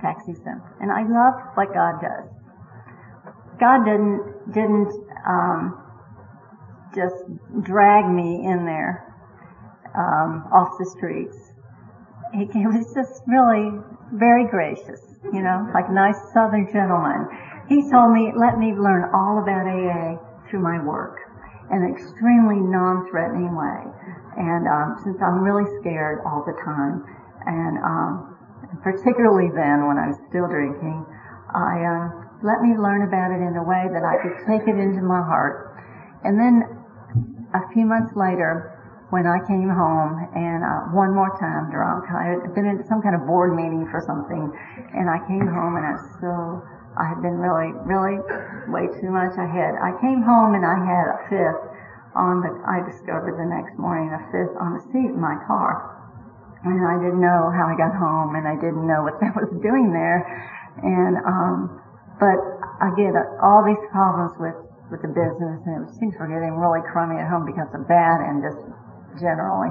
tax 0.00 0.22
exempt. 0.30 0.70
And 0.78 0.94
I 0.94 1.02
love 1.02 1.34
what 1.58 1.74
God 1.74 1.98
does. 1.98 2.37
God 3.60 3.84
didn't 3.84 4.54
didn't 4.54 4.92
um, 5.26 5.82
just 6.94 7.16
drag 7.62 8.08
me 8.08 8.46
in 8.46 8.64
there 8.64 9.04
um, 9.94 10.46
off 10.52 10.78
the 10.78 10.86
streets. 10.86 11.36
He, 12.32 12.46
he 12.52 12.66
was 12.66 12.92
just 12.94 13.22
really 13.26 13.72
very 14.12 14.46
gracious, 14.48 15.00
you 15.32 15.42
know, 15.42 15.68
like 15.74 15.88
a 15.88 15.92
nice 15.92 16.18
Southern 16.32 16.70
gentleman. 16.72 17.28
He 17.68 17.84
told 17.90 18.12
me, 18.12 18.32
let 18.36 18.58
me 18.58 18.72
learn 18.72 19.10
all 19.12 19.42
about 19.42 19.68
AA 19.68 20.16
through 20.48 20.60
my 20.60 20.82
work 20.84 21.20
in 21.70 21.84
an 21.84 21.92
extremely 21.92 22.56
non-threatening 22.56 23.52
way. 23.52 23.80
And 24.40 24.64
um, 24.68 24.96
since 25.04 25.20
I'm 25.20 25.44
really 25.44 25.68
scared 25.80 26.24
all 26.24 26.44
the 26.46 26.56
time, 26.64 27.04
and 27.44 27.76
um, 27.84 28.36
particularly 28.82 29.50
then 29.52 29.84
when 29.84 29.98
I 29.98 30.08
was 30.08 30.16
still 30.28 30.48
drinking, 30.48 31.04
I 31.52 31.84
um, 31.84 32.27
let 32.42 32.62
me 32.62 32.76
learn 32.76 33.02
about 33.02 33.34
it 33.34 33.42
in 33.42 33.56
a 33.56 33.64
way 33.64 33.88
that 33.90 34.04
I 34.06 34.14
could 34.22 34.36
take 34.46 34.68
it 34.68 34.78
into 34.78 35.02
my 35.02 35.22
heart. 35.22 35.74
And 36.24 36.38
then 36.38 36.62
a 37.54 37.62
few 37.72 37.86
months 37.86 38.14
later, 38.14 38.74
when 39.10 39.26
I 39.26 39.40
came 39.48 39.72
home 39.72 40.20
and 40.36 40.60
uh, 40.62 40.92
one 40.92 41.14
more 41.16 41.32
time 41.40 41.72
drunk, 41.72 42.04
I 42.12 42.36
had 42.36 42.54
been 42.54 42.66
in 42.68 42.84
some 42.84 43.00
kind 43.00 43.16
of 43.16 43.24
board 43.24 43.56
meeting 43.56 43.88
for 43.90 44.04
something, 44.04 44.52
and 44.92 45.08
I 45.08 45.18
came 45.26 45.48
home 45.48 45.80
and 45.80 45.86
I 45.86 45.92
was 45.96 46.06
so 46.20 46.60
I 46.98 47.06
had 47.08 47.22
been 47.22 47.38
really, 47.38 47.72
really 47.86 48.18
way 48.68 48.90
too 49.00 49.08
much. 49.08 49.38
I 49.38 49.46
had 49.46 49.78
I 49.80 49.94
came 50.02 50.20
home 50.22 50.54
and 50.54 50.66
I 50.66 50.76
had 50.76 51.06
a 51.08 51.18
fifth 51.30 51.62
on 52.14 52.42
the 52.42 52.50
I 52.66 52.84
discovered 52.84 53.38
the 53.38 53.48
next 53.48 53.78
morning 53.78 54.12
a 54.12 54.20
fifth 54.28 54.54
on 54.60 54.74
the 54.74 54.82
seat 54.92 55.14
in 55.14 55.20
my 55.20 55.38
car. 55.46 55.94
And 56.66 56.84
I 56.84 56.98
didn't 56.98 57.22
know 57.22 57.48
how 57.54 57.70
I 57.70 57.78
got 57.78 57.94
home 57.94 58.34
and 58.34 58.44
I 58.44 58.56
didn't 58.58 58.84
know 58.84 59.02
what 59.06 59.16
that 59.22 59.32
was 59.34 59.48
doing 59.62 59.94
there. 59.94 60.20
And 60.82 61.16
um 61.24 61.80
but 62.18 62.38
get 62.98 63.14
all 63.42 63.62
these 63.62 63.80
problems 63.94 64.34
with, 64.42 64.58
with 64.90 65.00
the 65.06 65.12
business 65.14 65.62
and 65.70 65.86
things 66.02 66.14
were 66.18 66.26
getting 66.26 66.58
really 66.58 66.82
crummy 66.90 67.18
at 67.18 67.30
home 67.30 67.46
because 67.46 67.70
of 67.74 67.86
that 67.86 68.18
and 68.26 68.42
just 68.42 68.58
generally. 69.22 69.70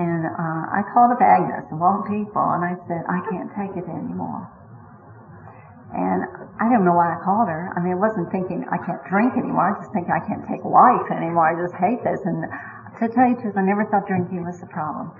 And 0.00 0.26
uh, 0.26 0.64
I 0.74 0.82
called 0.90 1.14
up 1.14 1.22
Agnes 1.22 1.70
of 1.70 1.78
all 1.78 2.02
people 2.08 2.42
and 2.56 2.64
I 2.64 2.74
said, 2.88 3.04
I 3.06 3.20
can't 3.30 3.50
take 3.54 3.76
it 3.76 3.86
anymore. 3.86 4.48
And 5.94 6.26
I 6.58 6.66
don't 6.66 6.82
know 6.82 6.96
why 6.96 7.14
I 7.14 7.22
called 7.22 7.46
her. 7.46 7.70
I 7.70 7.78
mean, 7.78 7.94
I 7.94 8.00
wasn't 8.00 8.26
thinking 8.34 8.66
I 8.66 8.82
can't 8.82 8.98
drink 9.06 9.38
anymore. 9.38 9.70
I 9.70 9.78
just 9.78 9.94
think 9.94 10.10
I 10.10 10.18
can't 10.26 10.42
take 10.50 10.66
life 10.66 11.06
anymore. 11.14 11.46
I 11.46 11.54
just 11.54 11.76
hate 11.78 12.02
this. 12.02 12.18
And 12.26 12.42
to 12.98 13.06
tell 13.14 13.30
you 13.30 13.38
the 13.38 13.46
truth, 13.46 13.56
I 13.60 13.62
never 13.62 13.86
thought 13.86 14.10
drinking 14.10 14.42
was 14.42 14.58
the 14.58 14.66
problem 14.66 15.14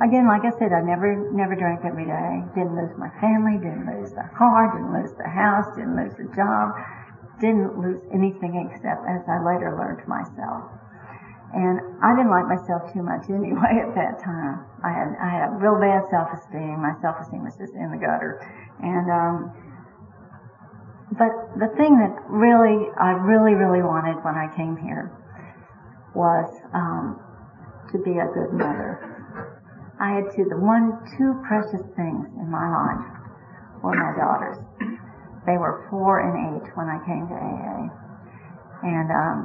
again, 0.00 0.26
like 0.26 0.48
I 0.48 0.52
said, 0.56 0.72
I 0.72 0.80
never, 0.80 1.12
never 1.32 1.54
drank 1.54 1.84
every 1.84 2.08
day. 2.08 2.40
Didn't 2.56 2.76
lose 2.76 2.96
my 2.96 3.12
family, 3.20 3.60
didn't 3.60 3.84
lose 3.84 4.12
the 4.16 4.24
car, 4.32 4.72
didn't 4.72 4.96
lose 4.96 5.12
the 5.16 5.28
house, 5.28 5.68
didn't 5.76 5.96
lose 5.96 6.16
the 6.16 6.28
job, 6.32 6.72
didn't 7.40 7.76
lose 7.76 8.00
anything 8.08 8.56
except 8.56 9.04
as 9.04 9.20
I 9.28 9.44
later 9.44 9.76
learned 9.76 10.00
myself. 10.08 10.72
And 11.52 11.82
I 12.00 12.16
didn't 12.16 12.30
like 12.30 12.48
myself 12.48 12.88
too 12.94 13.02
much 13.02 13.28
anyway 13.28 13.82
at 13.84 13.92
that 13.94 14.22
time. 14.24 14.64
I 14.80 14.90
had, 14.90 15.08
I 15.20 15.28
had 15.28 15.42
a 15.52 15.52
real 15.60 15.76
bad 15.76 16.08
self-esteem. 16.08 16.80
My 16.80 16.96
self-esteem 17.04 17.44
was 17.44 17.58
just 17.60 17.74
in 17.76 17.92
the 17.92 18.00
gutter. 18.00 18.40
And, 18.80 19.06
um, 19.10 19.36
but 21.18 21.32
the 21.58 21.68
thing 21.76 21.98
that 22.00 22.14
really, 22.30 22.88
I 22.96 23.18
really, 23.18 23.52
really 23.52 23.82
wanted 23.82 24.22
when 24.24 24.38
I 24.38 24.48
came 24.56 24.78
here 24.78 25.12
was, 26.14 26.48
um, 26.72 27.20
to 27.90 27.98
be 27.98 28.22
a 28.22 28.30
good 28.30 28.54
mother 28.54 29.09
I 30.00 30.16
had 30.16 30.32
two, 30.32 30.48
the 30.48 30.56
one, 30.56 30.96
two 31.20 31.36
precious 31.44 31.84
things 31.92 32.24
in 32.40 32.48
my 32.48 32.64
life 32.64 33.04
were 33.84 33.92
my 33.92 34.16
daughters. 34.16 34.56
They 35.44 35.60
were 35.60 35.84
four 35.92 36.24
and 36.24 36.56
eight 36.56 36.66
when 36.72 36.88
I 36.88 36.96
came 37.04 37.28
to 37.28 37.36
AA. 37.36 37.80
And, 38.80 39.08
um, 39.12 39.38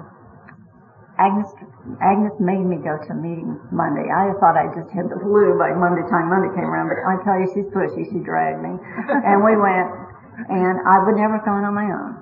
Agnes, 1.20 1.52
Agnes 2.00 2.36
made 2.40 2.64
me 2.64 2.80
go 2.80 2.96
to 2.96 3.10
a 3.12 3.20
meeting 3.20 3.56
Monday. 3.72 4.08
I 4.08 4.36
thought 4.40 4.56
I 4.56 4.68
just 4.76 4.92
had 4.92 5.08
the 5.08 5.20
flu 5.20 5.56
by 5.56 5.72
Monday 5.76 6.04
time 6.12 6.28
Monday 6.28 6.52
came 6.52 6.68
around, 6.68 6.92
but 6.92 7.00
I 7.04 7.20
tell 7.24 7.40
you, 7.40 7.48
she's 7.56 7.68
pushy. 7.72 8.04
She 8.12 8.20
dragged 8.20 8.60
me. 8.60 8.76
and 9.28 9.40
we 9.44 9.56
went, 9.56 9.88
and 10.52 10.76
I 10.84 11.04
would 11.04 11.16
never 11.16 11.40
have 11.40 11.48
gone 11.48 11.64
on 11.64 11.72
my 11.72 11.88
own. 11.88 12.20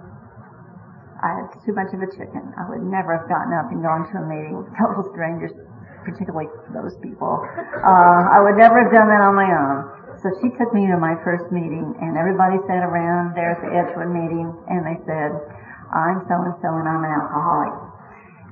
I 1.22 1.42
had 1.42 1.46
too 1.66 1.74
much 1.74 1.90
of 1.94 2.06
a 2.06 2.10
chicken. 2.14 2.54
I 2.54 2.70
would 2.70 2.86
never 2.86 3.18
have 3.18 3.26
gotten 3.26 3.54
up 3.54 3.74
and 3.74 3.82
gone 3.82 4.06
to 4.14 4.22
a 4.22 4.26
meeting 4.30 4.62
with 4.62 4.70
total 4.78 5.10
strangers 5.10 5.54
particularly 6.04 6.52
those 6.76 6.96
people. 7.00 7.42
Uh, 7.84 8.22
I 8.30 8.44
would 8.44 8.60
never 8.60 8.84
have 8.84 8.92
done 8.92 9.08
that 9.08 9.24
on 9.24 9.36
my 9.36 9.50
own. 9.50 10.04
So 10.24 10.32
she 10.40 10.48
took 10.56 10.72
me 10.72 10.88
to 10.88 10.96
my 10.96 11.20
first 11.26 11.52
meeting, 11.52 11.84
and 12.00 12.16
everybody 12.16 12.56
sat 12.64 12.80
around 12.80 13.36
there 13.36 13.58
at 13.58 13.60
the 13.60 13.72
Edgewood 13.76 14.08
meeting, 14.08 14.56
and 14.72 14.88
they 14.88 14.96
said, 15.04 15.36
I'm 15.92 16.24
so 16.26 16.36
and 16.42 16.56
so, 16.64 16.70
and 16.80 16.88
I'm 16.88 17.04
an 17.04 17.12
alcoholic. 17.12 17.76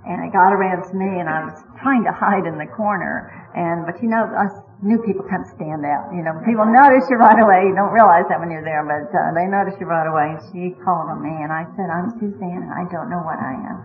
And 0.04 0.26
it 0.26 0.34
got 0.34 0.52
around 0.52 0.84
to 0.90 0.94
me, 0.98 1.22
and 1.22 1.30
I 1.30 1.48
was 1.48 1.58
trying 1.80 2.04
to 2.06 2.14
hide 2.14 2.44
in 2.44 2.58
the 2.58 2.68
corner. 2.74 3.30
And 3.54 3.86
but 3.86 4.02
you 4.02 4.10
know, 4.10 4.26
us 4.36 4.52
new 4.82 4.98
people 5.06 5.24
kind 5.30 5.46
of 5.46 5.50
stand 5.54 5.86
out. 5.86 6.10
You 6.10 6.26
know, 6.26 6.34
people 6.42 6.66
notice 6.66 7.06
you 7.08 7.22
right 7.22 7.38
away. 7.38 7.70
You 7.70 7.76
don't 7.78 7.94
realize 7.94 8.26
that 8.28 8.42
when 8.42 8.50
you're 8.50 8.66
there, 8.66 8.82
but 8.82 9.14
uh, 9.14 9.32
they 9.38 9.46
notice 9.46 9.78
you 9.78 9.86
right 9.86 10.10
away. 10.10 10.38
And 10.38 10.42
she 10.50 10.74
called 10.82 11.08
on 11.08 11.22
me, 11.22 11.32
and 11.32 11.54
I 11.54 11.70
said, 11.78 11.88
"I'm 11.88 12.12
Suzanne, 12.18 12.68
I 12.74 12.90
don't 12.90 13.14
know 13.14 13.22
what 13.22 13.38
I 13.38 13.54
am." 13.54 13.80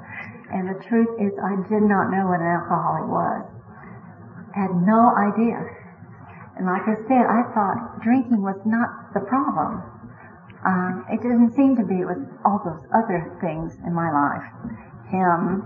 And 0.56 0.64
the 0.72 0.78
truth 0.88 1.10
is, 1.20 1.36
I 1.38 1.54
did 1.68 1.84
not 1.84 2.08
know 2.08 2.32
what 2.32 2.40
an 2.40 2.48
alcoholic 2.48 3.06
was 3.12 3.55
had 4.56 4.72
no 4.72 5.12
idea. 5.12 5.60
And 6.56 6.64
like 6.64 6.88
I 6.88 6.96
said, 7.04 7.24
I 7.28 7.44
thought 7.52 8.00
drinking 8.00 8.40
was 8.40 8.56
not 8.64 9.12
the 9.12 9.20
problem. 9.28 9.84
Um, 10.64 11.04
it 11.12 11.20
didn't 11.20 11.52
seem 11.52 11.76
to 11.76 11.84
be. 11.84 12.00
It 12.00 12.08
was 12.08 12.24
all 12.42 12.64
those 12.64 12.80
other 12.96 13.36
things 13.44 13.76
in 13.84 13.92
my 13.92 14.08
life. 14.08 14.48
Him, 15.12 15.62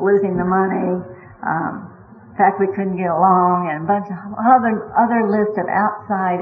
losing 0.00 0.40
the 0.40 0.48
money, 0.48 1.04
um, 1.44 1.92
fact 2.40 2.56
we 2.58 2.72
couldn't 2.72 2.96
get 2.96 3.12
along, 3.12 3.68
and 3.68 3.84
a 3.84 3.86
bunch 3.86 4.08
of 4.08 4.18
other, 4.40 4.88
other 4.96 5.28
list 5.28 5.54
of 5.60 5.68
outside 5.68 6.40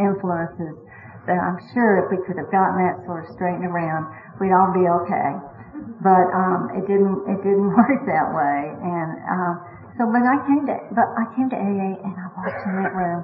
influences 0.00 0.80
that 1.28 1.36
I'm 1.36 1.60
sure 1.76 2.02
if 2.02 2.06
we 2.08 2.18
could 2.24 2.40
have 2.40 2.48
gotten 2.48 2.80
that 2.80 3.04
sort 3.04 3.28
of 3.28 3.30
straightened 3.36 3.68
around, 3.68 4.08
we'd 4.40 4.56
all 4.56 4.72
be 4.72 4.88
okay. 4.88 5.30
But 6.00 6.32
um, 6.32 6.72
it 6.76 6.88
didn't. 6.88 7.28
It 7.28 7.40
didn't 7.44 7.76
work 7.76 8.00
that 8.08 8.32
way, 8.32 8.72
and 8.72 9.10
uh, 9.20 9.52
so 10.00 10.08
when 10.08 10.24
I 10.24 10.40
came 10.48 10.64
to, 10.64 10.80
but 10.96 11.12
I 11.12 11.28
came 11.36 11.52
to 11.52 11.60
AA 11.60 11.92
and 12.00 12.16
I 12.16 12.26
walked 12.32 12.64
in 12.64 12.72
that 12.80 12.96
room, 12.96 13.20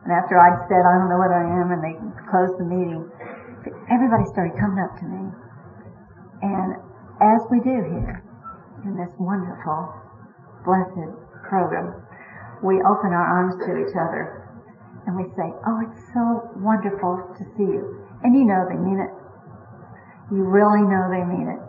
and 0.00 0.08
after 0.16 0.40
I'd 0.40 0.64
said 0.64 0.80
I 0.80 0.96
don't 0.96 1.12
know 1.12 1.20
what 1.20 1.28
I 1.28 1.44
am, 1.44 1.76
and 1.76 1.84
they 1.84 1.92
closed 2.32 2.56
the 2.56 2.64
meeting, 2.64 3.04
everybody 3.92 4.24
started 4.32 4.56
coming 4.56 4.80
up 4.80 4.96
to 4.96 5.04
me, 5.04 5.28
and 6.40 6.80
as 7.20 7.44
we 7.52 7.60
do 7.60 7.84
here 7.84 8.24
in 8.88 8.96
this 8.96 9.12
wonderful, 9.20 9.92
blessed 10.64 11.12
program, 11.44 11.92
we 12.64 12.80
open 12.80 13.12
our 13.12 13.28
arms 13.44 13.60
to 13.68 13.76
each 13.76 13.92
other, 13.92 14.40
and 15.04 15.20
we 15.20 15.28
say, 15.36 15.52
"Oh, 15.68 15.84
it's 15.84 16.00
so 16.16 16.48
wonderful 16.64 17.28
to 17.36 17.44
see 17.60 17.68
you," 17.76 18.08
and 18.24 18.32
you 18.32 18.48
know 18.48 18.64
they 18.64 18.80
mean 18.80 19.04
it. 19.04 19.12
You 20.32 20.48
really 20.48 20.80
know 20.80 21.12
they 21.12 21.28
mean 21.28 21.52
it. 21.52 21.60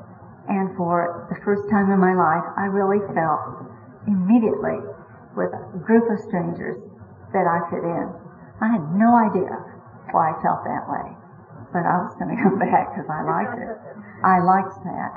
And 0.47 0.71
for 0.77 1.27
the 1.27 1.35
first 1.43 1.69
time 1.69 1.91
in 1.91 1.99
my 1.99 2.15
life, 2.15 2.47
I 2.55 2.71
really 2.71 3.03
felt 3.11 3.66
immediately 4.07 4.79
with 5.35 5.53
a 5.53 5.61
group 5.83 6.07
of 6.09 6.17
strangers 6.25 6.79
that 7.35 7.45
I 7.45 7.61
fit 7.69 7.83
in. 7.83 8.07
I 8.63 8.67
had 8.73 8.83
no 8.97 9.13
idea 9.13 9.53
why 10.15 10.33
I 10.33 10.35
felt 10.41 10.65
that 10.65 10.87
way, 10.89 11.07
but 11.75 11.85
I 11.85 12.01
was 12.01 12.15
going 12.17 12.31
to 12.35 12.39
come 12.41 12.57
back 12.57 12.95
because 12.95 13.05
I 13.11 13.21
liked 13.21 13.59
it. 13.59 13.77
I 14.25 14.41
liked 14.41 14.79
that. 14.87 15.11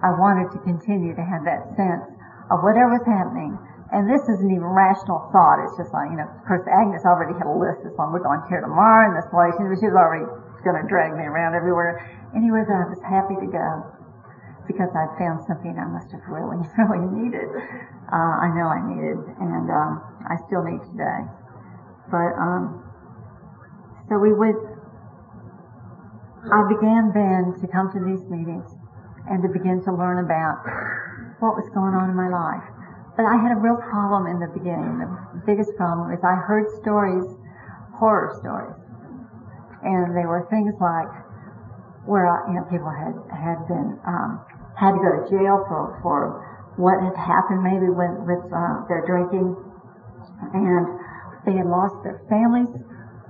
I 0.00 0.16
wanted 0.16 0.48
to 0.56 0.58
continue 0.64 1.12
to 1.12 1.20
have 1.20 1.44
that 1.44 1.76
sense 1.76 2.08
of 2.48 2.64
whatever 2.64 2.96
was 2.96 3.04
happening. 3.04 3.52
And 3.90 4.06
this 4.06 4.22
isn't 4.30 4.48
even 4.48 4.70
rational 4.70 5.28
thought. 5.34 5.60
It's 5.66 5.76
just 5.76 5.90
like, 5.90 6.08
you 6.14 6.16
know, 6.16 6.30
of 6.30 6.46
course 6.46 6.62
Agnes 6.70 7.02
already 7.04 7.34
had 7.36 7.50
a 7.50 7.52
list. 7.52 7.82
It's 7.84 7.98
like, 7.98 8.08
we're 8.08 8.22
going 8.22 8.40
here 8.48 8.62
tomorrow 8.62 9.10
in 9.10 9.18
this 9.18 9.26
place. 9.28 9.52
She 9.58 9.66
was 9.66 9.82
already 9.82 10.24
going 10.62 10.78
to 10.78 10.86
drag 10.86 11.12
me 11.18 11.26
around 11.26 11.58
everywhere. 11.58 11.98
Anyways, 12.32 12.70
I 12.70 12.86
was 12.86 13.02
happy 13.02 13.34
to 13.42 13.48
go 13.50 13.82
because 14.70 14.94
I 14.94 15.10
found 15.18 15.42
something 15.42 15.74
I 15.74 15.90
must 15.90 16.14
have 16.14 16.22
really, 16.30 16.62
really 16.78 17.02
needed. 17.10 17.50
Uh, 18.10 18.34
I 18.42 18.48
know 18.50 18.66
I 18.66 18.82
needed, 18.82 19.22
and 19.38 19.70
um, 19.70 20.02
I 20.26 20.36
still 20.46 20.66
need 20.66 20.82
today. 20.90 21.20
But 22.10 22.34
um, 22.34 22.82
so 24.08 24.18
we 24.18 24.34
would. 24.34 24.58
I 26.50 26.66
began 26.66 27.14
then 27.14 27.54
to 27.62 27.66
come 27.70 27.92
to 27.92 28.00
these 28.00 28.26
meetings 28.26 28.66
and 29.30 29.42
to 29.42 29.48
begin 29.48 29.78
to 29.84 29.92
learn 29.94 30.24
about 30.24 30.58
what 31.38 31.54
was 31.54 31.68
going 31.70 31.94
on 31.94 32.10
in 32.10 32.16
my 32.16 32.26
life. 32.26 32.64
But 33.14 33.28
I 33.28 33.36
had 33.36 33.52
a 33.52 33.60
real 33.60 33.76
problem 33.76 34.26
in 34.26 34.40
the 34.40 34.48
beginning. 34.48 34.98
The 34.98 35.44
biggest 35.46 35.76
problem 35.76 36.10
is 36.10 36.24
I 36.24 36.34
heard 36.34 36.66
stories, 36.80 37.28
horror 37.94 38.34
stories. 38.40 38.80
And 39.84 40.16
they 40.16 40.24
were 40.26 40.48
things 40.50 40.74
like 40.80 41.12
where, 42.08 42.26
you 42.48 42.56
know, 42.56 42.64
people 42.66 42.88
had, 42.88 43.14
had 43.30 43.60
been, 43.68 44.00
um, 44.08 44.40
had 44.74 44.96
to 44.96 45.00
go 45.00 45.10
to 45.20 45.22
jail 45.28 45.64
for, 45.68 46.00
for 46.02 46.49
what 46.80 46.98
had 47.04 47.14
happened 47.14 47.60
maybe 47.60 47.92
with, 47.92 48.16
with 48.24 48.44
uh, 48.48 48.88
their 48.88 49.04
drinking. 49.04 49.52
And 50.56 50.84
they 51.44 51.60
had 51.60 51.68
lost 51.68 52.00
their 52.02 52.24
families 52.32 52.72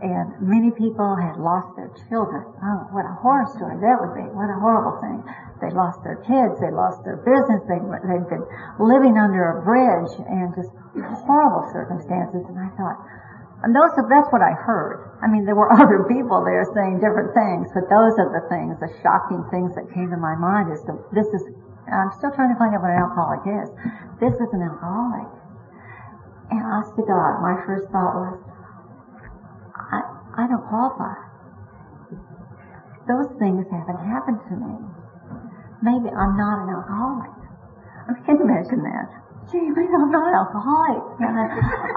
and 0.01 0.33
many 0.41 0.73
people 0.73 1.13
had 1.13 1.37
lost 1.37 1.77
their 1.77 1.93
children. 2.09 2.41
Oh, 2.65 2.89
what 2.97 3.05
a 3.05 3.15
horror 3.21 3.45
story 3.53 3.77
that 3.85 3.97
would 4.01 4.17
be. 4.17 4.25
What 4.33 4.49
a 4.49 4.57
horrible 4.57 4.97
thing. 4.97 5.21
They 5.61 5.69
lost 5.77 6.01
their 6.01 6.17
kids, 6.25 6.57
they 6.57 6.73
lost 6.73 7.05
their 7.05 7.21
business, 7.21 7.61
they, 7.69 7.77
they'd 8.09 8.29
been 8.33 8.45
living 8.81 9.21
under 9.21 9.61
a 9.61 9.61
bridge 9.61 10.09
and 10.25 10.57
just 10.57 10.73
horrible 11.29 11.69
circumstances. 11.69 12.49
And 12.49 12.57
I 12.57 12.73
thought, 12.81 12.97
and 13.61 13.77
those 13.77 13.93
are, 14.01 14.09
that's 14.09 14.33
what 14.33 14.41
I 14.41 14.57
heard. 14.57 15.21
I 15.21 15.29
mean, 15.29 15.45
there 15.45 15.57
were 15.57 15.69
other 15.77 16.09
people 16.09 16.41
there 16.49 16.65
saying 16.73 17.05
different 17.05 17.37
things, 17.37 17.69
but 17.77 17.93
those 17.93 18.17
are 18.17 18.33
the 18.33 18.49
things, 18.49 18.81
the 18.81 18.89
shocking 19.05 19.45
things 19.53 19.77
that 19.77 19.85
came 19.93 20.09
to 20.09 20.17
my 20.17 20.33
mind 20.33 20.73
is 20.73 20.81
the, 20.89 20.97
this 21.13 21.29
is, 21.29 21.45
I'm 21.91 22.13
still 22.17 22.31
trying 22.31 22.55
to 22.55 22.59
find 22.59 22.75
out 22.75 22.83
what 22.83 22.95
an 22.95 23.03
alcoholic 23.03 23.43
is. 23.51 23.69
This 24.23 24.35
is 24.39 24.51
an 24.55 24.63
alcoholic. 24.63 25.29
And 26.51 26.63
honest 26.63 26.95
to 26.99 27.03
God, 27.07 27.43
my 27.43 27.55
first 27.67 27.87
thought 27.91 28.15
was, 28.15 28.39
I, 29.75 29.99
I 30.39 30.45
don't 30.47 30.67
qualify. 30.67 31.15
Those 33.07 33.31
things 33.43 33.67
haven't 33.71 34.03
happened 34.07 34.39
to 34.51 34.55
me. 34.55 34.75
Maybe 35.83 36.11
I'm 36.15 36.35
not 36.39 36.67
an 36.67 36.69
alcoholic. 36.75 37.33
I 38.07 38.15
can 38.27 38.39
you 38.39 38.47
imagine 38.47 38.83
that? 38.87 39.09
Gee, 39.51 39.67
maybe 39.67 39.91
I'm 39.91 40.11
not 40.15 40.31
an 40.31 40.37
alcoholic. 40.37 41.03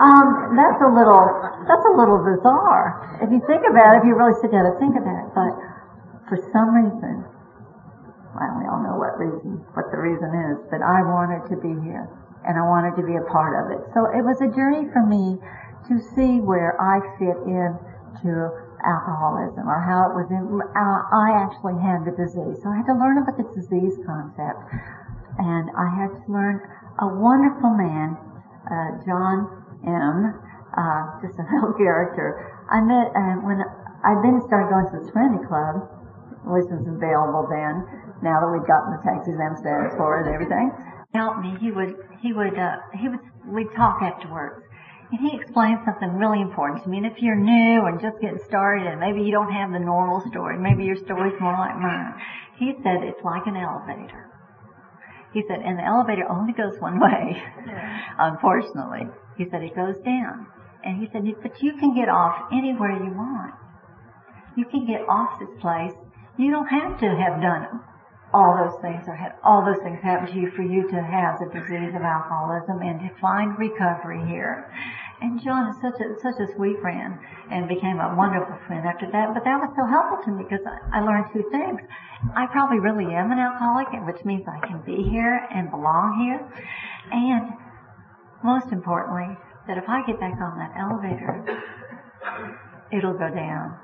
um, 0.01 0.57
that's 0.57 0.81
a 0.81 0.89
little, 0.89 1.21
that's 1.69 1.85
a 1.85 1.93
little 1.93 2.21
bizarre. 2.21 3.19
If 3.21 3.29
you 3.29 3.41
think 3.45 3.65
about 3.69 3.97
it, 3.97 4.01
if 4.01 4.03
you 4.09 4.17
really 4.17 4.33
sit 4.41 4.49
down 4.49 4.65
and 4.65 4.77
think 4.81 4.97
about 4.97 5.17
it, 5.21 5.29
but 5.37 5.53
for 6.29 6.37
some 6.49 6.73
reason, 6.73 7.25
well, 8.33 8.53
we 8.57 8.65
all 8.65 8.81
know 8.81 8.97
what 8.97 9.17
reason, 9.21 9.61
what 9.77 9.93
the 9.93 9.99
reason 10.01 10.29
is, 10.51 10.57
but 10.73 10.81
I 10.81 11.05
wanted 11.05 11.45
to 11.53 11.55
be 11.61 11.73
here 11.85 12.09
and 12.43 12.59
I 12.59 12.65
wanted 12.65 12.97
to 12.99 13.05
be 13.05 13.15
a 13.15 13.25
part 13.31 13.55
of 13.61 13.71
it. 13.71 13.81
So 13.93 14.09
it 14.11 14.25
was 14.25 14.41
a 14.43 14.49
journey 14.51 14.89
for 14.91 15.05
me 15.05 15.39
to 15.87 15.93
see 16.15 16.43
where 16.43 16.75
I 16.81 16.99
fit 17.19 17.39
in 17.47 17.71
to 18.25 18.31
alcoholism 18.83 19.63
or 19.67 19.79
how 19.79 20.11
it 20.11 20.13
was 20.13 20.27
in, 20.27 20.43
uh, 20.43 21.01
I 21.07 21.39
actually 21.39 21.79
had 21.79 22.03
the 22.03 22.13
disease. 22.15 22.59
So 22.61 22.67
I 22.67 22.83
had 22.83 22.87
to 22.91 22.97
learn 22.99 23.21
about 23.23 23.39
the 23.39 23.47
disease 23.55 23.95
concept. 24.03 24.59
And 25.39 25.71
I 25.73 25.87
had 25.89 26.11
to 26.13 26.23
learn 26.29 26.61
a 26.99 27.09
wonderful 27.09 27.73
man, 27.73 28.17
uh, 28.69 29.01
John 29.07 29.49
M., 29.87 30.35
uh, 30.77 31.01
just 31.23 31.39
a 31.39 31.45
real 31.51 31.73
character. 31.73 32.53
I 32.69 32.81
met, 32.83 33.07
uh, 33.15 33.39
when 33.41 33.63
I 34.03 34.19
then 34.19 34.43
started 34.45 34.67
going 34.69 34.87
to 34.91 34.95
the 34.99 35.05
Serenity 35.09 35.41
Club, 35.47 35.89
which 36.43 36.67
was 36.67 36.83
available 36.85 37.47
then, 37.47 37.87
now 38.23 38.39
that 38.39 38.49
we'd 38.49 38.65
gotten 38.65 38.95
the 38.95 39.01
tax 39.03 39.27
exempt 39.27 39.59
status 39.59 39.93
for 39.99 40.19
it 40.19 40.27
and 40.27 40.33
everything. 40.33 40.71
Help 41.13 41.43
me, 41.43 41.53
he 41.59 41.69
would, 41.69 41.93
he 42.23 42.33
would, 42.33 42.57
uh, 42.57 42.79
he 42.97 43.07
would, 43.07 43.19
we'd 43.45 43.69
talk 43.75 44.01
afterwards 44.01 44.63
and 45.13 45.29
he 45.29 45.37
explained 45.37 45.77
something 45.85 46.17
really 46.17 46.41
important 46.41 46.81
to 46.83 46.89
me. 46.89 46.97
And 46.97 47.05
if 47.05 47.21
you're 47.21 47.35
new 47.35 47.85
and 47.85 48.01
just 48.01 48.19
getting 48.19 48.39
started 48.47 48.87
and 48.87 48.99
maybe 48.99 49.21
you 49.21 49.31
don't 49.31 49.51
have 49.53 49.71
the 49.71 49.77
normal 49.77 50.21
story, 50.31 50.57
maybe 50.57 50.85
your 50.85 50.95
story's 50.95 51.39
more 51.39 51.53
like 51.53 51.77
mine. 51.77 52.15
He 52.57 52.73
said 52.81 53.03
it's 53.03 53.23
like 53.23 53.45
an 53.45 53.55
elevator. 53.55 54.31
He 55.31 55.43
said, 55.47 55.61
and 55.61 55.77
the 55.77 55.85
elevator 55.85 56.25
only 56.27 56.53
goes 56.53 56.79
one 56.79 56.99
way, 56.99 57.37
unfortunately. 58.17 59.05
He 59.37 59.45
said 59.49 59.61
it 59.61 59.75
goes 59.75 59.97
down. 60.03 60.47
And 60.83 60.97
he 60.99 61.07
said, 61.13 61.23
but 61.43 61.61
you 61.61 61.77
can 61.77 61.93
get 61.93 62.09
off 62.09 62.49
anywhere 62.51 62.91
you 62.91 63.13
want. 63.13 63.53
You 64.57 64.65
can 64.65 64.87
get 64.87 65.01
off 65.07 65.39
this 65.39 65.61
place. 65.61 65.93
You 66.37 66.49
don't 66.49 66.67
have 66.67 66.99
to 66.99 67.07
have 67.07 67.39
done 67.39 67.81
all 68.33 68.57
those 68.57 68.81
things 68.81 69.05
or 69.07 69.15
had 69.15 69.35
all 69.43 69.63
those 69.63 69.77
things 69.83 70.01
happen 70.01 70.25
to 70.33 70.39
you 70.39 70.49
for 70.51 70.63
you 70.63 70.89
to 70.89 71.01
have 71.01 71.37
the 71.37 71.45
disease 71.53 71.93
of 71.93 72.01
alcoholism 72.01 72.81
and 72.81 72.99
to 72.99 73.09
find 73.21 73.57
recovery 73.59 74.25
here. 74.25 74.65
And 75.21 75.41
John 75.41 75.69
is 75.69 75.79
such 75.79 76.01
a 76.01 76.19
such 76.19 76.41
a 76.41 76.51
sweet 76.55 76.81
friend 76.81 77.17
and 77.51 77.69
became 77.69 77.99
a 78.01 78.15
wonderful 78.17 78.57
friend 78.67 78.85
after 78.85 79.05
that. 79.11 79.33
But 79.33 79.45
that 79.45 79.61
was 79.61 79.69
so 79.77 79.85
helpful 79.85 80.19
to 80.25 80.31
me 80.33 80.43
because 80.43 80.65
I, 80.65 80.99
I 80.99 81.01
learned 81.05 81.31
two 81.31 81.45
things. 81.51 81.79
I 82.35 82.47
probably 82.47 82.79
really 82.79 83.13
am 83.13 83.31
an 83.31 83.37
alcoholic, 83.37 83.87
which 84.05 84.25
means 84.25 84.43
I 84.49 84.59
can 84.65 84.81
be 84.81 85.07
here 85.07 85.47
and 85.53 85.69
belong 85.69 86.17
here. 86.19 86.41
And 87.11 87.53
most 88.43 88.73
importantly, 88.73 89.37
that 89.67 89.77
if 89.77 89.87
I 89.87 90.03
get 90.05 90.19
back 90.19 90.35
on 90.41 90.57
that 90.57 90.73
elevator, 90.75 91.45
it'll 92.91 93.13
go 93.13 93.29
down. 93.29 93.77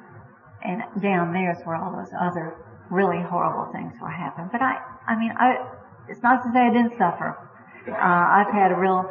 And 0.63 0.83
down 1.01 1.31
there 1.31 1.51
is 1.51 1.61
where 1.63 1.75
all 1.75 1.95
those 1.95 2.11
other 2.19 2.57
really 2.89 3.21
horrible 3.21 3.71
things 3.71 3.93
will 4.01 4.09
happen. 4.09 4.49
But 4.51 4.61
I, 4.61 4.81
I 5.07 5.17
mean, 5.17 5.31
I, 5.37 5.57
it's 6.07 6.21
not 6.23 6.43
to 6.43 6.51
say 6.51 6.59
I 6.59 6.73
didn't 6.73 6.97
suffer. 6.97 7.37
Uh, 7.87 7.93
I've 7.95 8.51
had 8.51 8.71
a 8.71 8.75
real, 8.75 9.09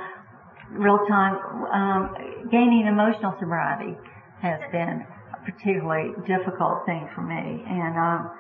real 0.70 0.98
time, 1.06 1.38
um, 1.72 2.48
gaining 2.50 2.86
emotional 2.86 3.34
sobriety 3.38 3.96
has 4.42 4.60
been 4.70 5.06
a 5.32 5.38
particularly 5.44 6.12
difficult 6.26 6.84
thing 6.86 7.08
for 7.14 7.22
me. 7.22 7.64
And, 7.66 7.96
um, 7.96 8.30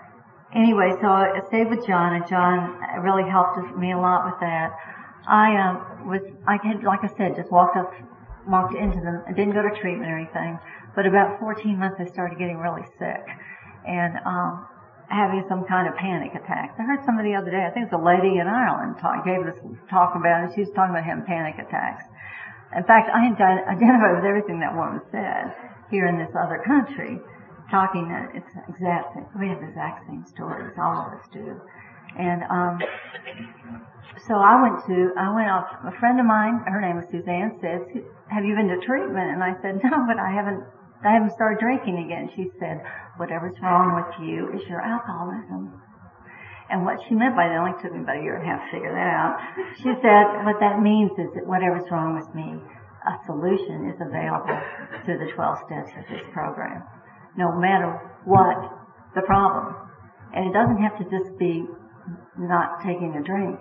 anyway, 0.54 0.92
so 1.00 1.08
I 1.08 1.40
stayed 1.48 1.70
with 1.70 1.86
John 1.86 2.14
and 2.14 2.26
John 2.28 2.78
really 3.02 3.28
helped 3.28 3.58
me 3.76 3.92
a 3.92 3.98
lot 3.98 4.26
with 4.26 4.40
that. 4.40 4.76
I, 5.26 5.56
um, 5.56 6.08
was, 6.08 6.22
I 6.46 6.58
had, 6.62 6.82
like 6.82 7.00
I 7.02 7.10
said, 7.16 7.36
just 7.36 7.50
walked 7.50 7.76
up, 7.76 7.92
walked 8.46 8.74
into 8.74 9.00
them. 9.00 9.22
I 9.26 9.32
didn't 9.32 9.52
go 9.52 9.62
to 9.62 9.70
treatment 9.80 10.10
or 10.10 10.18
anything, 10.18 10.58
but 10.94 11.06
about 11.06 11.38
14 11.40 11.78
months 11.78 11.96
I 12.00 12.06
started 12.06 12.38
getting 12.38 12.58
really 12.58 12.84
sick. 12.98 13.26
And, 13.86 14.18
um, 14.24 14.66
having 15.08 15.44
some 15.48 15.64
kind 15.64 15.88
of 15.88 15.96
panic 15.96 16.36
attacks. 16.36 16.76
I 16.76 16.84
heard 16.84 17.00
somebody 17.04 17.32
the 17.32 17.40
other 17.40 17.50
day, 17.50 17.64
I 17.64 17.72
think 17.72 17.88
it 17.88 17.92
was 17.92 18.00
a 18.00 18.04
lady 18.04 18.38
in 18.38 18.46
Ireland, 18.46 19.00
talk, 19.00 19.24
gave 19.24 19.40
this 19.44 19.56
talk 19.88 20.12
about 20.12 20.44
it. 20.44 20.52
She 20.52 20.68
was 20.68 20.72
talking 20.76 20.92
about 20.92 21.04
having 21.04 21.24
panic 21.24 21.56
attacks. 21.56 22.04
In 22.76 22.84
fact, 22.84 23.08
I 23.08 23.24
identify 23.24 24.12
with 24.20 24.28
everything 24.28 24.60
that 24.60 24.76
woman 24.76 25.00
said 25.08 25.56
here 25.88 26.04
in 26.04 26.20
this 26.20 26.28
other 26.36 26.60
country, 26.60 27.16
talking 27.72 28.08
that 28.12 28.36
it's 28.36 28.52
exact 28.68 29.16
same. 29.16 29.24
We 29.40 29.48
have 29.48 29.64
the 29.64 29.72
exact 29.72 30.04
same 30.04 30.24
stories, 30.28 30.76
all 30.76 31.08
of 31.08 31.16
us 31.16 31.24
do. 31.32 31.56
And 32.20 32.44
um, 32.52 32.76
so 34.28 34.36
I 34.36 34.60
went 34.60 34.84
to, 34.88 35.12
I 35.16 35.32
went 35.32 35.48
off. 35.48 35.68
A 35.88 35.92
friend 36.00 36.20
of 36.20 36.26
mine, 36.26 36.60
her 36.68 36.80
name 36.80 36.96
was 36.96 37.08
Suzanne, 37.08 37.56
says, 37.60 37.80
"Have 38.28 38.44
you 38.44 38.56
been 38.56 38.68
to 38.68 38.80
treatment?" 38.84 39.32
And 39.32 39.44
I 39.44 39.56
said, 39.60 39.80
"No, 39.84 40.04
but 40.08 40.16
I 40.16 40.32
haven't 40.32 40.64
I 41.04 41.14
haven't 41.14 41.32
started 41.38 41.62
drinking 41.62 42.02
again. 42.02 42.26
She 42.34 42.50
said, 42.58 42.82
whatever's 43.18 43.54
wrong 43.62 43.94
with 43.94 44.10
you 44.18 44.50
is 44.50 44.66
your 44.66 44.82
alcoholism. 44.82 45.78
And 46.70 46.84
what 46.84 46.98
she 47.06 47.14
meant 47.14 47.38
by 47.38 47.46
that 47.46 47.56
only 47.56 47.78
took 47.80 47.94
me 47.94 48.02
about 48.02 48.18
a 48.18 48.22
year 48.22 48.36
and 48.36 48.44
a 48.44 48.50
half 48.50 48.66
to 48.66 48.70
figure 48.74 48.90
that 48.92 49.08
out. 49.08 49.38
She 49.78 49.94
said, 50.02 50.42
what 50.42 50.58
that 50.58 50.82
means 50.82 51.14
is 51.14 51.30
that 51.38 51.46
whatever's 51.46 51.86
wrong 51.94 52.18
with 52.18 52.28
me, 52.34 52.58
a 53.06 53.14
solution 53.30 53.94
is 53.94 53.96
available 54.02 54.58
through 55.06 55.22
the 55.22 55.30
12 55.32 55.58
steps 55.70 55.90
of 55.96 56.04
this 56.10 56.24
program. 56.34 56.82
No 57.38 57.54
matter 57.54 57.94
what 58.26 58.58
the 59.14 59.22
problem. 59.22 59.78
And 60.34 60.50
it 60.50 60.52
doesn't 60.52 60.82
have 60.82 60.98
to 60.98 61.06
just 61.06 61.38
be 61.38 61.62
not 62.36 62.82
taking 62.82 63.14
a 63.14 63.22
drink. 63.22 63.58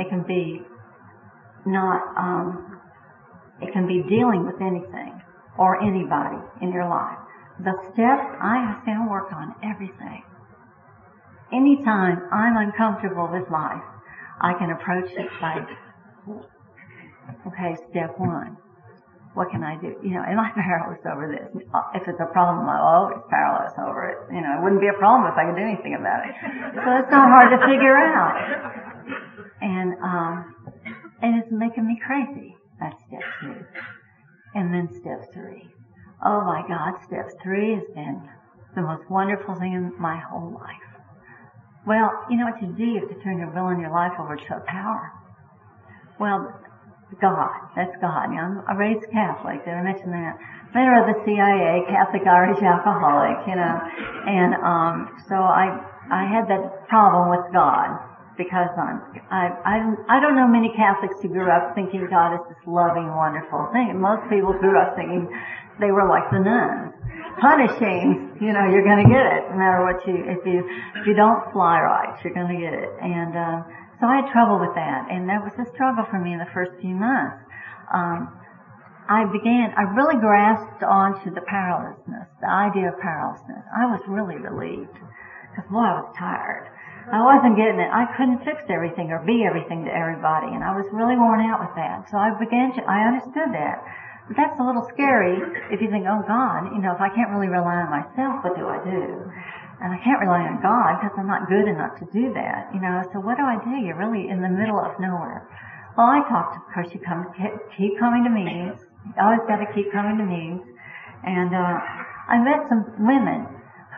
It 0.00 0.08
can 0.08 0.24
be 0.24 0.64
not, 1.68 2.00
um, 2.16 2.80
it 3.60 3.72
can 3.76 3.86
be 3.86 4.02
dealing 4.08 4.48
with 4.48 4.56
anything 4.64 5.17
or 5.58 5.82
anybody 5.82 6.38
in 6.62 6.72
your 6.72 6.88
life. 6.88 7.18
The 7.60 7.74
steps 7.92 8.38
I 8.40 8.80
him 8.86 9.04
to 9.04 9.10
work 9.10 9.32
on 9.32 9.54
everything. 9.62 10.22
Anytime 11.52 12.22
I'm 12.30 12.56
uncomfortable 12.56 13.28
with 13.32 13.50
life, 13.50 13.82
I 14.40 14.54
can 14.54 14.70
approach 14.70 15.10
it 15.10 15.28
by, 15.40 15.66
okay, 17.46 17.76
step 17.90 18.18
one. 18.18 18.56
What 19.34 19.50
can 19.50 19.62
I 19.62 19.76
do? 19.80 19.94
You 20.02 20.14
know, 20.14 20.22
am 20.22 20.38
I 20.38 20.50
powerless 20.54 21.00
over 21.06 21.26
this? 21.26 21.62
If 21.94 22.06
it's 22.06 22.20
a 22.20 22.26
problem, 22.26 22.68
I'm 22.68 22.80
always 22.80 23.18
powerless 23.30 23.74
over 23.78 24.08
it. 24.10 24.34
You 24.34 24.40
know, 24.40 24.58
it 24.58 24.62
wouldn't 24.62 24.80
be 24.80 24.88
a 24.88 24.98
problem 24.98 25.30
if 25.30 25.36
I 25.36 25.46
could 25.46 25.56
do 25.56 25.62
anything 25.66 25.94
about 25.94 26.26
it. 26.26 26.34
So 26.74 26.88
it's 26.98 27.10
not 27.10 27.28
hard 27.28 27.50
to 27.50 27.58
figure 27.66 27.96
out. 27.96 28.38
And, 29.60 29.94
um, 30.02 30.54
and 31.22 31.42
it's 31.42 31.50
making 31.50 31.86
me 31.86 32.00
crazy. 32.04 32.54
That's 32.78 32.96
step 33.08 33.22
two. 33.40 33.54
And 34.54 34.72
then 34.72 34.88
step 35.00 35.32
three. 35.32 35.68
Oh 36.24 36.40
my 36.42 36.62
God, 36.66 36.98
step 37.06 37.30
three 37.42 37.74
has 37.74 37.84
been 37.94 38.28
the 38.74 38.82
most 38.82 39.08
wonderful 39.10 39.54
thing 39.54 39.72
in 39.74 39.92
my 40.00 40.18
whole 40.18 40.52
life. 40.52 40.88
Well, 41.86 42.10
you 42.28 42.36
know 42.36 42.46
what 42.46 42.60
you 42.60 42.68
do? 42.68 42.84
You 42.84 43.00
have 43.00 43.08
to 43.08 43.22
turn 43.22 43.38
your 43.38 43.50
will 43.50 43.68
and 43.68 43.80
your 43.80 43.92
life 43.92 44.12
over 44.18 44.36
to 44.36 44.56
a 44.56 44.60
power. 44.66 45.12
Well, 46.18 46.52
God. 47.20 47.72
That's 47.74 47.96
God. 48.00 48.28
You 48.30 48.36
know, 48.36 48.62
I'm 48.68 48.76
a 48.76 48.78
raised 48.78 49.06
Catholic. 49.10 49.64
Did 49.64 49.72
I 49.72 49.82
mention 49.82 50.10
that? 50.12 50.36
Member 50.74 51.00
of 51.00 51.06
the 51.08 51.16
CIA, 51.24 51.88
Catholic 51.88 52.26
Irish 52.28 52.60
alcoholic, 52.60 53.48
you 53.48 53.56
know. 53.56 53.80
And 54.28 54.52
um 54.60 55.16
so 55.28 55.36
I 55.36 55.80
I 56.12 56.28
had 56.28 56.48
that 56.52 56.88
problem 56.88 57.30
with 57.30 57.52
God 57.52 58.07
because 58.38 58.70
I'm 58.78 59.98
I 60.08 60.20
don't 60.22 60.36
know 60.38 60.46
many 60.46 60.72
Catholics 60.72 61.20
who 61.20 61.28
grew 61.28 61.50
up 61.50 61.74
thinking 61.74 62.06
God 62.08 62.38
is 62.38 62.40
this 62.48 62.62
loving, 62.66 63.10
wonderful 63.10 63.68
thing. 63.74 64.00
Most 64.00 64.30
people 64.30 64.54
grew 64.54 64.78
up 64.78 64.94
thinking 64.96 65.28
they 65.82 65.90
were 65.90 66.08
like 66.08 66.30
the 66.30 66.38
nuns 66.38 66.94
punishing, 67.40 68.34
you 68.40 68.52
know, 68.52 68.66
you're 68.66 68.84
to 69.02 69.10
get 69.10 69.24
it 69.38 69.50
no 69.50 69.56
matter 69.56 69.82
what 69.86 70.02
you, 70.06 70.14
if 70.26 70.42
you, 70.46 70.66
if 70.98 71.06
you 71.06 71.14
don't 71.14 71.50
fly 71.52 71.78
right, 71.80 72.18
you're 72.22 72.34
to 72.50 72.60
get 72.60 72.74
it. 72.74 72.90
And, 73.00 73.34
uh, 73.34 73.62
so 73.98 74.06
I 74.06 74.22
had 74.22 74.30
trouble 74.30 74.62
with 74.62 74.74
that. 74.74 75.10
And 75.10 75.28
that 75.28 75.42
was 75.42 75.54
a 75.58 75.66
struggle 75.74 76.06
for 76.10 76.18
me 76.18 76.32
in 76.32 76.38
the 76.38 76.50
first 76.54 76.70
few 76.80 76.94
months. 76.94 77.42
Um, 77.92 78.30
I 79.08 79.24
began, 79.24 79.72
I 79.74 79.82
really 79.96 80.20
grasped 80.20 80.82
onto 80.84 81.34
the 81.34 81.40
powerlessness, 81.48 82.28
the 82.40 82.50
idea 82.50 82.92
of 82.92 83.00
powerlessness. 83.00 83.64
I 83.74 83.86
was 83.86 84.02
really 84.06 84.36
relieved. 84.36 84.94
Because 85.50 85.66
boy, 85.70 85.82
I 85.82 85.98
was 85.98 86.14
tired. 86.14 86.70
I 87.08 87.24
wasn't 87.24 87.56
getting 87.56 87.80
it. 87.80 87.88
I 87.88 88.04
couldn't 88.16 88.44
fix 88.44 88.62
everything 88.68 89.10
or 89.10 89.24
be 89.24 89.44
everything 89.48 89.84
to 89.88 89.92
everybody. 89.92 90.52
And 90.52 90.60
I 90.60 90.76
was 90.76 90.84
really 90.92 91.16
worn 91.16 91.40
out 91.40 91.60
with 91.64 91.72
that. 91.76 92.04
So 92.12 92.20
I 92.20 92.36
began 92.36 92.76
to, 92.76 92.84
I 92.84 93.08
understood 93.08 93.48
that 93.56 93.80
But 94.28 94.36
that's 94.36 94.60
a 94.60 94.64
little 94.64 94.84
scary 94.92 95.40
if 95.72 95.80
you 95.80 95.88
think, 95.88 96.04
oh 96.04 96.20
God, 96.28 96.68
you 96.76 96.80
know, 96.84 96.92
if 96.92 97.00
I 97.00 97.08
can't 97.08 97.32
really 97.32 97.48
rely 97.48 97.80
on 97.80 97.88
myself, 97.88 98.44
what 98.44 98.56
do 98.56 98.68
I 98.68 98.78
do? 98.84 99.24
And 99.80 99.94
I 99.94 99.98
can't 100.04 100.20
rely 100.20 100.44
on 100.44 100.60
God 100.60 101.00
because 101.00 101.16
I'm 101.16 101.30
not 101.30 101.48
good 101.48 101.64
enough 101.64 101.96
to 102.02 102.06
do 102.12 102.34
that, 102.36 102.68
you 102.74 102.80
know. 102.80 103.00
So 103.12 103.20
what 103.20 103.40
do 103.40 103.44
I 103.44 103.56
do? 103.62 103.78
You're 103.80 103.96
really 103.96 104.28
in 104.28 104.42
the 104.42 104.52
middle 104.52 104.76
of 104.76 104.98
nowhere. 105.00 105.48
Well, 105.96 106.06
I 106.06 106.20
talked 106.28 106.60
of 106.60 106.64
course, 106.74 106.92
you 106.92 107.00
come, 107.00 107.32
keep 107.76 107.98
coming 107.98 108.24
to 108.24 108.30
meetings. 108.30 108.84
You 109.06 109.14
always 109.16 109.40
got 109.48 109.64
to 109.64 109.68
keep 109.72 109.90
coming 109.92 110.18
to 110.18 110.26
meetings. 110.26 110.62
And, 111.24 111.54
uh, 111.56 111.78
I 112.28 112.36
met 112.44 112.68
some 112.68 112.84
women 113.00 113.48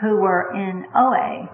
who 0.01 0.17
were 0.23 0.55
in 0.55 0.87
OA 0.95 1.51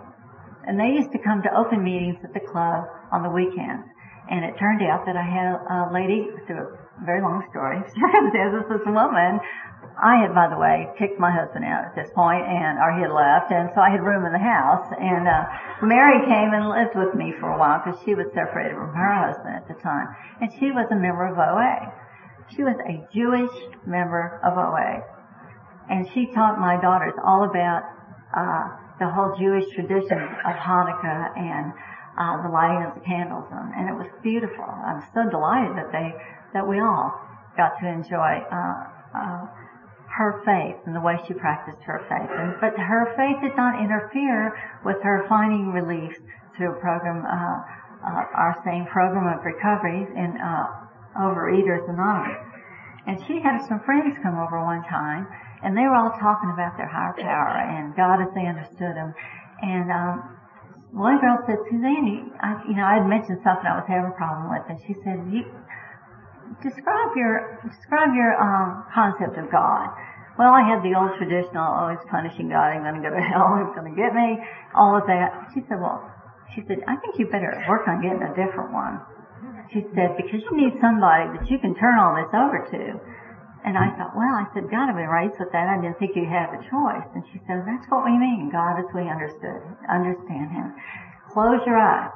and 0.66 0.78
they 0.78 0.92
used 0.98 1.12
to 1.12 1.18
come 1.22 1.42
to 1.42 1.50
open 1.54 1.82
meetings 1.82 2.18
at 2.22 2.34
the 2.34 2.42
club 2.42 2.84
on 3.12 3.22
the 3.22 3.30
weekends. 3.30 3.86
And 4.28 4.42
it 4.44 4.58
turned 4.58 4.82
out 4.82 5.06
that 5.06 5.14
I 5.14 5.22
had 5.22 5.54
a 5.54 5.94
lady 5.94 6.26
through 6.46 6.66
a 6.66 7.04
very 7.06 7.22
long 7.22 7.46
story, 7.54 7.78
circumstances, 7.94 8.66
this 8.66 8.82
woman, 8.86 9.38
I 9.96 10.20
had, 10.20 10.36
by 10.36 10.48
the 10.52 10.60
way, 10.60 10.92
kicked 10.98 11.16
my 11.18 11.32
husband 11.32 11.64
out 11.64 11.88
at 11.88 11.94
this 11.96 12.12
point, 12.12 12.44
and 12.44 12.76
or 12.76 12.92
he 12.92 13.00
had 13.00 13.12
left, 13.16 13.48
and 13.48 13.72
so 13.72 13.80
I 13.80 13.88
had 13.88 14.04
room 14.04 14.28
in 14.28 14.32
the 14.32 14.42
house. 14.42 14.84
And 14.92 15.24
uh, 15.24 15.48
Mary 15.80 16.20
came 16.28 16.52
and 16.52 16.68
lived 16.68 16.92
with 16.92 17.16
me 17.16 17.32
for 17.40 17.48
a 17.48 17.58
while 17.58 17.80
because 17.80 17.96
she 18.04 18.12
was 18.12 18.28
separated 18.36 18.76
from 18.76 18.92
her 18.92 19.12
husband 19.24 19.56
at 19.56 19.64
the 19.68 19.78
time, 19.80 20.12
and 20.40 20.52
she 20.60 20.68
was 20.68 20.84
a 20.92 20.98
member 21.00 21.24
of 21.24 21.40
OA. 21.40 21.92
She 22.52 22.62
was 22.62 22.76
a 22.84 23.08
Jewish 23.08 23.52
member 23.88 24.36
of 24.44 24.60
OA, 24.60 25.00
and 25.88 26.04
she 26.12 26.28
taught 26.36 26.60
my 26.60 26.76
daughters 26.76 27.16
all 27.24 27.48
about 27.48 27.88
uh, 28.36 28.68
the 28.98 29.08
whole 29.08 29.36
Jewish 29.38 29.68
tradition 29.74 30.18
of 30.18 30.54
Hanukkah 30.56 31.36
and 31.36 31.72
uh, 32.16 32.42
the 32.42 32.48
lighting 32.48 32.84
of 32.88 32.94
the 32.94 33.04
candles, 33.04 33.44
and, 33.52 33.74
and 33.76 33.88
it 33.88 33.96
was 33.96 34.08
beautiful. 34.22 34.64
I'm 34.64 35.04
so 35.12 35.28
delighted 35.28 35.76
that 35.76 35.92
they, 35.92 36.16
that 36.54 36.66
we 36.66 36.80
all 36.80 37.12
got 37.56 37.76
to 37.80 37.86
enjoy 37.86 38.40
uh, 38.48 38.88
uh, 39.12 39.46
her 40.16 40.40
faith 40.48 40.80
and 40.86 40.96
the 40.96 41.00
way 41.00 41.20
she 41.28 41.34
practiced 41.34 41.82
her 41.84 42.00
faith. 42.08 42.32
And, 42.32 42.56
but 42.60 42.72
her 42.80 43.12
faith 43.16 43.36
did 43.44 43.56
not 43.56 43.76
interfere 43.80 44.56
with 44.84 44.96
her 45.02 45.26
finding 45.28 45.72
relief 45.72 46.16
through 46.56 46.72
a 46.72 46.80
program, 46.80 47.20
uh, 47.20 47.60
uh, 48.00 48.24
our 48.32 48.56
same 48.64 48.86
program 48.86 49.28
of 49.28 49.44
recovery 49.44 50.08
in 50.16 50.40
uh, 50.40 50.72
Overeaters 51.20 51.84
Anonymous. 51.88 52.40
And 53.06 53.20
she 53.28 53.40
had 53.40 53.60
some 53.68 53.80
friends 53.84 54.16
come 54.22 54.38
over 54.38 54.56
one 54.64 54.82
time, 54.84 55.28
and 55.62 55.76
they 55.76 55.82
were 55.82 55.94
all 55.94 56.12
talking 56.20 56.50
about 56.50 56.76
their 56.76 56.88
higher 56.88 57.14
power 57.16 57.56
and 57.56 57.94
God 57.96 58.20
as 58.20 58.28
they 58.34 58.46
understood 58.46 58.96
Him. 58.96 59.14
And 59.62 59.90
um, 59.90 60.36
one 60.92 61.20
girl 61.20 61.42
said, 61.46 61.58
Suzanne, 61.68 62.32
I, 62.40 62.62
you 62.68 62.74
know, 62.74 62.84
I 62.84 63.00
had 63.00 63.06
mentioned 63.06 63.40
something 63.44 63.66
I 63.66 63.76
was 63.76 63.88
having 63.88 64.12
a 64.12 64.16
problem 64.16 64.48
with, 64.52 64.64
and 64.68 64.78
she 64.86 64.94
said, 65.04 65.20
you, 65.32 65.44
describe 66.62 67.16
your, 67.16 67.60
describe 67.64 68.14
your, 68.14 68.36
um, 68.36 68.84
concept 68.92 69.36
of 69.36 69.50
God. 69.50 69.92
Well, 70.38 70.52
I 70.52 70.60
had 70.68 70.84
the 70.84 70.92
old 70.92 71.16
traditional, 71.16 71.64
oh, 71.64 71.96
punishing 72.10 72.48
God, 72.48 72.76
I'm 72.76 72.84
gonna 72.84 73.00
go 73.00 73.08
to 73.10 73.20
hell, 73.20 73.56
he's 73.56 73.72
gonna 73.74 73.96
get 73.96 74.12
me, 74.12 74.36
all 74.74 74.96
of 74.96 75.06
that. 75.06 75.48
She 75.54 75.64
said, 75.68 75.80
well, 75.80 76.04
she 76.54 76.62
said, 76.68 76.84
I 76.86 76.96
think 76.96 77.18
you 77.18 77.26
better 77.26 77.64
work 77.68 77.88
on 77.88 78.00
getting 78.00 78.22
a 78.22 78.32
different 78.36 78.72
one. 78.72 79.00
She 79.72 79.82
said, 79.94 80.16
because 80.16 80.40
you 80.44 80.56
need 80.56 80.78
somebody 80.80 81.26
that 81.36 81.50
you 81.50 81.58
can 81.58 81.74
turn 81.74 81.98
all 81.98 82.14
this 82.14 82.30
over 82.32 82.60
to. 82.70 83.00
And 83.66 83.76
I 83.76 83.90
thought, 83.98 84.14
well, 84.14 84.30
I 84.30 84.46
said, 84.54 84.70
God, 84.70 84.86
I've 84.88 84.94
been 84.94 85.10
raised 85.10 85.42
with 85.42 85.50
that. 85.50 85.66
I 85.66 85.74
didn't 85.82 85.98
think 85.98 86.14
you 86.14 86.22
had 86.22 86.54
a 86.54 86.62
choice. 86.70 87.10
And 87.18 87.26
she 87.34 87.42
said, 87.50 87.66
that's 87.66 87.90
what 87.90 88.06
we 88.06 88.14
mean, 88.14 88.48
God 88.48 88.78
as 88.78 88.86
we 88.94 89.10
understood, 89.10 89.58
understand 89.90 90.54
Him. 90.54 90.70
Close 91.34 91.58
your 91.66 91.74
eyes 91.74 92.14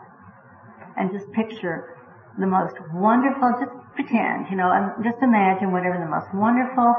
and 0.96 1.10
just 1.10 1.26
picture 1.32 1.98
the 2.38 2.46
most 2.46 2.78
wonderful, 2.94 3.50
just 3.58 3.74
pretend, 3.98 4.46
you 4.46 4.56
know, 4.56 4.70
and 4.70 5.02
just 5.02 5.18
imagine 5.26 5.74
whatever 5.74 5.98
the 5.98 6.06
most 6.06 6.30
wonderful 6.32 6.94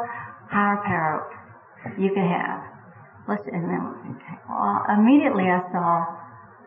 higher 0.51 0.83
power 0.83 1.31
you 1.97 2.09
could 2.09 2.27
have. 2.27 2.59
Let's, 3.31 3.47
and 3.47 3.63
then, 3.71 4.19
okay. 4.19 4.35
Well, 4.51 4.83
immediately 4.91 5.47
I 5.47 5.63
saw 5.71 6.11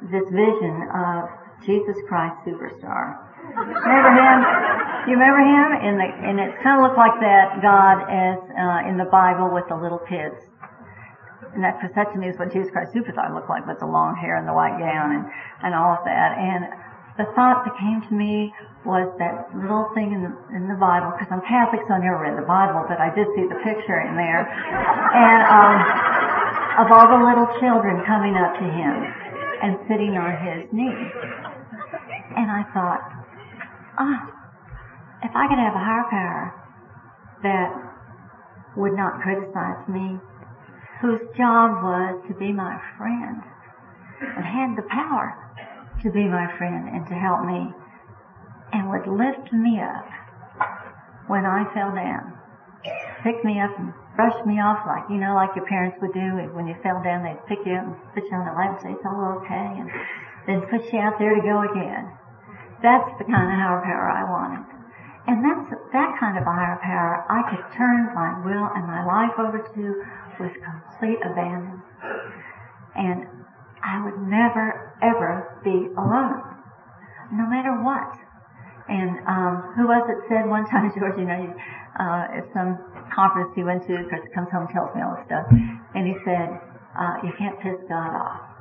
this 0.08 0.24
vision 0.32 0.88
of 0.88 1.28
Jesus 1.68 2.00
Christ 2.08 2.48
Superstar. 2.48 3.23
Remember 3.52 4.12
him? 4.16 4.38
You 5.04 5.14
remember 5.20 5.42
him? 5.44 5.68
In 5.84 5.94
the 6.00 6.08
and 6.08 6.40
it 6.40 6.56
kind 6.64 6.80
of 6.80 6.88
looked 6.88 6.96
like 6.96 7.20
that 7.20 7.60
God 7.60 8.08
as 8.08 8.40
uh, 8.56 8.88
in 8.88 8.96
the 8.96 9.04
Bible 9.12 9.52
with 9.52 9.68
the 9.68 9.76
little 9.76 10.00
kids. 10.00 10.36
And 11.54 11.62
that, 11.62 11.78
cause 11.78 11.94
that 11.94 12.10
to 12.10 12.18
me 12.18 12.26
is 12.26 12.38
what 12.38 12.50
Jesus 12.50 12.72
Christ 12.72 12.90
Superstar 12.94 13.30
looked 13.30 13.48
like 13.48 13.62
with 13.66 13.78
the 13.78 13.86
long 13.86 14.16
hair 14.16 14.34
and 14.34 14.48
the 14.48 14.52
white 14.52 14.74
gown 14.74 15.14
and, 15.14 15.24
and 15.62 15.70
all 15.70 15.94
of 15.94 16.02
that. 16.02 16.34
And 16.34 16.66
the 17.14 17.30
thought 17.38 17.62
that 17.62 17.78
came 17.78 18.02
to 18.02 18.14
me 18.14 18.50
was 18.82 19.06
that 19.22 19.54
little 19.54 19.86
thing 19.94 20.10
in 20.10 20.26
the, 20.26 20.32
in 20.50 20.66
the 20.66 20.74
Bible, 20.74 21.14
because 21.14 21.30
I'm 21.30 21.46
Catholic, 21.46 21.86
so 21.86 21.94
I 21.94 22.02
never 22.02 22.18
read 22.18 22.34
the 22.34 22.42
Bible, 22.42 22.82
but 22.90 22.98
I 22.98 23.14
did 23.14 23.30
see 23.38 23.46
the 23.46 23.56
picture 23.62 24.02
in 24.02 24.18
there, 24.18 24.42
and 24.50 25.40
um, 25.46 25.78
of 26.84 26.90
all 26.90 27.06
the 27.06 27.22
little 27.22 27.46
children 27.62 28.02
coming 28.02 28.34
up 28.34 28.58
to 28.58 28.66
him 28.66 28.94
and 29.62 29.78
sitting 29.86 30.18
on 30.18 30.34
his 30.42 30.66
knee. 30.74 31.06
And 32.34 32.50
I 32.50 32.66
thought, 32.74 33.23
ah, 33.98 34.30
if 35.22 35.32
I 35.34 35.48
could 35.48 35.58
have 35.58 35.74
a 35.74 35.84
higher 35.84 36.08
power 36.10 36.44
that 37.42 37.70
would 38.76 38.94
not 38.94 39.20
criticize 39.22 39.88
me, 39.88 40.18
whose 41.00 41.20
job 41.36 41.82
was 41.82 42.22
to 42.28 42.34
be 42.34 42.52
my 42.52 42.80
friend 42.96 43.42
and 44.20 44.44
had 44.44 44.76
the 44.76 44.86
power 44.88 45.36
to 46.02 46.10
be 46.10 46.24
my 46.24 46.46
friend 46.58 46.88
and 46.88 47.06
to 47.06 47.14
help 47.14 47.44
me 47.44 47.72
and 48.72 48.88
would 48.90 49.06
lift 49.06 49.52
me 49.52 49.80
up 49.80 50.06
when 51.26 51.46
I 51.46 51.64
fell 51.72 51.94
down, 51.94 52.36
pick 53.22 53.44
me 53.44 53.60
up 53.60 53.72
and 53.78 53.92
brush 54.16 54.36
me 54.46 54.60
off 54.60 54.86
like, 54.86 55.08
you 55.08 55.16
know, 55.16 55.34
like 55.34 55.56
your 55.56 55.66
parents 55.66 55.96
would 56.00 56.12
do 56.12 56.36
when 56.52 56.66
you 56.66 56.74
fell 56.82 57.02
down, 57.02 57.22
they'd 57.22 57.40
pick 57.48 57.64
you 57.66 57.74
up 57.74 57.86
and 57.86 57.96
put 58.14 58.24
you 58.24 58.36
on 58.36 58.44
the 58.44 58.52
lap 58.52 58.76
and 58.76 58.80
say, 58.82 58.92
it's 58.92 59.06
all 59.06 59.40
okay, 59.40 59.68
and 59.80 59.88
then 60.46 60.60
push 60.68 60.84
you 60.92 61.00
out 61.00 61.18
there 61.18 61.34
to 61.34 61.40
go 61.40 61.64
again. 61.64 62.12
That's 62.84 63.08
the 63.16 63.24
kind 63.24 63.48
of 63.48 63.56
higher 63.56 63.80
power 63.80 64.12
I 64.12 64.24
wanted. 64.28 64.68
And 65.24 65.40
that's 65.40 65.72
that 65.96 66.20
kind 66.20 66.36
of 66.36 66.44
higher 66.44 66.76
power 66.84 67.24
I 67.32 67.40
could 67.48 67.64
turn 67.72 68.12
my 68.12 68.44
will 68.44 68.68
and 68.76 68.84
my 68.84 69.00
life 69.08 69.32
over 69.40 69.64
to 69.64 69.82
with 70.36 70.52
complete 70.60 71.16
abandon. 71.24 71.80
And 72.92 73.24
I 73.80 74.04
would 74.04 74.20
never, 74.28 74.92
ever 75.00 75.60
be 75.64 75.88
alone. 75.96 76.44
No 77.32 77.48
matter 77.48 77.72
what. 77.80 78.20
And 78.92 79.16
um, 79.24 79.72
who 79.80 79.88
was 79.88 80.04
it 80.12 80.20
said 80.28 80.44
one 80.44 80.68
time, 80.68 80.92
George, 80.98 81.16
you 81.16 81.24
know, 81.24 81.56
uh, 81.96 82.36
at 82.36 82.44
some 82.52 82.76
conference 83.08 83.48
he 83.56 83.64
went 83.64 83.80
to, 83.88 83.96
because 83.96 84.20
he 84.20 84.30
comes 84.36 84.52
home 84.52 84.68
tells 84.68 84.92
me 84.92 85.00
all 85.00 85.16
this 85.16 85.24
stuff, 85.24 85.48
and 85.96 86.04
he 86.04 86.12
said, 86.20 86.52
uh, 87.00 87.16
you 87.24 87.32
can't 87.40 87.56
piss 87.64 87.80
God 87.88 88.12
off. 88.12 88.53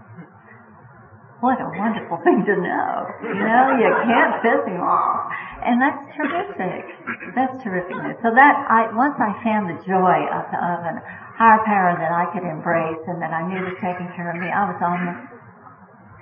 What 1.43 1.59
a 1.59 1.67
wonderful 1.75 2.17
thing 2.23 2.47
to 2.47 2.55
know. 2.55 2.91
You 3.19 3.35
know, 3.35 3.75
you 3.75 3.91
can't 4.07 4.39
piss 4.39 4.63
him 4.63 4.79
off. 4.79 5.27
And 5.59 5.75
that's 5.75 5.99
terrific. 6.15 6.87
That's 7.35 7.59
terrific 7.59 7.99
So 8.23 8.31
that, 8.31 8.55
I, 8.71 8.87
once 8.95 9.19
I 9.19 9.35
found 9.43 9.67
the 9.67 9.75
joy 9.83 10.23
of, 10.31 10.47
of 10.55 10.79
a 10.87 11.03
higher 11.35 11.59
power 11.67 11.99
that 11.99 12.15
I 12.15 12.31
could 12.31 12.47
embrace 12.47 13.03
and 13.11 13.19
that 13.19 13.35
I 13.35 13.43
knew 13.43 13.59
was 13.59 13.75
taking 13.83 14.07
care 14.15 14.31
of 14.31 14.39
me, 14.39 14.47
I 14.47 14.71
was 14.71 14.79
on 14.79 14.99
the, 15.03 15.15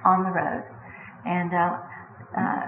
on 0.09 0.17
the 0.25 0.33
road. 0.33 0.65
And, 1.29 1.53
uh, 1.53 1.77
uh, 2.33 2.65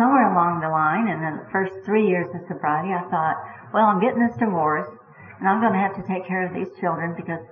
somewhere 0.00 0.32
along 0.32 0.64
the 0.64 0.72
line, 0.72 1.12
and 1.12 1.20
in 1.20 1.44
the 1.44 1.48
first 1.52 1.76
three 1.84 2.08
years 2.08 2.24
of 2.32 2.40
sobriety, 2.48 2.96
I 2.96 3.04
thought, 3.12 3.36
well, 3.76 3.84
I'm 3.84 4.00
getting 4.00 4.24
this 4.24 4.36
divorce, 4.40 4.88
and 5.40 5.44
I'm 5.44 5.60
going 5.60 5.76
to 5.76 5.82
have 5.82 5.92
to 6.00 6.04
take 6.08 6.24
care 6.24 6.48
of 6.48 6.56
these 6.56 6.72
children 6.80 7.12
because 7.12 7.44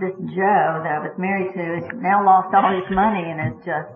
this 0.00 0.16
Joe 0.34 0.82
that 0.82 0.92
I 0.98 1.00
was 1.02 1.14
married 1.18 1.54
to 1.54 1.64
has 1.80 1.86
now 1.98 2.24
lost 2.24 2.54
all 2.54 2.70
his 2.74 2.88
money 2.90 3.22
and 3.30 3.38
is 3.54 3.58
just 3.64 3.92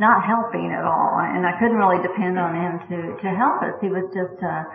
not 0.00 0.26
helping 0.26 0.74
at 0.74 0.82
all, 0.82 1.22
and 1.22 1.46
I 1.46 1.54
couldn't 1.58 1.78
really 1.78 2.02
depend 2.02 2.38
on 2.38 2.50
him 2.54 2.72
to 2.90 2.98
to 3.22 3.28
help 3.30 3.62
us. 3.62 3.78
He 3.78 3.88
was 3.88 4.04
just 4.10 4.36
uh, 4.42 4.66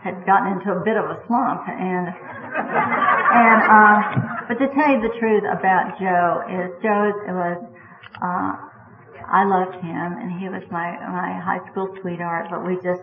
had 0.00 0.24
gotten 0.24 0.56
into 0.56 0.72
a 0.72 0.80
bit 0.80 0.96
of 0.96 1.10
a 1.10 1.18
slump, 1.26 1.66
and 1.66 2.06
and 2.08 3.60
uh, 3.66 3.96
but 4.46 4.56
to 4.62 4.66
tell 4.72 4.88
you 4.94 5.02
the 5.02 5.14
truth 5.18 5.44
about 5.44 5.98
Joe 5.98 6.46
is 6.46 6.70
Joe 6.82 7.10
was 7.34 7.58
uh, 8.22 8.50
I 9.26 9.44
loved 9.44 9.74
him, 9.82 10.08
and 10.22 10.38
he 10.38 10.48
was 10.48 10.62
my 10.70 10.94
my 11.10 11.34
high 11.38 11.60
school 11.70 11.90
sweetheart, 12.00 12.46
but 12.50 12.64
we 12.64 12.76
just 12.76 13.02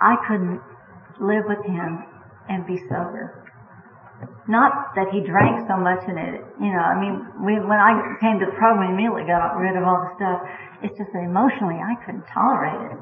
I 0.00 0.16
couldn't 0.26 0.60
live 1.20 1.44
with 1.46 1.64
him 1.64 2.04
and 2.48 2.66
be 2.66 2.78
sober. 2.88 3.39
Not 4.50 4.98
that 4.98 5.14
he 5.14 5.22
drank 5.22 5.62
so 5.70 5.78
much 5.78 6.02
in 6.10 6.18
it, 6.18 6.42
you 6.58 6.74
know, 6.74 6.82
I 6.82 6.98
mean, 6.98 7.22
we, 7.38 7.62
when 7.62 7.78
I 7.78 8.18
came 8.18 8.42
to 8.42 8.50
the 8.50 8.56
program, 8.58 8.82
we 8.82 8.98
immediately 8.98 9.30
got 9.30 9.54
rid 9.54 9.78
of 9.78 9.86
all 9.86 10.02
the 10.02 10.10
stuff. 10.18 10.42
It's 10.82 10.98
just 10.98 11.14
that 11.14 11.22
emotionally 11.22 11.78
I 11.78 11.94
couldn't 12.02 12.26
tolerate 12.26 12.90
it. 12.90 12.98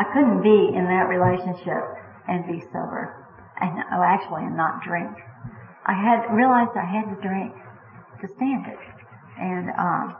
I 0.00 0.08
couldn't 0.16 0.40
be 0.40 0.72
in 0.72 0.88
that 0.88 1.12
relationship 1.12 1.84
and 2.24 2.48
be 2.48 2.64
sober. 2.72 3.12
And 3.60 3.76
oh, 3.92 4.00
actually, 4.00 4.48
and 4.48 4.56
not 4.56 4.80
drink. 4.80 5.12
I 5.84 5.92
had 5.92 6.32
realized 6.32 6.72
I 6.72 6.88
had 6.88 7.12
to 7.12 7.18
drink 7.20 7.52
to 8.24 8.26
stand 8.40 8.64
it. 8.72 8.80
And, 9.36 9.68
um, 9.76 10.16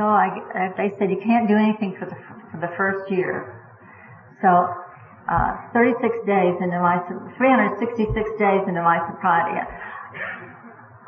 so 0.00 0.08
I, 0.08 0.72
they 0.80 0.96
said 0.96 1.12
you 1.12 1.20
can't 1.20 1.44
do 1.44 1.60
anything 1.60 1.92
for 2.00 2.08
the, 2.08 2.16
for 2.48 2.56
the 2.56 2.72
first 2.72 3.12
year. 3.12 3.52
So 4.40 4.48
uh, 5.28 5.52
36 5.76 6.24
days 6.24 6.56
into 6.58 6.80
my, 6.80 6.98
366 7.36 8.16
days 8.40 8.62
into 8.66 8.80
my 8.80 8.98
sobriety, 9.06 9.60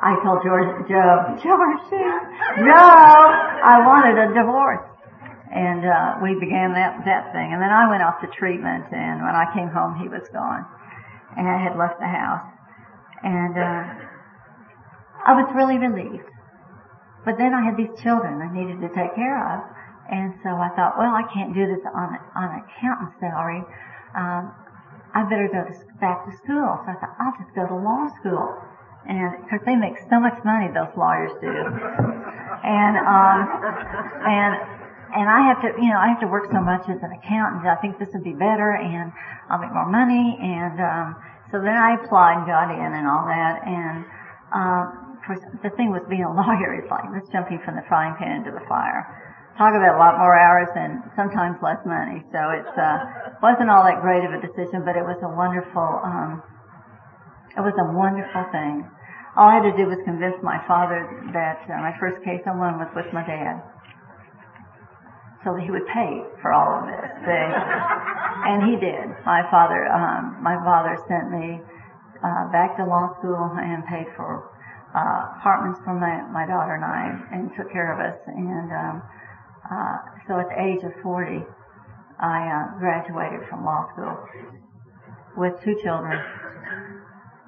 I 0.02 0.18
told 0.26 0.42
George, 0.42 0.66
Joe, 0.90 1.38
George, 1.38 1.82
Joe, 1.94 3.22
I 3.62 3.86
wanted 3.86 4.18
a 4.18 4.34
divorce. 4.34 4.82
And, 5.52 5.84
uh, 5.84 6.18
we 6.24 6.34
began 6.40 6.72
that, 6.74 7.04
that 7.04 7.30
thing. 7.30 7.52
And 7.52 7.60
then 7.60 7.70
I 7.70 7.86
went 7.86 8.02
off 8.02 8.18
to 8.24 8.28
treatment 8.34 8.88
and 8.90 9.22
when 9.22 9.36
I 9.36 9.46
came 9.54 9.68
home 9.68 10.00
he 10.00 10.08
was 10.08 10.24
gone. 10.32 10.64
And 11.36 11.46
I 11.46 11.60
had 11.60 11.76
left 11.76 12.00
the 12.00 12.08
house. 12.08 12.48
And, 13.22 13.54
uh, 13.54 13.82
I 15.22 15.38
was 15.38 15.46
really 15.54 15.78
relieved. 15.78 16.26
But 17.24 17.38
then 17.38 17.54
I 17.54 17.62
had 17.62 17.76
these 17.76 17.94
children 18.02 18.42
I 18.42 18.50
needed 18.50 18.82
to 18.82 18.90
take 18.90 19.14
care 19.14 19.38
of. 19.38 19.62
And 20.10 20.34
so 20.42 20.50
I 20.50 20.72
thought, 20.74 20.98
well, 20.98 21.14
I 21.14 21.22
can't 21.30 21.54
do 21.54 21.62
this 21.68 21.84
on, 21.86 22.18
on 22.34 22.48
accountant's 22.58 23.14
salary 23.22 23.62
um, 24.14 24.52
I 25.12 25.24
better 25.28 25.48
go 25.48 25.60
to, 25.64 25.74
back 26.00 26.24
to 26.24 26.32
school. 26.40 26.80
So 26.84 26.88
I 26.88 26.96
thought, 26.96 27.14
I'll 27.20 27.36
just 27.36 27.52
go 27.54 27.68
to 27.68 27.76
law 27.76 28.08
school. 28.20 28.48
And, 29.08 29.34
cause 29.50 29.60
they 29.66 29.76
make 29.76 29.98
so 30.08 30.20
much 30.20 30.38
money, 30.44 30.70
those 30.70 30.94
lawyers 30.96 31.32
do. 31.40 31.50
And, 31.50 32.94
um, 33.02 33.38
and, 34.22 34.52
and 35.12 35.26
I 35.28 35.42
have 35.50 35.60
to, 35.62 35.68
you 35.82 35.90
know, 35.90 35.98
I 35.98 36.08
have 36.08 36.20
to 36.20 36.30
work 36.30 36.46
so 36.50 36.60
much 36.60 36.88
as 36.88 37.02
an 37.02 37.10
accountant. 37.10 37.66
I 37.66 37.76
think 37.82 37.98
this 37.98 38.08
would 38.14 38.24
be 38.24 38.32
better 38.32 38.78
and 38.78 39.12
I'll 39.50 39.58
make 39.58 39.74
more 39.74 39.90
money. 39.90 40.38
And, 40.40 40.78
um, 40.80 41.16
so 41.50 41.58
then 41.58 41.76
I 41.76 41.98
applied 42.00 42.38
and 42.38 42.46
got 42.46 42.70
in 42.70 42.90
and 42.94 43.06
all 43.06 43.26
that. 43.26 43.66
And, 43.66 44.04
um, 44.54 45.18
of 45.18 45.20
course, 45.26 45.42
the 45.62 45.70
thing 45.76 45.90
with 45.90 46.08
being 46.08 46.24
a 46.24 46.32
lawyer 46.32 46.78
is 46.78 46.88
like, 46.90 47.04
this 47.12 47.28
jumping 47.30 47.60
from 47.64 47.76
the 47.76 47.82
frying 47.88 48.14
pan 48.16 48.46
into 48.46 48.52
the 48.52 48.64
fire 48.68 49.04
talk 49.58 49.76
about 49.76 49.94
a 49.96 50.00
lot 50.00 50.16
more 50.16 50.32
hours 50.32 50.68
and 50.74 51.04
sometimes 51.14 51.60
less 51.60 51.80
money. 51.84 52.24
So 52.32 52.40
it's 52.56 52.72
uh, 52.76 53.36
wasn't 53.42 53.68
all 53.68 53.84
that 53.84 54.00
great 54.00 54.24
of 54.24 54.32
a 54.32 54.40
decision, 54.40 54.84
but 54.84 54.96
it 54.96 55.04
was 55.04 55.20
a 55.20 55.28
wonderful 55.28 56.00
um, 56.02 56.42
it 57.56 57.60
was 57.60 57.76
a 57.76 57.88
wonderful 57.92 58.44
thing. 58.48 58.88
All 59.36 59.48
I 59.48 59.60
had 59.60 59.68
to 59.68 59.76
do 59.76 59.88
was 59.88 60.00
convince 60.04 60.36
my 60.44 60.60
father 60.68 61.04
that 61.32 61.64
uh, 61.68 61.80
my 61.80 61.92
first 62.00 62.20
case 62.24 62.40
I 62.44 62.52
won 62.52 62.80
was 62.80 62.88
with 62.96 63.08
my 63.12 63.24
dad, 63.24 63.60
so 65.44 65.56
that 65.56 65.64
he 65.64 65.72
would 65.72 65.88
pay 65.88 66.20
for 66.40 66.52
all 66.52 66.80
of 66.80 66.88
this. 66.88 67.08
See? 67.24 67.48
and 68.52 68.68
he 68.68 68.76
did. 68.76 69.08
My 69.24 69.44
father, 69.48 69.88
um, 69.88 70.40
my 70.40 70.56
father 70.64 70.96
sent 71.08 71.32
me 71.32 71.60
uh, 72.20 72.52
back 72.52 72.76
to 72.76 72.84
law 72.84 73.12
school 73.20 73.52
and 73.56 73.84
paid 73.88 74.08
for 74.16 74.48
uh, 74.92 75.40
apartments 75.40 75.80
for 75.84 75.96
my 75.96 76.24
my 76.32 76.44
daughter 76.44 76.76
and 76.76 76.84
I, 76.84 77.36
and 77.36 77.50
took 77.56 77.72
care 77.72 77.92
of 77.92 78.00
us. 78.00 78.16
And 78.28 78.68
um, 78.72 78.96
uh, 79.68 79.96
so 80.28 80.40
at 80.40 80.48
the 80.52 80.60
age 80.60 80.84
of 80.84 80.92
40, 81.02 81.40
I 82.20 82.38
uh, 82.48 82.78
graduated 82.78 83.48
from 83.48 83.64
law 83.64 83.88
school 83.92 84.16
with 85.36 85.52
two 85.64 85.76
children. 85.82 86.20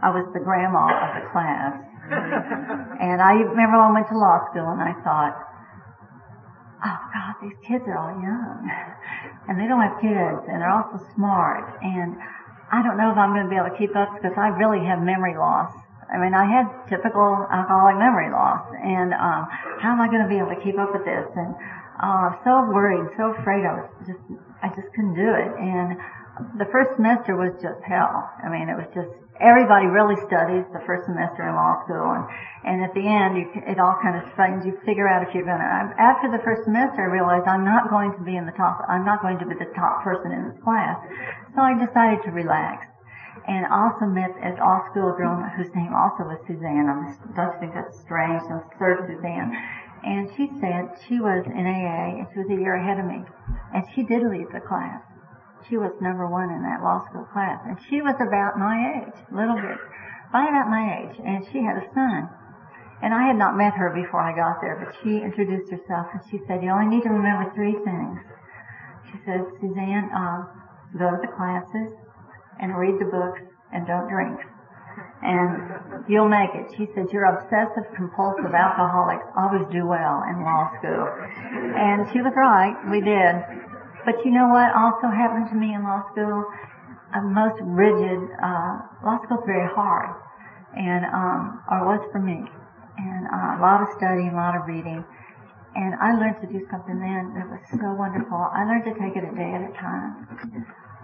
I 0.03 0.11
was 0.11 0.27
the 0.35 0.41
grandma 0.41 0.91
of 0.91 1.11
the 1.23 1.25
class. 1.31 1.75
and 3.01 3.23
I 3.23 3.41
remember 3.41 3.79
when 3.81 3.91
I 3.91 3.95
went 3.95 4.09
to 4.09 4.19
law 4.19 4.39
school 4.51 4.69
and 4.69 4.83
I 4.83 4.93
thought, 5.01 5.35
oh 6.85 7.01
God, 7.13 7.33
these 7.41 7.59
kids 7.65 7.85
are 7.89 7.97
all 7.97 8.15
young. 8.21 8.69
and 9.49 9.61
they 9.61 9.67
don't 9.67 9.81
have 9.81 10.01
kids 10.01 10.45
and 10.49 10.61
they're 10.61 10.73
also 10.73 11.01
smart. 11.17 11.65
And 11.81 12.17
I 12.73 12.83
don't 12.83 12.97
know 12.97 13.13
if 13.13 13.17
I'm 13.17 13.33
going 13.33 13.47
to 13.47 13.53
be 13.53 13.57
able 13.57 13.71
to 13.71 13.79
keep 13.79 13.95
up 13.97 14.17
because 14.17 14.37
I 14.37 14.51
really 14.57 14.85
have 14.85 15.01
memory 15.01 15.37
loss. 15.37 15.73
I 16.11 16.19
mean, 16.21 16.35
I 16.35 16.45
had 16.45 16.69
typical 16.89 17.49
alcoholic 17.49 17.97
memory 17.97 18.29
loss, 18.31 18.61
and 18.77 19.17
um, 19.17 19.49
how 19.81 19.97
am 19.97 20.01
I 20.05 20.07
going 20.07 20.21
to 20.21 20.29
be 20.29 20.37
able 20.37 20.53
to 20.53 20.61
keep 20.61 20.77
up 20.77 20.93
with 20.93 21.05
this? 21.09 21.27
And 21.33 21.57
uh, 21.97 22.37
so 22.45 22.69
worried, 22.69 23.09
so 23.17 23.33
afraid. 23.33 23.65
I 23.65 23.81
was 23.81 23.89
just, 24.05 24.21
I 24.61 24.69
just 24.69 24.93
couldn't 24.93 25.17
do 25.17 25.31
it. 25.33 25.51
And 25.57 25.97
the 26.59 26.67
first 26.75 26.91
semester 26.99 27.39
was 27.39 27.55
just 27.63 27.79
hell. 27.87 28.11
I 28.43 28.51
mean, 28.51 28.67
it 28.67 28.75
was 28.75 28.91
just 28.91 29.11
everybody 29.39 29.87
really 29.87 30.19
studies 30.27 30.67
the 30.75 30.83
first 30.83 31.07
semester 31.07 31.47
in 31.47 31.55
law 31.55 31.79
school, 31.87 32.11
and 32.11 32.27
and 32.67 32.77
at 32.83 32.91
the 32.95 33.07
end, 33.07 33.39
you, 33.39 33.47
it 33.71 33.79
all 33.79 33.95
kind 34.03 34.19
of 34.19 34.27
straightens. 34.35 34.67
You 34.67 34.75
figure 34.83 35.07
out 35.07 35.23
if 35.23 35.31
you're 35.31 35.47
going 35.47 35.63
to. 35.63 35.71
After 35.95 36.31
the 36.31 36.43
first 36.43 36.67
semester, 36.67 37.07
I 37.07 37.11
realized 37.11 37.47
I'm 37.47 37.63
not 37.63 37.87
going 37.87 38.11
to 38.19 38.23
be 38.27 38.35
in 38.35 38.47
the 38.47 38.57
top. 38.59 38.83
I'm 38.91 39.07
not 39.07 39.23
going 39.23 39.39
to 39.39 39.47
be 39.47 39.55
the 39.55 39.71
top 39.79 40.03
person 40.03 40.35
in 40.35 40.51
this 40.51 40.59
class, 40.63 40.99
so 41.55 41.63
I 41.63 41.79
decided 41.79 42.27
to 42.27 42.31
relax. 42.35 42.91
And 43.47 43.67
also 43.69 44.07
met 44.07 44.33
at 44.41 44.57
law 44.57 44.81
school 44.89 45.13
a 45.13 45.17
girl 45.19 45.37
whose 45.59 45.69
name 45.75 45.93
also 45.93 46.25
was 46.25 46.41
Suzanne. 46.47 46.89
I 46.89 47.13
don't 47.37 47.61
think 47.61 47.75
that's 47.75 48.01
strange. 48.01 48.41
I'm 48.49 48.63
third 48.79 49.05
Suzanne 49.05 49.53
and 50.05 50.29
she 50.37 50.49
said 50.61 50.93
she 51.09 51.19
was 51.19 51.45
in 51.47 51.65
AA 51.67 52.21
and 52.21 52.27
she 52.33 52.39
was 52.41 52.51
a 52.51 52.61
year 52.61 52.77
ahead 52.77 53.01
of 53.01 53.07
me. 53.07 53.25
And 53.73 53.85
she 53.95 54.05
did 54.05 54.23
leave 54.23 54.53
the 54.53 54.61
class. 54.61 55.01
She 55.69 55.77
was 55.77 55.93
number 56.01 56.29
one 56.29 56.51
in 56.51 56.63
that 56.63 56.83
law 56.83 57.05
school 57.09 57.25
class. 57.33 57.61
And 57.65 57.79
she 57.89 58.03
was 58.03 58.17
about 58.21 58.59
my 58.59 59.01
age, 59.01 59.17
a 59.33 59.35
little 59.35 59.57
bit, 59.57 59.79
right 60.33 60.49
about 60.49 60.69
my 60.69 60.85
age. 61.01 61.17
And 61.25 61.45
she 61.53 61.65
had 61.65 61.81
a 61.81 61.87
son. 61.95 62.29
And 63.03 63.13
I 63.13 63.27
had 63.27 63.37
not 63.37 63.57
met 63.57 63.75
her 63.75 63.91
before 63.91 64.21
I 64.21 64.37
got 64.37 64.61
there, 64.61 64.77
but 64.81 64.95
she 65.03 65.21
introduced 65.21 65.71
herself 65.71 66.09
and 66.13 66.23
she 66.31 66.41
said, 66.47 66.63
you 66.63 66.71
only 66.71 66.97
need 66.97 67.05
to 67.05 67.13
remember 67.13 67.53
three 67.53 67.77
things. 67.85 68.17
She 69.13 69.19
said, 69.25 69.45
Suzanne, 69.61 70.09
uh, 70.09 70.49
go 70.97 71.11
to 71.13 71.21
the 71.21 71.33
classes 71.37 71.93
and 72.61 72.77
read 72.77 72.97
the 72.97 73.11
books 73.11 73.45
and 73.73 73.87
don't 73.87 74.09
drink 74.09 74.41
and 75.25 76.05
you'll 76.09 76.29
make 76.29 76.53
it. 76.55 76.69
She 76.77 76.87
said, 76.95 77.09
your 77.13 77.25
obsessive 77.25 77.89
compulsive 77.97 78.53
alcoholics 78.53 79.25
always 79.37 79.65
do 79.73 79.87
well 79.87 80.23
in 80.29 80.45
law 80.45 80.69
school. 80.79 81.09
And 81.75 82.05
she 82.13 82.21
was 82.21 82.33
right, 82.37 82.77
we 82.93 83.01
did. 83.01 83.74
But 84.05 84.25
you 84.25 84.31
know 84.31 84.49
what 84.49 84.69
also 84.77 85.09
happened 85.09 85.49
to 85.49 85.57
me 85.57 85.73
in 85.73 85.83
law 85.83 86.05
school? 86.13 86.45
A 87.17 87.21
most 87.23 87.57
rigid, 87.63 88.21
uh, 88.43 88.85
law 89.05 89.17
school's 89.25 89.45
very 89.47 89.69
hard. 89.73 90.13
And, 90.77 91.07
um, 91.07 91.63
or 91.71 91.87
was 91.87 92.03
for 92.13 92.21
me. 92.21 92.45
And 92.99 93.27
uh, 93.33 93.59
a 93.59 93.61
lot 93.61 93.81
of 93.81 93.89
studying, 93.97 94.31
a 94.31 94.37
lot 94.37 94.57
of 94.57 94.67
reading. 94.67 95.05
And 95.75 95.95
I 95.99 96.15
learned 96.15 96.39
to 96.43 96.47
do 96.47 96.67
something 96.71 97.01
then 97.01 97.35
that 97.35 97.49
was 97.51 97.63
so 97.71 97.95
wonderful. 97.95 98.39
I 98.39 98.63
learned 98.67 98.85
to 98.87 98.95
take 98.95 99.17
it 99.17 99.25
a 99.25 99.35
day 99.35 99.51
at 99.57 99.63
a 99.63 99.73
time. 99.75 100.27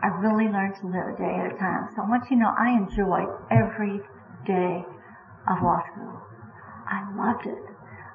I 0.03 0.09
really 0.21 0.47
learned 0.47 0.77
to 0.81 0.87
live 0.87 1.09
a 1.11 1.17
day 1.17 1.35
at 1.41 1.55
a 1.55 1.57
time. 1.59 1.89
So 1.95 2.03
I 2.03 2.09
want 2.09 2.25
you 2.31 2.37
to 2.37 2.43
know 2.43 2.53
I 2.55 2.71
enjoyed 2.77 3.31
every 3.51 4.01
day 4.47 4.85
of 5.49 5.63
law 5.63 5.83
school. 5.93 6.23
I 6.87 7.03
loved 7.17 7.47
it. 7.47 7.59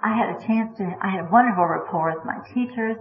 I 0.03 0.13
had 0.13 0.35
a 0.35 0.39
chance 0.45 0.77
to, 0.77 0.95
I 1.01 1.09
had 1.09 1.25
a 1.25 1.29
wonderful 1.31 1.65
rapport 1.65 2.13
with 2.15 2.25
my 2.25 2.39
teachers. 2.53 2.97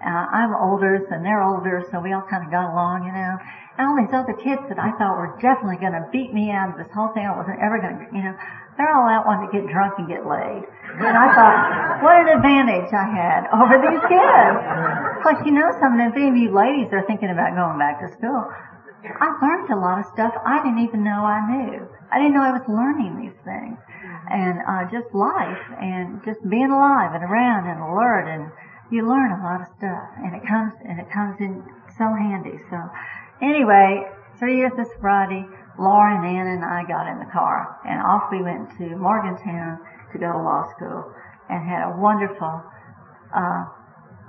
Uh, 0.00 0.26
I'm 0.30 0.54
older, 0.54 0.96
and 1.10 1.24
they're 1.24 1.42
older, 1.42 1.84
so 1.90 2.00
we 2.00 2.12
all 2.12 2.26
kind 2.28 2.44
of 2.44 2.50
got 2.50 2.72
along, 2.72 3.06
you 3.06 3.12
know. 3.12 3.34
And 3.78 3.82
all 3.88 3.96
these 3.98 4.14
other 4.14 4.34
kids 4.38 4.62
that 4.70 4.78
I 4.78 4.94
thought 4.98 5.18
were 5.18 5.34
definitely 5.42 5.82
going 5.82 5.98
to 5.98 6.06
beat 6.14 6.30
me 6.32 6.54
out 6.54 6.70
of 6.70 6.76
this 6.78 6.90
whole 6.94 7.10
thing, 7.10 7.26
I 7.26 7.34
wasn't 7.34 7.58
ever 7.58 7.82
going 7.82 7.98
to, 7.98 8.06
you 8.14 8.22
know, 8.22 8.34
they're 8.76 8.90
all 8.90 9.06
out 9.06 9.26
wanting 9.26 9.50
to 9.50 9.52
get 9.54 9.66
drunk 9.70 9.98
and 9.98 10.06
get 10.06 10.26
laid. 10.26 10.62
And 10.98 11.14
I 11.14 11.26
thought, 11.34 11.56
what 12.02 12.14
an 12.22 12.38
advantage 12.38 12.90
I 12.90 13.06
had 13.06 13.46
over 13.50 13.74
these 13.82 14.02
kids. 14.06 14.56
Plus, 15.22 15.38
you 15.46 15.52
know 15.54 15.70
something, 15.78 16.02
if 16.06 16.14
any 16.14 16.30
of 16.30 16.36
you 16.38 16.50
ladies 16.54 16.90
are 16.94 17.02
thinking 17.06 17.30
about 17.30 17.54
going 17.54 17.78
back 17.78 18.02
to 18.02 18.10
school, 18.14 18.46
I 19.04 19.26
learned 19.42 19.70
a 19.70 19.78
lot 19.78 20.00
of 20.00 20.06
stuff 20.14 20.32
I 20.46 20.62
didn't 20.62 20.82
even 20.86 21.04
know 21.04 21.22
I 21.26 21.42
knew. 21.44 21.86
I 22.10 22.18
didn't 22.18 22.34
know 22.34 22.42
I 22.42 22.54
was 22.54 22.66
learning 22.66 23.20
these 23.20 23.38
things. 23.44 23.78
And 24.30 24.58
uh, 24.64 24.88
just 24.90 25.12
life 25.12 25.60
and 25.76 26.22
just 26.24 26.40
being 26.48 26.70
alive 26.70 27.12
and 27.12 27.22
around 27.22 27.68
and 27.68 27.78
alert 27.82 28.26
and 28.26 28.48
you 28.90 29.08
learn 29.08 29.32
a 29.32 29.42
lot 29.42 29.60
of 29.60 29.68
stuff 29.76 30.08
and 30.18 30.34
it 30.34 30.46
comes 30.46 30.72
and 30.84 31.00
it 31.00 31.10
comes 31.10 31.40
in 31.40 31.62
so 31.96 32.12
handy. 32.14 32.58
So 32.70 32.78
anyway, 33.40 34.04
three 34.38 34.56
years 34.56 34.72
this 34.76 34.90
Friday, 35.00 35.46
Laura 35.78 36.16
and 36.16 36.26
Ann 36.26 36.46
and 36.46 36.64
I 36.64 36.84
got 36.86 37.06
in 37.08 37.18
the 37.18 37.30
car 37.32 37.78
and 37.86 38.00
off 38.00 38.30
we 38.30 38.42
went 38.42 38.70
to 38.78 38.96
Morgantown 38.96 39.78
to 40.12 40.18
go 40.18 40.32
to 40.32 40.38
law 40.38 40.68
school 40.76 41.12
and 41.48 41.64
had 41.64 41.88
a 41.88 41.96
wonderful, 41.96 42.62
uh, 43.34 43.64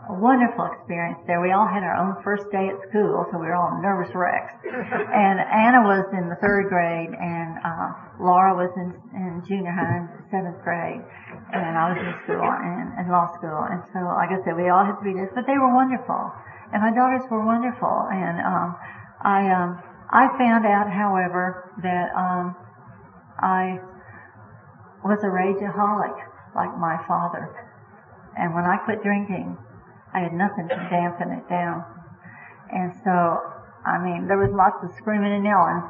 a 0.09 0.13
wonderful 0.13 0.69
experience 0.69 1.17
there. 1.25 1.41
We 1.41 1.49
all 1.49 1.65
had 1.65 1.81
our 1.81 1.97
own 1.97 2.21
first 2.21 2.45
day 2.53 2.69
at 2.69 2.77
school, 2.89 3.25
so 3.31 3.41
we 3.41 3.49
were 3.49 3.57
all 3.57 3.73
nervous 3.81 4.13
wrecks. 4.13 4.53
and 4.61 5.41
Anna 5.41 5.81
was 5.81 6.05
in 6.13 6.29
the 6.29 6.37
third 6.37 6.69
grade, 6.69 7.09
and 7.09 7.57
uh, 7.65 7.89
Laura 8.21 8.53
was 8.53 8.69
in, 8.77 8.93
in 9.17 9.41
junior 9.49 9.73
high, 9.73 10.05
in 10.05 10.05
seventh 10.29 10.61
grade, 10.61 11.01
and 11.53 11.73
I 11.73 11.89
was 11.89 11.97
in 11.97 12.13
school 12.21 12.45
and 12.45 12.93
in 13.01 13.09
law 13.09 13.33
school. 13.33 13.65
And 13.65 13.81
so, 13.93 14.05
like 14.13 14.29
I 14.29 14.37
said, 14.45 14.53
we 14.53 14.69
all 14.69 14.85
had 14.85 15.01
to 15.01 15.05
be 15.05 15.17
this, 15.17 15.29
but 15.33 15.49
they 15.49 15.57
were 15.57 15.73
wonderful, 15.73 16.29
and 16.69 16.85
my 16.85 16.93
daughters 16.93 17.25
were 17.33 17.41
wonderful. 17.41 18.05
And 18.13 18.37
um, 18.45 18.77
I 19.25 19.49
um, 19.49 19.81
I 20.13 20.29
found 20.37 20.69
out, 20.69 20.85
however, 20.85 21.73
that 21.81 22.13
um, 22.13 22.53
I 23.41 23.81
was 25.01 25.17
a 25.25 25.31
rageaholic 25.33 26.13
like 26.53 26.71
my 26.77 26.97
father. 27.09 27.49
And 28.37 28.53
when 28.53 28.65
I 28.65 28.77
quit 28.77 29.01
drinking, 29.01 29.57
I 30.15 30.23
had 30.23 30.31
nothing 30.31 30.71
to 30.71 30.79
dampen 30.87 31.35
it 31.35 31.43
down. 31.51 31.83
And 32.71 32.95
so, 33.03 33.11
I 33.83 33.99
mean, 33.99 34.31
there 34.31 34.39
was 34.39 34.47
lots 34.55 34.79
of 34.79 34.95
screaming 34.95 35.35
and 35.35 35.43
yelling 35.43 35.83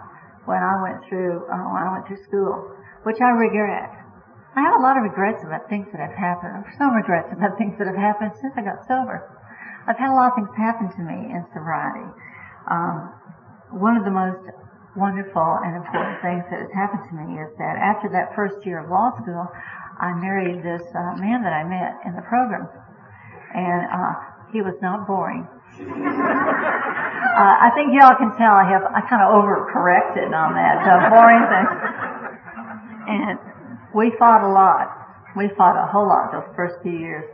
when 0.50 0.66
I 0.66 0.82
went 0.82 1.06
through, 1.06 1.46
uh, 1.46 1.70
when 1.70 1.86
I 1.86 1.94
went 1.94 2.10
through 2.10 2.26
school, 2.26 2.74
which 3.06 3.22
I 3.22 3.30
regret. 3.38 3.94
I 4.58 4.66
have 4.66 4.82
a 4.82 4.84
lot 4.84 4.98
of 4.98 5.06
regrets 5.06 5.46
about 5.46 5.70
things 5.70 5.86
that 5.94 6.02
have 6.02 6.18
happened, 6.18 6.66
some 6.82 6.98
regrets 6.98 7.30
about 7.30 7.54
things 7.62 7.78
that 7.78 7.86
have 7.86 8.02
happened 8.02 8.34
since 8.42 8.58
I 8.58 8.66
got 8.66 8.82
sober. 8.90 9.30
I've 9.86 10.02
had 10.02 10.10
a 10.10 10.18
lot 10.18 10.34
of 10.34 10.42
things 10.42 10.50
happen 10.58 10.90
to 10.90 11.02
me 11.06 11.30
in 11.30 11.46
sobriety. 11.54 12.10
Um, 12.66 13.14
one 13.78 13.94
of 13.94 14.10
the 14.10 14.16
most 14.16 14.42
wonderful 14.98 15.62
and 15.62 15.78
important 15.78 16.18
things 16.26 16.42
that 16.50 16.66
has 16.66 16.74
happened 16.74 17.06
to 17.12 17.14
me 17.14 17.38
is 17.38 17.54
that 17.62 17.78
after 17.78 18.10
that 18.10 18.34
first 18.34 18.66
year 18.66 18.82
of 18.82 18.90
law 18.90 19.14
school, 19.22 19.46
I 20.02 20.18
married 20.18 20.66
this 20.66 20.82
uh, 20.98 21.14
man 21.22 21.46
that 21.46 21.54
I 21.54 21.62
met 21.62 22.02
in 22.10 22.18
the 22.18 22.26
program 22.26 22.66
and 23.56 23.88
uh, 23.88 24.14
he 24.52 24.60
was 24.62 24.76
not 24.84 25.08
boring. 25.08 25.48
uh, 25.80 27.56
I 27.64 27.72
think 27.76 27.96
y'all 27.96 28.16
can 28.20 28.36
tell 28.36 28.52
I 28.52 28.68
have 28.68 28.84
I 28.84 29.02
kind 29.08 29.24
of 29.24 29.32
overcorrected 29.32 30.36
on 30.36 30.56
that 30.56 30.84
uh, 30.84 31.10
boring 31.10 31.44
thing. 31.48 31.68
And 33.08 33.40
we 33.96 34.12
fought 34.20 34.44
a 34.44 34.52
lot. 34.52 34.92
We 35.38 35.50
fought 35.58 35.76
a 35.80 35.88
whole 35.88 36.08
lot 36.08 36.32
those 36.32 36.48
first 36.56 36.76
few 36.84 36.98
years. 36.98 37.26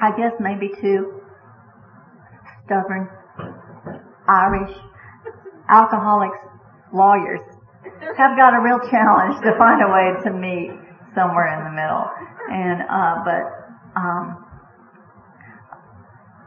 I 0.00 0.10
guess 0.16 0.32
maybe 0.40 0.70
two 0.80 1.22
stubborn 2.64 3.08
Irish 4.28 4.74
alcoholics 5.68 6.38
lawyers 6.92 7.40
have 8.16 8.36
got 8.36 8.54
a 8.54 8.60
real 8.62 8.78
challenge 8.90 9.38
to 9.42 9.54
find 9.58 9.82
a 9.82 9.90
way 9.90 10.14
to 10.24 10.30
meet 10.30 10.70
somewhere 11.14 11.54
in 11.54 11.64
the 11.64 11.74
middle. 11.74 12.06
And, 12.50 12.82
uh, 12.82 13.22
but, 13.24 13.44
um, 13.96 14.44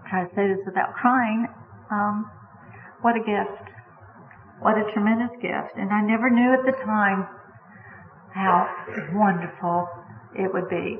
try 0.09 0.25
to 0.25 0.35
say 0.35 0.47
this 0.47 0.59
without 0.65 0.93
crying, 0.93 1.47
um, 1.91 2.29
what 3.01 3.15
a 3.15 3.19
gift. 3.19 3.69
What 4.59 4.77
a 4.77 4.91
tremendous 4.93 5.31
gift. 5.41 5.77
And 5.77 5.91
I 5.91 6.01
never 6.01 6.29
knew 6.29 6.53
at 6.53 6.65
the 6.65 6.71
time 6.83 7.27
how 8.33 8.67
wonderful 9.13 9.87
it 10.35 10.51
would 10.53 10.69
be. 10.69 10.97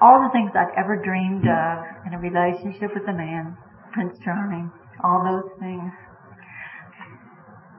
All 0.00 0.22
the 0.22 0.30
things 0.32 0.50
I'd 0.54 0.72
ever 0.76 0.96
dreamed 0.96 1.46
of 1.46 1.84
in 2.06 2.14
a 2.14 2.18
relationship 2.18 2.94
with 2.94 3.08
a 3.08 3.12
man, 3.12 3.56
Prince 3.92 4.18
Charming, 4.24 4.70
all 5.04 5.22
those 5.24 5.50
things, 5.58 5.92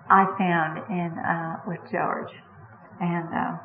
I 0.09 0.26
found 0.38 0.78
in, 0.89 1.18
uh, 1.18 1.62
with 1.68 1.80
George. 1.91 2.32
And, 2.99 3.34
uh, 3.34 3.57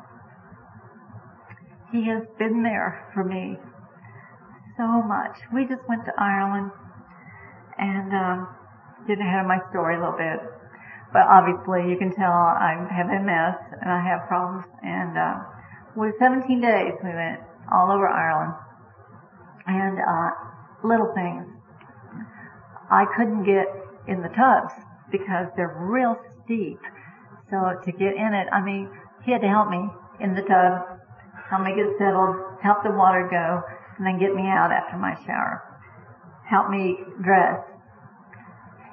he 1.91 2.07
has 2.07 2.23
been 2.37 2.63
there 2.63 3.09
for 3.13 3.23
me 3.23 3.57
so 4.75 5.01
much. 5.01 5.37
We 5.53 5.65
just 5.65 5.81
went 5.87 6.05
to 6.05 6.13
Ireland 6.17 6.71
and 7.77 8.13
um, 8.13 8.47
did 9.07 9.19
ahead 9.19 9.41
of 9.41 9.47
my 9.47 9.59
story 9.69 9.95
a 9.95 9.99
little 9.99 10.17
bit. 10.17 10.39
But 11.13 11.23
obviously, 11.27 11.89
you 11.89 11.97
can 11.97 12.13
tell 12.13 12.31
I 12.31 12.75
have 12.91 13.07
MS 13.07 13.55
and 13.81 13.89
I 13.89 14.03
have 14.03 14.27
problems. 14.27 14.65
And 14.83 15.17
uh, 15.17 15.39
with 15.95 16.15
17 16.19 16.61
days, 16.61 16.93
we 17.03 17.09
went 17.09 17.39
all 17.71 17.91
over 17.91 18.07
Ireland. 18.07 18.53
And 19.65 19.97
uh, 19.99 20.29
little 20.83 21.11
things. 21.15 21.47
I 22.91 23.05
couldn't 23.15 23.43
get 23.43 23.67
in 24.07 24.21
the 24.21 24.29
tubs 24.29 24.73
because 25.11 25.47
they're 25.55 25.75
real 25.79 26.15
steep. 26.43 26.79
So 27.49 27.79
to 27.83 27.91
get 27.91 28.15
in 28.15 28.33
it, 28.33 28.47
I 28.51 28.61
mean, 28.61 28.89
he 29.23 29.31
had 29.31 29.41
to 29.41 29.47
help 29.47 29.69
me 29.69 29.87
in 30.19 30.35
the 30.35 30.41
tub 30.41 30.96
help 31.49 31.63
me 31.63 31.75
get 31.75 31.87
settled, 31.97 32.35
help 32.61 32.83
the 32.83 32.91
water 32.91 33.27
go, 33.29 33.63
and 33.97 34.05
then 34.05 34.19
get 34.19 34.35
me 34.35 34.43
out 34.47 34.71
after 34.71 34.97
my 34.97 35.15
shower. 35.25 35.63
Help 36.49 36.69
me 36.69 36.97
dress. 37.23 37.59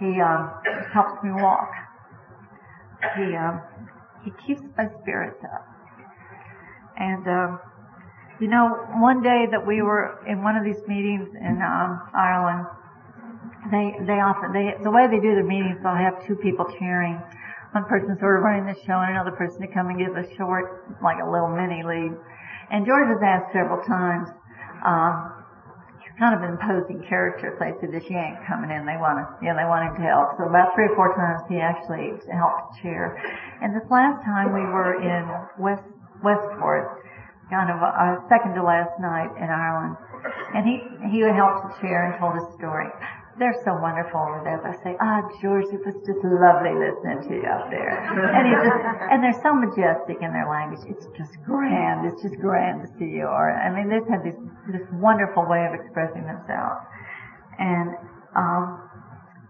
He 0.01 0.21
um, 0.21 0.51
helps 0.93 1.23
me 1.23 1.31
walk. 1.31 1.71
He 3.17 3.37
um, 3.37 3.61
he 4.25 4.33
keeps 4.47 4.63
my 4.77 4.89
spirits 5.03 5.43
up. 5.45 5.67
And 6.97 7.27
um, 7.29 7.61
you 8.41 8.49
know, 8.49 8.75
one 8.99 9.23
day 9.23 9.47
that 9.51 9.65
we 9.67 9.83
were 9.83 10.19
in 10.27 10.43
one 10.43 10.57
of 10.57 10.65
these 10.65 10.83
meetings 10.89 11.29
in 11.35 11.63
um, 11.63 12.03
Ireland, 12.15 12.67
they 13.71 13.95
they 14.07 14.19
often 14.19 14.53
they 14.53 14.75
the 14.83 14.91
way 14.91 15.07
they 15.07 15.21
do 15.21 15.35
their 15.35 15.47
meetings, 15.47 15.79
they'll 15.83 15.95
have 15.95 16.27
two 16.27 16.35
people 16.37 16.67
cheering. 16.79 17.21
One 17.73 17.85
person 17.85 18.17
sort 18.19 18.39
of 18.39 18.45
running 18.45 18.67
the 18.67 18.79
show, 18.87 18.99
and 19.03 19.11
another 19.11 19.35
person 19.35 19.61
to 19.63 19.67
come 19.67 19.89
and 19.89 19.99
give 19.99 20.15
a 20.17 20.27
short, 20.37 20.87
like 21.03 21.19
a 21.23 21.29
little 21.29 21.51
mini 21.51 21.83
lead. 21.83 22.15
And 22.71 22.87
George 22.87 23.09
was 23.09 23.21
asked 23.21 23.53
several 23.53 23.83
times, 23.85 24.29
um, 24.85 25.45
he's 26.01 26.15
kind 26.17 26.35
of 26.37 26.41
an 26.45 26.57
imposing 26.57 27.05
character. 27.09 27.57
They 27.59 27.73
said, 27.81 27.93
this 27.93 28.09
yank 28.09 28.41
coming 28.47 28.71
in, 28.71 28.87
they 28.87 28.97
want 28.97 29.21
to, 29.21 29.25
you 29.43 29.51
know, 29.53 29.57
they 29.57 29.69
want 29.69 29.89
him 29.89 29.95
to 30.01 30.07
help. 30.07 30.37
So 30.39 30.49
about 30.49 30.73
three 30.75 30.89
or 30.89 30.95
four 30.97 31.12
times 31.17 31.45
he 31.49 31.61
actually 31.61 32.17
helped 32.33 32.81
chair. 32.81 33.17
And 33.61 33.75
this 33.75 33.87
last 33.91 34.25
time 34.25 34.53
we 34.53 34.65
were 34.65 35.01
in 35.01 35.25
West, 35.59 35.85
Westport, 36.23 37.05
kind 37.51 37.69
of 37.69 37.79
a 37.83 38.25
second 38.29 38.55
to 38.57 38.62
last 38.62 38.97
night 39.01 39.31
in 39.37 39.49
Ireland. 39.49 39.97
And 40.57 40.65
he, 40.65 40.81
he 41.12 41.21
helped 41.21 41.69
to 41.69 41.71
chair 41.81 42.09
and 42.09 42.17
told 42.17 42.35
his 42.35 42.49
story 42.57 42.89
they're 43.39 43.59
so 43.64 43.74
wonderful 43.74 44.20
over 44.20 44.43
there. 44.47 44.62
I 44.62 44.74
say, 44.82 44.97
ah, 45.01 45.26
George, 45.43 45.66
it 45.74 45.82
was 45.82 45.99
just 46.07 46.22
lovely 46.22 46.74
listening 46.74 47.26
to 47.26 47.35
you 47.35 47.49
up 47.51 47.70
there. 47.70 47.99
And 47.99 48.47
just, 48.47 48.78
and 49.11 49.18
they're 49.22 49.43
so 49.43 49.55
majestic 49.55 50.22
in 50.22 50.30
their 50.30 50.47
language. 50.47 50.87
It's 50.87 51.07
just 51.18 51.35
grand. 51.43 52.07
It's 52.07 52.22
just 52.22 52.39
grand 52.39 52.87
to 52.87 52.89
see 52.99 53.11
you. 53.11 53.26
Or, 53.26 53.51
I 53.51 53.74
mean, 53.74 53.91
they've 53.91 54.07
had 54.07 54.22
this, 54.22 54.39
this 54.70 54.87
wonderful 54.95 55.47
way 55.47 55.66
of 55.66 55.74
expressing 55.74 56.22
themselves. 56.26 56.87
And, 57.59 57.99
um, 58.39 58.82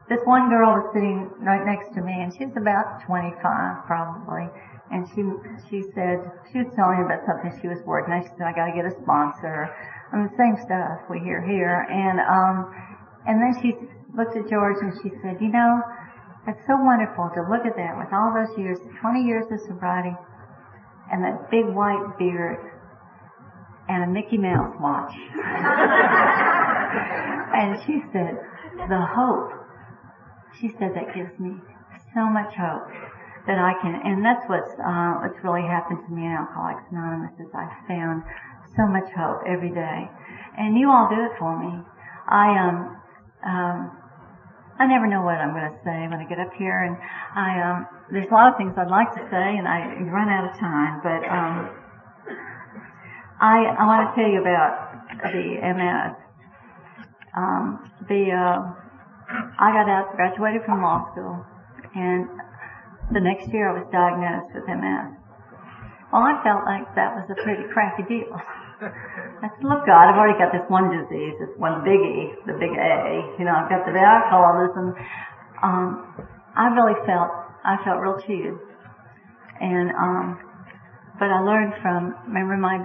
this 0.09 0.21
one 0.25 0.51
girl 0.53 0.77
was 0.77 0.93
sitting 0.93 1.33
right 1.41 1.65
next 1.65 1.97
to 1.97 2.05
me 2.05 2.13
and 2.13 2.29
she's 2.29 2.53
about 2.57 3.01
25 3.09 3.41
probably. 3.89 4.49
And 4.93 5.09
she, 5.09 5.25
she 5.69 5.81
said, 5.97 6.21
she 6.53 6.61
was 6.61 6.69
telling 6.77 7.01
me 7.01 7.05
about 7.09 7.25
something 7.25 7.57
she 7.61 7.69
was 7.69 7.81
working 7.89 8.13
on. 8.13 8.21
She 8.21 8.29
said, 8.37 8.45
I 8.45 8.53
gotta 8.53 8.77
get 8.77 8.85
a 8.85 8.93
sponsor. 9.01 9.73
I 10.13 10.17
mean, 10.17 10.29
same 10.37 10.61
stuff 10.61 11.09
we 11.09 11.21
hear 11.25 11.41
here. 11.41 11.89
And, 11.89 12.21
um, 12.21 12.69
and 13.27 13.41
then 13.41 13.55
she 13.61 13.75
looked 14.17 14.37
at 14.37 14.49
George 14.49 14.77
and 14.81 14.93
she 15.03 15.11
said, 15.23 15.41
you 15.41 15.49
know, 15.49 15.83
it's 16.47 16.67
so 16.67 16.77
wonderful 16.77 17.31
to 17.35 17.43
look 17.49 17.65
at 17.65 17.77
that 17.77 17.97
with 17.97 18.13
all 18.13 18.33
those 18.33 18.53
years, 18.59 18.79
20 19.01 19.25
years 19.25 19.45
of 19.51 19.61
sobriety, 19.67 20.15
and 21.11 21.25
that 21.25 21.51
big 21.51 21.65
white 21.67 22.19
beard, 22.19 22.59
and 23.89 24.05
a 24.05 24.07
Mickey 24.07 24.37
Mouse 24.37 24.77
watch. 24.81 25.13
and 27.55 27.81
she 27.87 28.03
said, 28.13 28.37
the 28.89 29.01
hope. 29.01 29.53
She 30.61 30.69
said 30.79 30.95
that 30.95 31.15
gives 31.15 31.39
me 31.41 31.57
so 32.13 32.29
much 32.29 32.55
hope 32.55 32.87
that 33.47 33.59
I 33.59 33.73
can, 33.81 34.01
and 34.05 34.25
that's 34.25 34.45
what's, 34.49 34.73
uh, 34.79 35.21
what's 35.21 35.43
really 35.43 35.63
happened 35.63 36.01
to 36.07 36.13
me 36.13 36.25
in 36.25 36.33
Alcoholics 36.33 36.85
Anonymous 36.91 37.33
is 37.41 37.49
I've 37.55 37.87
found 37.89 38.23
so 38.77 38.87
much 38.87 39.11
hope 39.17 39.43
every 39.47 39.71
day. 39.71 40.09
And 40.57 40.77
you 40.79 40.91
all 40.91 41.09
do 41.09 41.21
it 41.25 41.33
for 41.39 41.59
me. 41.59 41.83
I, 42.29 42.57
um, 42.57 42.97
um, 43.45 43.93
I 44.79 44.87
never 44.87 45.07
know 45.07 45.23
what 45.23 45.39
I'm 45.39 45.55
going 45.55 45.71
to 45.71 45.79
say 45.85 46.09
when 46.11 46.19
I 46.19 46.27
get 46.27 46.41
up 46.41 46.53
here, 46.59 46.83
and 46.83 46.97
I 47.37 47.63
um, 47.63 47.87
there's 48.11 48.27
a 48.27 48.35
lot 48.35 48.51
of 48.51 48.59
things 48.59 48.75
I'd 48.77 48.91
like 48.91 49.15
to 49.15 49.23
say, 49.31 49.57
and 49.57 49.69
I 49.69 49.95
run 50.11 50.29
out 50.29 50.51
of 50.51 50.59
time. 50.59 50.99
But 50.99 51.23
um, 51.31 51.71
I 53.39 53.71
I 53.79 53.87
want 53.87 54.11
to 54.11 54.11
tell 54.19 54.27
you 54.27 54.41
about 54.41 54.99
the 55.31 55.47
MS. 55.63 56.17
Um, 57.37 57.91
the 58.09 58.35
uh, 58.35 58.59
I 59.59 59.71
got 59.71 59.89
out, 59.89 60.17
graduated 60.17 60.63
from 60.67 60.83
law 60.83 61.07
school, 61.13 61.45
and 61.95 62.27
the 63.13 63.21
next 63.21 63.53
year 63.53 63.71
I 63.71 63.79
was 63.79 63.87
diagnosed 63.93 64.55
with 64.55 64.67
MS. 64.67 65.15
Well, 66.13 66.23
I 66.23 66.43
felt 66.43 66.67
like 66.67 66.95
that 66.95 67.15
was 67.15 67.31
a 67.31 67.39
pretty 67.43 67.63
crappy 67.73 68.03
deal. 68.09 68.35
I 68.85 69.49
said, 69.49 69.65
look, 69.65 69.87
God, 69.87 70.09
I've 70.09 70.19
already 70.19 70.39
got 70.39 70.53
this 70.53 70.65
one 70.69 70.93
disease, 70.93 71.35
this 71.41 71.53
one 71.57 71.85
biggie, 71.85 72.37
the 72.47 72.55
big 72.61 72.73
A. 72.77 73.35
You 73.39 73.45
know, 73.45 73.55
I've 73.57 73.69
got 73.71 73.85
the 73.87 73.97
alcoholism. 73.97 74.95
Um, 75.63 75.89
I 76.57 76.69
really 76.73 76.99
felt, 77.07 77.31
I 77.65 77.77
felt 77.85 78.01
real 78.01 78.21
cheated. 78.21 78.55
And, 79.61 79.91
um, 79.97 80.39
but 81.19 81.31
I 81.31 81.41
learned 81.41 81.75
from, 81.81 82.15
remember 82.27 82.57
my, 82.57 82.79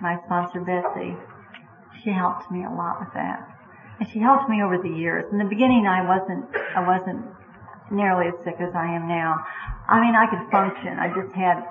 my 0.00 0.16
sponsor, 0.26 0.60
Betsy, 0.60 1.14
she 2.02 2.10
helped 2.10 2.50
me 2.50 2.64
a 2.64 2.72
lot 2.72 3.00
with 3.00 3.12
that. 3.14 3.46
And 4.00 4.08
she 4.10 4.18
helped 4.18 4.48
me 4.48 4.62
over 4.62 4.78
the 4.78 4.90
years. 4.90 5.24
In 5.30 5.38
the 5.38 5.48
beginning, 5.48 5.86
I 5.86 6.02
wasn't, 6.02 6.44
I 6.74 6.82
wasn't 6.82 7.22
nearly 7.92 8.28
as 8.28 8.36
sick 8.44 8.56
as 8.58 8.74
I 8.74 8.90
am 8.96 9.06
now. 9.06 9.38
I 9.88 10.00
mean, 10.00 10.16
I 10.16 10.26
could 10.26 10.44
function. 10.50 10.98
I 10.98 11.08
just 11.12 11.30
had, 11.36 11.62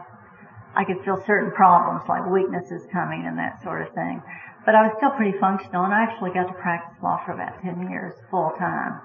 I 0.76 0.84
could 0.84 1.04
feel 1.06 1.22
certain 1.26 1.52
problems 1.52 2.04
like 2.10 2.26
weaknesses 2.26 2.88
coming 2.92 3.26
and 3.26 3.38
that 3.38 3.62
sort 3.62 3.82
of 3.86 3.94
thing. 3.94 4.22
But 4.66 4.76
I 4.76 4.88
was 4.88 4.94
still 4.98 5.12
pretty 5.12 5.38
functional 5.38 5.86
and 5.86 5.94
I 5.94 6.04
actually 6.04 6.32
got 6.32 6.48
to 6.48 6.58
practice 6.58 6.98
law 7.04 7.22
for 7.26 7.34
about 7.34 7.62
10 7.62 7.90
years 7.92 8.14
full 8.32 8.56
time. 8.58 9.00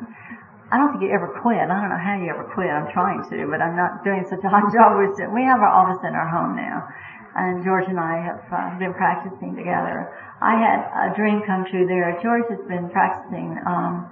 I 0.71 0.77
don't 0.77 0.93
think 0.93 1.09
you 1.09 1.13
ever 1.13 1.33
quit. 1.41 1.65
I 1.65 1.67
don't 1.67 1.89
know 1.89 2.01
how 2.01 2.17
you 2.21 2.29
ever 2.29 2.45
quit. 2.45 2.69
I'm 2.69 2.93
trying 2.93 3.25
to, 3.33 3.49
but 3.49 3.61
I'm 3.61 3.75
not 3.75 4.05
doing 4.05 4.25
such 4.29 4.45
a 4.45 4.49
hot 4.53 4.69
job. 4.73 5.01
We 5.33 5.43
have 5.45 5.61
our 5.61 5.73
office 5.73 6.05
in 6.05 6.13
our 6.13 6.29
home 6.29 6.57
now. 6.57 6.89
And 7.37 7.65
George 7.65 7.89
and 7.89 8.01
I 8.01 8.21
have 8.21 8.43
uh, 8.53 8.79
been 8.79 8.95
practicing 8.95 9.57
together. 9.57 10.09
I 10.41 10.57
had 10.57 11.11
a 11.11 11.17
dream 11.17 11.43
come 11.47 11.65
true 11.69 11.87
there. 11.87 12.19
George 12.23 12.45
has 12.51 12.61
been 12.69 12.89
practicing 12.91 13.59
um, 13.67 14.09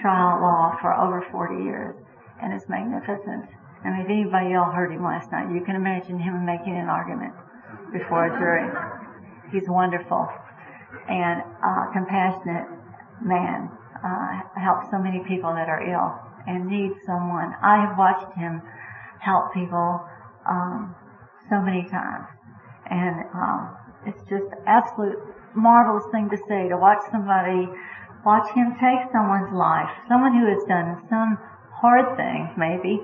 trial 0.00 0.40
law 0.40 0.76
for 0.80 0.94
over 0.94 1.24
40 1.30 1.64
years, 1.64 1.94
and 2.42 2.52
it's 2.52 2.68
magnificent. 2.68 3.46
I 3.84 3.90
mean, 3.90 4.00
if 4.00 4.10
anybody 4.10 4.54
all 4.54 4.70
heard 4.70 4.92
him 4.92 5.02
last 5.02 5.32
night, 5.32 5.52
you 5.54 5.64
can 5.64 5.76
imagine 5.76 6.18
him 6.18 6.44
making 6.44 6.76
an 6.76 6.88
argument 6.88 7.32
before 7.92 8.26
a 8.26 8.38
jury. 8.38 8.68
He's 9.52 9.68
wonderful 9.68 10.28
and 11.08 11.42
uh, 11.64 11.92
compassionate 11.92 12.68
man 13.22 13.70
uh, 14.04 14.40
help 14.60 14.90
so 14.90 14.98
many 14.98 15.20
people 15.26 15.52
that 15.54 15.68
are 15.68 15.82
ill 15.84 16.12
and 16.46 16.66
need 16.66 16.92
someone. 17.06 17.54
I 17.62 17.86
have 17.86 17.98
watched 17.98 18.32
him 18.36 18.62
help 19.20 19.52
people 19.52 20.00
um, 20.48 20.94
so 21.48 21.60
many 21.60 21.88
times, 21.88 22.26
and 22.88 23.24
um, 23.34 23.76
it's 24.06 24.22
just 24.28 24.48
absolute 24.66 25.18
marvelous 25.54 26.04
thing 26.12 26.30
to 26.30 26.38
say 26.48 26.68
to 26.68 26.76
watch 26.76 27.02
somebody, 27.10 27.68
watch 28.24 28.48
him 28.54 28.72
take 28.80 29.10
someone's 29.12 29.52
life, 29.52 29.90
someone 30.08 30.32
who 30.32 30.46
has 30.48 30.62
done 30.64 31.00
some 31.08 31.36
hard 31.74 32.16
thing 32.16 32.48
maybe, 32.56 33.00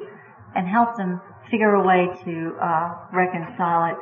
and 0.56 0.66
help 0.66 0.96
them 0.96 1.20
figure 1.50 1.74
a 1.74 1.84
way 1.84 2.08
to 2.24 2.56
uh, 2.58 2.96
reconcile 3.12 3.92
it 3.92 3.98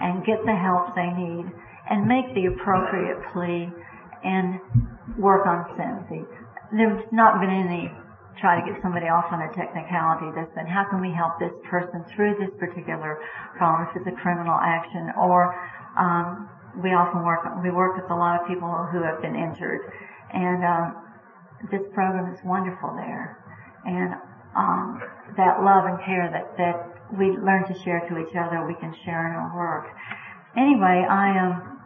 and 0.00 0.24
get 0.24 0.38
the 0.46 0.54
help 0.54 0.94
they 0.94 1.10
need 1.10 1.50
and 1.90 2.06
make 2.06 2.32
the 2.34 2.46
appropriate 2.46 3.18
plea 3.32 3.68
and 4.24 4.60
work 5.18 5.46
on 5.46 5.66
sentencing. 5.76 6.26
There's 6.72 7.04
not 7.12 7.40
been 7.40 7.50
any 7.50 7.90
try 8.38 8.60
to 8.60 8.64
get 8.70 8.80
somebody 8.82 9.06
off 9.06 9.32
on 9.32 9.40
a 9.42 9.50
technicality. 9.52 10.28
There's 10.34 10.52
been 10.54 10.66
how 10.66 10.84
can 10.88 11.00
we 11.00 11.10
help 11.10 11.38
this 11.38 11.52
person 11.64 12.04
through 12.14 12.36
this 12.38 12.52
particular 12.58 13.18
problem 13.56 13.88
if 13.88 13.96
it's 13.96 14.06
a 14.06 14.16
criminal 14.20 14.58
action 14.60 15.10
or 15.16 15.56
um, 15.98 16.48
we 16.82 16.92
often 16.92 17.24
work 17.24 17.48
we 17.64 17.70
work 17.70 17.96
with 17.96 18.10
a 18.10 18.14
lot 18.14 18.40
of 18.40 18.46
people 18.46 18.68
who 18.92 19.00
have 19.02 19.22
been 19.22 19.34
injured 19.34 19.80
and 20.32 20.64
um, 20.64 20.96
this 21.72 21.80
program 21.94 22.28
is 22.28 22.38
wonderful 22.44 22.92
there 22.92 23.40
and 23.86 24.12
um, 24.56 25.00
that 25.36 25.62
love 25.62 25.84
and 25.86 26.00
care 26.04 26.30
that 26.30 26.56
that 26.56 26.76
we 27.18 27.30
learn 27.30 27.66
to 27.68 27.74
share 27.84 28.00
to 28.08 28.18
each 28.18 28.34
other 28.34 28.66
we 28.66 28.74
can 28.74 28.94
share 29.04 29.28
in 29.28 29.32
our 29.36 29.54
work 29.54 29.86
anyway 30.56 31.04
I 31.08 31.38
um 31.38 31.76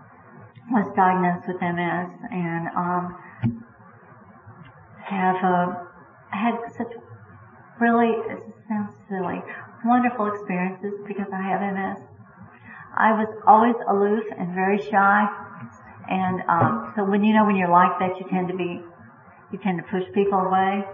was 0.70 0.86
diagnosed 0.94 1.48
with 1.48 1.60
MS 1.60 2.10
and 2.30 2.68
um, 2.76 3.18
have 5.02 5.42
uh, 5.42 5.74
had 6.30 6.54
such 6.78 6.94
really 7.80 8.14
it 8.30 8.38
sounds 8.68 8.94
silly 9.08 9.42
wonderful 9.84 10.26
experiences 10.26 10.94
because 11.06 11.26
I 11.32 11.42
have 11.42 11.60
MS. 11.60 11.98
I 12.96 13.12
was 13.12 13.28
always 13.46 13.74
aloof 13.88 14.24
and 14.38 14.54
very 14.54 14.78
shy, 14.78 15.26
and 16.08 16.42
um, 16.48 16.92
so 16.94 17.04
when 17.04 17.24
you 17.24 17.34
know 17.34 17.46
when 17.46 17.56
you're 17.56 17.70
like 17.70 17.98
that, 17.98 18.18
you 18.20 18.26
tend 18.28 18.48
to 18.48 18.56
be 18.56 18.80
you 19.52 19.58
tend 19.62 19.78
to 19.78 19.84
push 19.90 20.04
people 20.12 20.38
away, 20.38 20.84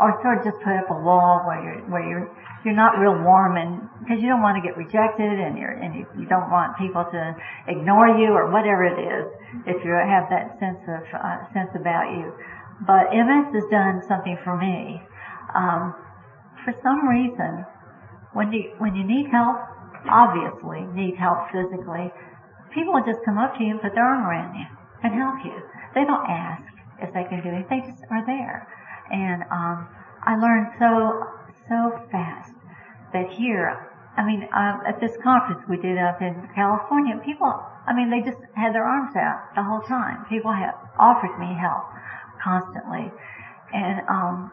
or 0.00 0.16
sort 0.22 0.38
of 0.38 0.44
just 0.44 0.58
put 0.64 0.72
up 0.72 0.88
a 0.90 0.98
wall 0.98 1.44
where 1.44 1.60
you're 1.60 1.80
where 1.90 2.04
you're 2.06 2.26
you're 2.64 2.78
not 2.78 2.96
real 2.98 3.18
warm 3.18 3.56
and 3.58 3.82
because 4.00 4.22
you 4.22 4.28
don't 4.30 4.42
want 4.42 4.56
to 4.56 4.62
get 4.62 4.76
rejected 4.78 5.38
and 5.38 5.58
you're 5.58 5.74
and 5.74 5.94
you, 5.94 6.06
you 6.18 6.26
don't 6.26 6.48
want 6.50 6.78
people 6.78 7.04
to 7.04 7.22
ignore 7.68 8.08
you 8.14 8.30
or 8.32 8.50
whatever 8.50 8.86
it 8.86 8.98
is 8.98 9.26
if 9.66 9.84
you 9.84 9.90
have 9.92 10.30
that 10.30 10.56
sense 10.58 10.80
of 10.88 11.02
uh, 11.12 11.42
sense 11.52 11.70
about 11.74 12.08
you. 12.14 12.32
But 12.86 13.12
MS 13.12 13.52
has 13.54 13.66
done 13.70 14.02
something 14.08 14.38
for 14.42 14.56
me. 14.56 15.02
Um, 15.54 15.94
for 16.64 16.72
some 16.82 17.06
reason, 17.06 17.66
when 18.32 18.52
you 18.52 18.72
when 18.78 18.94
you 18.94 19.04
need 19.04 19.28
help, 19.30 19.58
obviously 20.08 20.86
need 20.94 21.16
help 21.18 21.50
physically, 21.52 22.10
people 22.72 22.94
just 23.04 23.20
come 23.24 23.38
up 23.38 23.58
to 23.58 23.62
you 23.62 23.76
and 23.76 23.80
put 23.82 23.94
their 23.94 24.06
arm 24.06 24.24
around 24.24 24.54
you 24.56 24.66
and 25.02 25.14
help 25.14 25.44
you. 25.44 25.54
They 25.94 26.04
don't 26.04 26.26
ask 26.30 26.64
if 27.02 27.12
they 27.12 27.24
can 27.28 27.42
do 27.42 27.50
it; 27.50 27.68
they 27.68 27.80
just 27.84 28.02
are 28.10 28.24
there. 28.24 28.66
And 29.12 29.42
um, 29.52 29.88
I 30.24 30.36
learned 30.36 30.72
so 30.78 31.28
so 31.68 32.00
fast 32.10 32.52
that 33.12 33.30
here, 33.30 33.88
I 34.16 34.24
mean, 34.24 34.48
uh, 34.52 34.80
at 34.86 35.00
this 35.00 35.16
conference 35.22 35.62
we 35.68 35.76
did 35.76 35.98
up 35.98 36.20
in 36.20 36.48
California, 36.54 37.20
people, 37.24 37.52
I 37.86 37.94
mean, 37.94 38.10
they 38.10 38.20
just 38.20 38.42
had 38.54 38.74
their 38.74 38.84
arms 38.84 39.14
out 39.16 39.54
the 39.54 39.62
whole 39.62 39.80
time. 39.82 40.24
People 40.28 40.52
have 40.52 40.74
offered 40.98 41.38
me 41.38 41.54
help 41.54 41.84
constantly. 42.42 43.12
And, 43.72 44.00
um, 44.08 44.50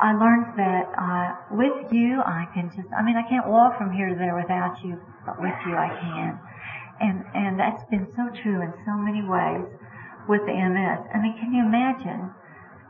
I 0.00 0.14
learned 0.14 0.54
that, 0.56 0.86
uh, 0.94 1.36
with 1.50 1.92
you, 1.92 2.22
I 2.22 2.46
can 2.54 2.70
just, 2.70 2.86
I 2.94 3.02
mean, 3.02 3.16
I 3.16 3.28
can't 3.28 3.48
walk 3.48 3.78
from 3.78 3.92
here 3.92 4.08
to 4.08 4.14
there 4.14 4.36
without 4.36 4.78
you, 4.84 5.00
but 5.26 5.40
with 5.42 5.54
you 5.66 5.74
I 5.74 5.88
can. 5.90 6.38
And, 7.00 7.24
and 7.34 7.58
that's 7.58 7.82
been 7.90 8.06
so 8.14 8.30
true 8.30 8.62
in 8.62 8.72
so 8.86 8.94
many 8.94 9.22
ways 9.26 9.66
with 10.28 10.42
the 10.46 10.54
MS. 10.54 11.02
I 11.14 11.18
mean, 11.18 11.34
can 11.38 11.52
you 11.52 11.66
imagine 11.66 12.30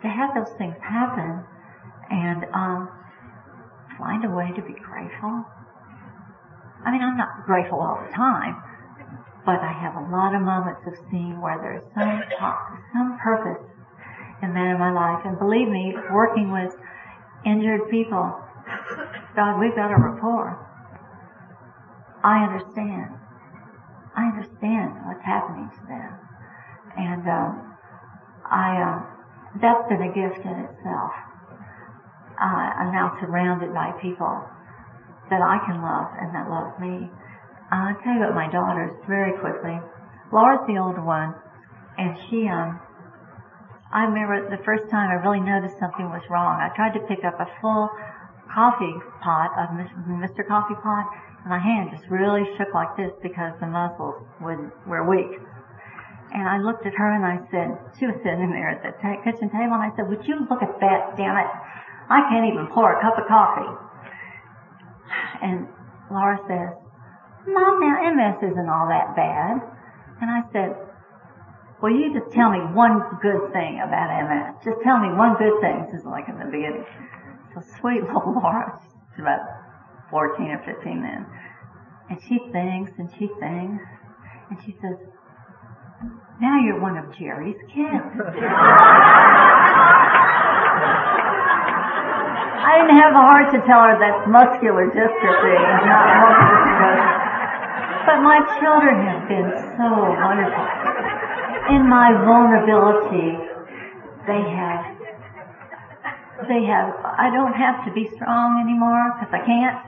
to 0.03 0.09
have 0.09 0.35
those 0.35 0.55
things 0.59 0.77
happen 0.81 1.45
and, 2.11 2.45
um, 2.55 2.89
find 3.99 4.25
a 4.25 4.31
way 4.31 4.49
to 4.55 4.63
be 4.63 4.75
grateful? 4.79 5.45
I 6.87 6.93
mean, 6.93 7.03
I'm 7.03 7.19
not 7.19 7.45
grateful 7.45 7.81
all 7.81 7.99
the 8.07 8.15
time, 8.15 8.63
but 9.45 9.59
I 9.59 9.75
have 9.75 9.99
a 9.99 10.07
lot 10.15 10.35
of 10.35 10.43
moments 10.43 10.87
of 10.87 10.95
seeing 11.11 11.41
where 11.43 11.59
there's 11.59 11.83
some 11.93 12.23
some 12.95 13.19
purpose 13.19 13.61
in 14.43 14.55
that 14.55 14.67
in 14.71 14.79
my 14.79 14.95
life. 14.95 15.27
And 15.27 15.39
believe 15.39 15.69
me, 15.69 15.95
working 16.13 16.53
with 16.53 16.73
injured 17.45 17.91
people, 17.91 18.39
God, 19.35 19.59
we've 19.59 19.75
got 19.75 19.91
a 19.91 19.99
rapport. 19.99 20.55
I 22.23 22.47
understand. 22.47 23.11
I 24.17 24.31
understand 24.31 25.07
what's 25.07 25.23
happening 25.23 25.71
to 25.71 25.83
them, 25.87 26.13
and 26.97 27.23
um, 27.29 27.77
I 28.51 28.83
uh, 28.83 29.18
that's 29.61 29.89
been 29.89 30.03
a 30.03 30.13
gift 30.13 30.45
in 30.45 30.57
itself 30.67 31.13
uh, 32.39 32.71
I'm 32.79 32.95
now 32.95 33.19
surrounded 33.19 33.75
by 33.75 33.91
people 34.01 34.47
that 35.29 35.43
I 35.43 35.59
can 35.67 35.83
love 35.83 36.09
and 36.23 36.31
that 36.35 36.47
love 36.47 36.79
me. 36.79 37.11
I'll 37.71 37.99
tell 38.01 38.15
you 38.15 38.23
about 38.23 38.35
my 38.35 38.49
daughters 38.49 38.95
very 39.11 39.35
quickly. 39.43 39.77
Laura's 40.33 40.63
the 40.67 40.79
older 40.79 41.03
one, 41.03 41.35
and 41.99 42.17
she, 42.31 42.49
um, 42.49 42.81
I 43.93 44.07
remember 44.07 44.49
the 44.49 44.63
first 44.63 44.89
time 44.89 45.11
I 45.11 45.19
really 45.21 45.43
noticed 45.43 45.77
something 45.83 46.07
was 46.09 46.23
wrong. 46.31 46.63
I 46.63 46.71
tried 46.77 46.95
to 46.95 47.03
pick 47.11 47.27
up 47.27 47.41
a 47.41 47.51
full 47.61 47.91
coffee 48.55 48.95
pot 49.21 49.53
of 49.59 49.75
Mr. 50.07 50.47
Coffee 50.47 50.79
Pot, 50.81 51.11
and 51.43 51.51
my 51.51 51.59
hand 51.59 51.91
just 51.93 52.09
really 52.09 52.47
shook 52.57 52.73
like 52.73 52.97
this 52.97 53.13
because 53.21 53.53
the 53.61 53.67
muscles 53.67 54.23
would, 54.41 54.71
were 54.87 55.05
weak. 55.05 55.43
And 56.33 56.45
I 56.45 56.61
looked 56.61 56.85
at 56.85 56.93
her 56.93 57.09
and 57.09 57.25
I 57.25 57.41
said, 57.49 57.73
she 57.99 58.05
was 58.05 58.17
sitting 58.21 58.53
there 58.53 58.69
at 58.69 58.85
the 58.85 58.93
t- 59.01 59.21
kitchen 59.25 59.49
table, 59.49 59.81
and 59.81 59.85
I 59.85 59.91
said, 59.97 60.09
would 60.13 60.29
you 60.29 60.45
look 60.49 60.61
at 60.61 60.77
that, 60.81 61.17
damn 61.17 61.37
it? 61.37 61.49
I 62.09 62.29
can't 62.29 62.49
even 62.53 62.69
pour 62.69 62.93
a 62.93 63.01
cup 63.01 63.17
of 63.17 63.25
coffee. 63.29 63.73
And 65.41 65.69
Laura 66.11 66.37
says, 66.49 66.77
Mom, 67.49 67.81
now 67.81 67.97
MS 68.13 68.45
isn't 68.45 68.69
all 68.69 68.89
that 68.89 69.17
bad. 69.17 69.61
And 70.21 70.29
I 70.29 70.43
said, 70.53 70.77
well, 71.81 71.93
you 71.93 72.13
just 72.13 72.33
tell 72.33 72.51
me 72.51 72.59
one 72.75 73.01
good 73.23 73.53
thing 73.53 73.81
about 73.81 74.11
MS. 74.27 74.61
Just 74.65 74.83
tell 74.83 74.99
me 74.99 75.15
one 75.15 75.37
good 75.39 75.61
thing. 75.61 75.87
This 75.87 76.01
is 76.01 76.07
like 76.07 76.29
in 76.29 76.39
the 76.39 76.51
beginning. 76.51 76.85
So 77.55 77.63
sweet 77.81 78.03
little 78.03 78.35
Laura, 78.43 78.77
she's 79.15 79.21
about 79.21 79.41
14 80.11 80.45
or 80.51 80.63
15 80.67 81.03
then. 81.03 81.27
And 82.11 82.19
she 82.21 82.39
thinks 82.53 82.93
and 82.99 83.09
she 83.17 83.29
thinks. 83.39 83.85
And 84.51 84.59
she 84.65 84.75
says, 84.83 84.97
now 86.41 86.59
you're 86.63 86.81
one 86.81 86.97
of 86.97 87.11
Jerry's 87.19 87.59
kids. 87.75 88.07
I 92.69 92.79
didn't 92.79 93.01
have 93.01 93.13
the 93.17 93.25
heart 93.25 93.51
to 93.57 93.61
tell 93.67 93.83
her 93.83 93.99
that's 93.99 94.29
muscular 94.29 94.87
dystrophy 94.93 95.57
and 95.57 95.83
not 95.89 96.07
multiple 96.21 96.95
But 98.07 98.19
my 98.23 98.39
children 98.61 99.03
have 99.09 99.27
been 99.27 99.51
so 99.75 99.89
wonderful. 100.15 100.67
In 101.75 101.89
my 101.89 102.13
vulnerability, 102.23 103.35
they 104.27 104.43
have, 104.53 104.85
they 106.47 106.63
have, 106.71 106.95
I 107.03 107.31
don't 107.33 107.55
have 107.55 107.85
to 107.87 107.93
be 107.93 108.07
strong 108.15 108.61
anymore 108.63 109.17
because 109.19 109.33
I 109.33 109.43
can't. 109.43 109.81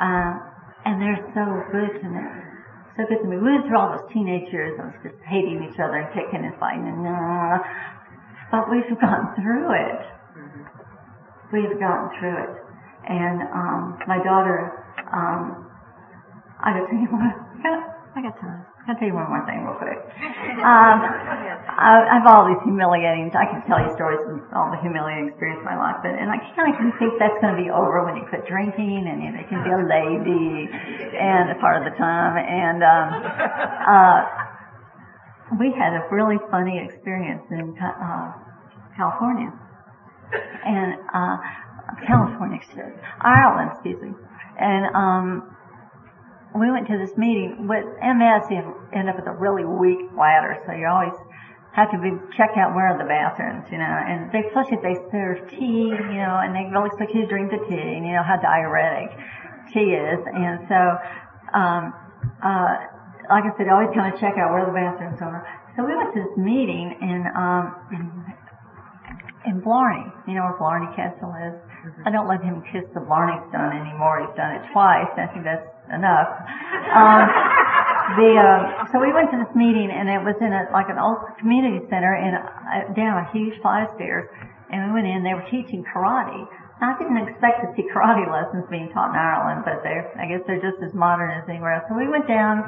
Uh, 0.00 0.38
and 0.84 1.02
they're 1.02 1.24
so 1.34 1.44
good 1.72 2.00
to 2.00 2.08
me. 2.08 2.51
So 2.96 3.04
good 3.08 3.22
to 3.22 3.28
me. 3.28 3.36
We 3.36 3.42
went 3.42 3.66
through 3.66 3.78
all 3.78 3.96
those 3.96 4.12
teenage 4.12 4.52
years 4.52 4.78
of 4.78 4.92
just 5.02 5.20
hating 5.24 5.64
each 5.64 5.78
other 5.80 5.96
and 5.96 6.08
kicking 6.12 6.44
and 6.44 6.54
fighting 6.60 6.86
and 6.86 7.06
uh, 7.06 7.58
but 8.52 8.70
we've 8.70 8.84
gotten 9.00 9.34
through 9.40 9.72
it. 9.72 10.00
We've 11.52 11.80
gotten 11.80 12.10
through 12.20 12.36
it. 12.44 12.50
And 13.08 13.42
um, 13.48 13.98
my 14.06 14.22
daughter, 14.22 14.84
um, 15.12 15.70
I 16.60 16.72
tell 16.74 17.00
you 17.00 17.08
what, 17.08 17.34
I 18.12 18.20
got 18.20 18.36
time. 18.36 18.60
I'll 18.84 18.98
tell 18.98 19.08
you 19.08 19.16
one 19.16 19.24
more 19.24 19.40
thing 19.48 19.64
real 19.64 19.78
quick. 19.80 19.96
Um, 20.60 20.96
I, 21.00 22.04
I 22.12 22.14
have 22.20 22.28
all 22.28 22.44
these 22.44 22.60
humiliating, 22.60 23.32
I 23.32 23.48
can 23.48 23.64
tell 23.64 23.80
you 23.80 23.88
stories 23.96 24.20
from 24.26 24.44
all 24.52 24.68
the 24.68 24.76
humiliating 24.84 25.32
experience 25.32 25.64
of 25.64 25.68
my 25.70 25.80
life, 25.80 26.04
but, 26.04 26.12
and 26.12 26.28
I 26.28 26.36
kind 26.52 26.76
of 26.76 26.92
think 27.00 27.16
that's 27.16 27.38
going 27.40 27.56
to 27.56 27.60
be 27.62 27.72
over 27.72 28.04
when 28.04 28.20
you 28.20 28.28
quit 28.28 28.44
drinking 28.44 29.08
and 29.08 29.22
you, 29.22 29.32
know, 29.32 29.40
you 29.40 29.48
can 29.48 29.64
be 29.64 29.72
a 29.72 29.80
lady 29.80 30.68
and 31.16 31.54
a 31.54 31.58
part 31.62 31.80
of 31.80 31.88
the 31.88 31.94
time. 31.96 32.36
And, 32.36 32.84
um, 32.84 33.06
uh, 33.88 34.20
we 35.56 35.72
had 35.72 35.96
a 35.96 36.04
really 36.12 36.36
funny 36.52 36.84
experience 36.84 37.48
in, 37.48 37.72
uh, 37.80 38.28
California. 38.92 39.56
And, 40.68 41.00
uh, 41.16 41.36
California, 42.04 42.60
Ireland, 43.24 43.72
excuse 43.72 44.00
me. 44.04 44.12
And, 44.60 44.84
um, 44.92 45.56
we 46.54 46.70
went 46.70 46.86
to 46.88 46.98
this 46.98 47.16
meeting 47.16 47.66
with 47.68 47.84
MS. 48.00 48.50
You 48.50 48.76
end 48.92 49.08
up 49.08 49.16
with 49.16 49.26
a 49.26 49.32
really 49.32 49.64
weak 49.64 50.12
bladder, 50.12 50.60
so 50.66 50.72
you 50.72 50.86
always 50.86 51.16
have 51.72 51.90
to 51.90 51.98
be 51.98 52.12
check 52.36 52.52
out 52.60 52.76
where 52.76 52.92
are 52.92 52.98
the 53.00 53.08
bathrooms, 53.08 53.64
you 53.72 53.80
know. 53.80 53.88
And 53.88 54.28
they 54.32 54.44
especially 54.44 54.76
if 54.76 54.84
they 54.84 54.96
serve 55.08 55.48
tea, 55.48 55.88
you 55.88 56.20
know, 56.20 56.44
and 56.44 56.52
they 56.52 56.68
really 56.68 56.92
expect 56.92 57.16
you 57.16 57.24
to 57.24 57.28
drink 57.28 57.50
the 57.50 57.62
tea, 57.64 57.80
and 57.96 58.04
you 58.04 58.12
know 58.12 58.22
how 58.22 58.36
diuretic 58.36 59.16
tea 59.72 59.96
is. 59.96 60.20
And 60.28 60.60
so, 60.68 60.80
um, 61.56 61.96
uh, 62.44 62.72
like 63.32 63.48
I 63.48 63.52
said, 63.56 63.72
always 63.72 63.92
kind 63.96 64.12
of 64.12 64.20
check 64.20 64.36
out 64.36 64.52
where 64.52 64.68
the 64.68 64.76
bathrooms 64.76 65.20
are. 65.24 65.40
So 65.72 65.88
we 65.88 65.96
went 65.96 66.12
to 66.12 66.20
this 66.20 66.36
meeting 66.36 66.92
in 67.00 67.24
um, 67.32 67.64
in, 67.96 68.04
in 69.48 69.56
Blarney. 69.64 70.04
You 70.28 70.36
know 70.36 70.52
where 70.52 70.60
Blarney 70.60 70.92
Castle 70.92 71.32
is. 71.48 71.56
I 72.04 72.12
don't 72.12 72.28
let 72.28 72.44
him 72.44 72.60
kiss 72.68 72.84
the 72.92 73.00
Blarney 73.00 73.40
Stone 73.48 73.72
anymore. 73.72 74.20
He's 74.20 74.36
done 74.36 74.60
it 74.60 74.68
twice. 74.70 75.08
I 75.16 75.32
think 75.32 75.48
that's 75.48 75.71
enough. 75.90 76.30
Um, 76.94 77.26
the 78.16 78.30
uh, 78.36 78.86
so 78.92 79.00
we 79.00 79.12
went 79.12 79.30
to 79.30 79.38
this 79.38 79.54
meeting 79.54 79.88
and 79.90 80.08
it 80.08 80.20
was 80.20 80.36
in 80.40 80.52
a 80.52 80.68
like 80.72 80.90
an 80.90 80.98
old 80.98 81.22
community 81.38 81.80
center 81.88 82.14
and 82.14 82.36
uh, 82.36 82.92
down 82.94 83.24
a 83.24 83.26
huge 83.32 83.56
flight 83.62 83.88
of 83.88 83.94
stairs. 83.94 84.28
And 84.70 84.88
we 84.88 85.00
went 85.00 85.06
in. 85.06 85.22
They 85.24 85.34
were 85.34 85.46
teaching 85.50 85.84
karate. 85.84 86.48
I 86.82 86.98
didn't 86.98 87.22
expect 87.28 87.62
to 87.62 87.68
see 87.76 87.86
karate 87.94 88.26
lessons 88.26 88.66
being 88.66 88.90
taught 88.90 89.14
in 89.14 89.16
Ireland, 89.16 89.62
but 89.64 89.82
they're 89.86 90.10
I 90.18 90.26
guess 90.26 90.42
they're 90.46 90.60
just 90.60 90.82
as 90.82 90.92
modern 90.94 91.30
as 91.30 91.48
anywhere 91.48 91.78
else. 91.78 91.84
So 91.88 91.94
we 91.94 92.08
went 92.08 92.26
down. 92.26 92.62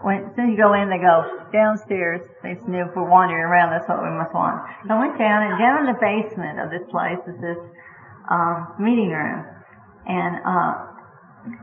When, 0.00 0.24
as 0.24 0.32
soon 0.36 0.48
as 0.48 0.50
you 0.52 0.56
go 0.56 0.72
in, 0.72 0.88
they 0.88 0.96
go 0.96 1.44
downstairs. 1.52 2.24
They 2.42 2.56
knew 2.64 2.88
if 2.88 2.96
we're 2.96 3.08
wandering 3.08 3.44
around, 3.44 3.76
that's 3.76 3.88
what 3.88 4.00
we 4.00 4.08
must 4.08 4.32
want. 4.32 4.64
So 4.88 4.94
I 4.94 4.98
went 4.98 5.18
down, 5.18 5.52
and 5.52 5.58
down 5.60 5.84
in 5.84 5.86
the 5.92 6.00
basement 6.00 6.56
of 6.60 6.72
this 6.72 6.84
place 6.88 7.20
is 7.28 7.36
this 7.44 7.60
um, 8.30 8.72
meeting 8.80 9.12
room, 9.12 9.44
and 10.08 10.40
uh, 10.48 10.95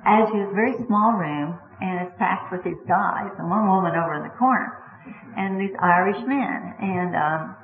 as 0.06 0.30
you, 0.34 0.50
a 0.50 0.54
very 0.54 0.74
small 0.88 1.14
room, 1.14 1.60
and 1.82 2.08
it's 2.08 2.16
packed 2.18 2.52
with 2.52 2.64
these 2.64 2.80
guys, 2.88 3.32
and 3.38 3.50
one 3.50 3.68
woman 3.68 3.96
over 3.96 4.16
in 4.16 4.24
the 4.24 4.36
corner, 4.36 4.78
and 5.36 5.60
these 5.60 5.76
Irish 5.80 6.20
men, 6.26 6.76
and 6.80 7.16
um, 7.16 7.56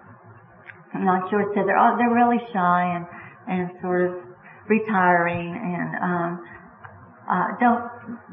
I'm 0.94 1.06
not 1.06 1.30
sure 1.30 1.46
said 1.54 1.68
they're 1.68 1.78
all, 1.78 1.98
they're 1.98 2.14
really 2.14 2.42
shy 2.52 2.96
and 2.96 3.06
and 3.50 3.72
sort 3.82 4.10
of 4.10 4.16
retiring 4.70 5.50
and 5.58 5.96
um, 5.98 6.46
uh, 7.30 7.48
don't 7.60 7.86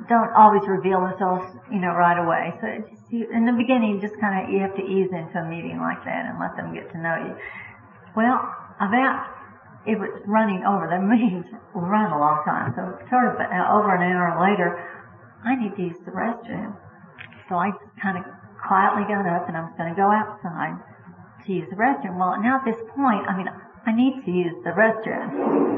don't 0.09 0.33
always 0.33 0.63
reveal 0.69 1.01
themselves, 1.01 1.45
you 1.71 1.81
know, 1.81 1.93
right 1.93 2.17
away. 2.17 2.53
So 2.61 2.67
just, 2.89 3.13
you, 3.13 3.29
in 3.33 3.45
the 3.45 3.53
beginning, 3.53 3.97
you 3.97 4.01
just 4.01 4.19
kind 4.21 4.45
of 4.45 4.53
you 4.53 4.61
have 4.61 4.77
to 4.77 4.85
ease 4.85 5.13
into 5.13 5.37
a 5.37 5.49
meeting 5.49 5.79
like 5.81 6.05
that 6.05 6.27
and 6.27 6.41
let 6.41 6.57
them 6.57 6.73
get 6.73 6.91
to 6.93 6.99
know 6.99 7.17
you. 7.17 7.37
Well, 8.17 8.41
about 8.81 9.36
it 9.87 9.99
was 9.99 10.11
running 10.27 10.67
over. 10.67 10.91
The 10.91 10.99
meetings 10.99 11.47
run 11.75 12.11
a 12.11 12.19
long 12.19 12.43
time. 12.45 12.75
So 12.75 12.99
sort 13.09 13.31
of 13.31 13.39
uh, 13.39 13.71
over 13.71 13.95
an 13.95 14.03
hour 14.03 14.35
later, 14.43 14.75
I 15.47 15.55
need 15.55 15.75
to 15.77 15.83
use 15.83 15.99
the 16.05 16.13
restroom. 16.13 16.75
So 17.49 17.57
I 17.57 17.71
kind 18.03 18.19
of 18.19 18.25
quietly 18.59 19.07
got 19.07 19.27
up 19.27 19.47
and 19.47 19.57
I 19.57 19.63
was 19.63 19.75
going 19.79 19.95
to 19.95 19.99
go 19.99 20.11
outside 20.11 20.75
to 21.47 21.53
use 21.53 21.71
the 21.71 21.79
restroom. 21.79 22.19
Well, 22.19 22.35
now 22.43 22.59
at 22.59 22.65
this 22.67 22.83
point, 22.99 23.23
I 23.31 23.37
mean, 23.39 23.47
I 23.87 23.93
need 23.95 24.27
to 24.27 24.31
use 24.31 24.57
the 24.65 24.75
restroom. 24.75 25.33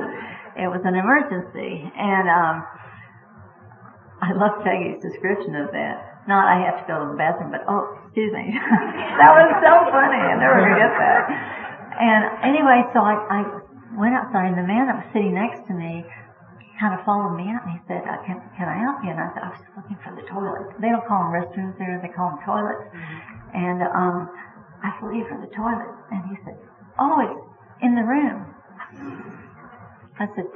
It 0.58 0.66
was 0.66 0.82
an 0.82 0.98
emergency. 0.98 1.86
And, 1.94 2.26
um, 2.26 2.66
I 4.20 4.34
love 4.34 4.58
Peggy's 4.66 4.98
description 4.98 5.54
of 5.54 5.70
that. 5.70 6.26
Not 6.26 6.50
I 6.50 6.58
have 6.66 6.82
to 6.82 6.84
go 6.90 7.06
to 7.06 7.14
the 7.14 7.18
bathroom, 7.18 7.54
but 7.54 7.62
oh, 7.70 7.94
excuse 8.04 8.34
me. 8.34 8.50
that 9.22 9.30
was 9.30 9.48
so 9.62 9.72
funny. 9.94 10.18
I 10.18 10.34
never 10.34 10.58
forget 10.58 10.90
that. 10.98 11.22
And 11.98 12.22
anyway, 12.42 12.82
so 12.90 13.00
I, 13.00 13.14
I 13.30 13.40
went 13.98 14.14
outside, 14.14 14.54
and 14.54 14.58
the 14.58 14.66
man 14.66 14.86
that 14.86 15.02
was 15.02 15.08
sitting 15.12 15.34
next 15.34 15.66
to 15.66 15.74
me 15.74 16.06
kind 16.78 16.94
of 16.94 17.02
followed 17.02 17.34
me 17.34 17.50
out, 17.50 17.66
and 17.66 17.74
he 17.74 17.80
said, 17.90 18.06
uh, 18.06 18.22
can, 18.22 18.38
can 18.54 18.70
I 18.70 18.78
help 18.78 19.02
you? 19.02 19.10
And 19.10 19.18
I 19.18 19.28
said, 19.34 19.42
I 19.42 19.50
was 19.50 19.58
just 19.58 19.74
looking 19.74 19.98
for 19.98 20.14
the 20.14 20.22
toilet. 20.30 20.70
They 20.78 20.94
don't 20.94 21.02
call 21.10 21.26
them 21.26 21.34
restrooms 21.34 21.74
there, 21.74 21.98
they 21.98 22.14
call 22.14 22.38
them 22.38 22.40
toilets. 22.46 22.86
Mm-hmm. 22.94 23.58
And 23.58 23.78
um, 23.90 24.30
I 24.86 24.94
said, 24.94 25.10
looking 25.10 25.26
for 25.26 25.42
the 25.42 25.50
toilet. 25.50 25.90
And 26.14 26.22
he 26.30 26.38
said, 26.46 26.54
oh, 27.02 27.18
it's 27.26 27.42
in 27.82 27.98
the 27.98 28.06
room. 28.06 28.54
I 30.22 30.30
said, 30.38 30.46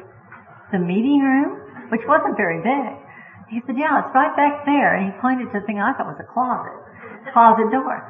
the 0.70 0.78
meeting 0.78 1.20
room? 1.20 1.58
Which 1.90 2.06
wasn't 2.06 2.38
very 2.38 2.62
big. 2.62 3.02
He 3.50 3.60
said, 3.66 3.76
yeah, 3.76 4.00
it's 4.00 4.14
right 4.14 4.32
back 4.38 4.64
there. 4.64 4.96
And 4.96 5.10
he 5.10 5.12
pointed 5.20 5.50
to 5.52 5.60
the 5.60 5.66
thing 5.66 5.82
I 5.82 5.92
thought 5.92 6.06
was 6.06 6.22
a 6.22 6.28
closet, 6.30 6.78
closet 7.34 7.68
door. 7.74 8.00